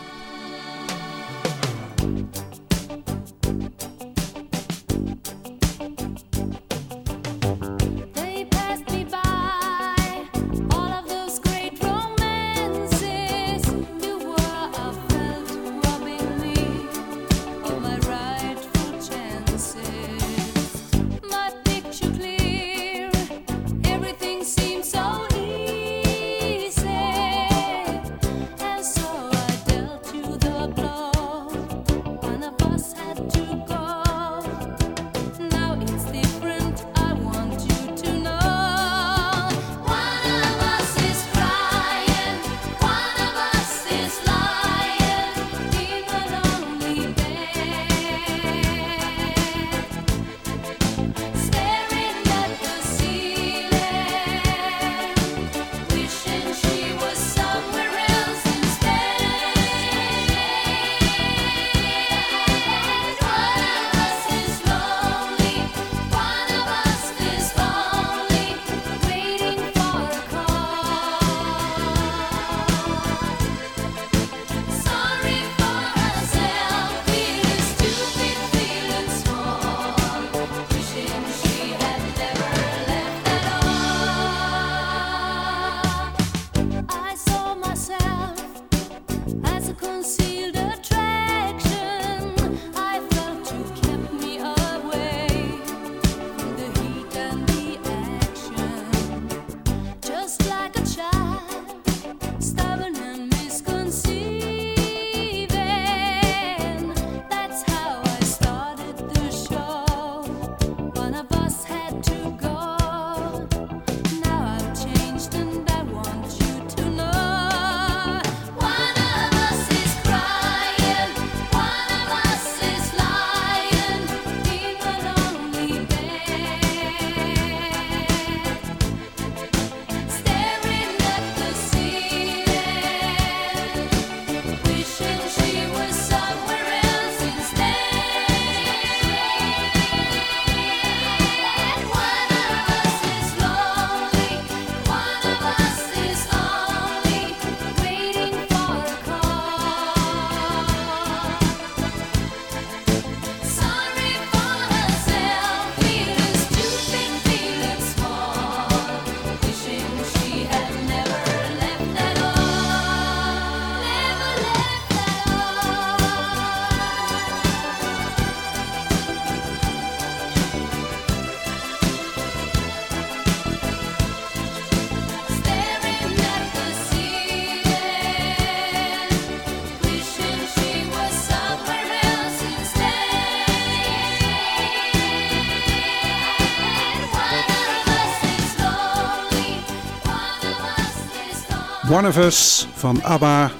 Van 192.12 193.02
ABBA 193.02 193.50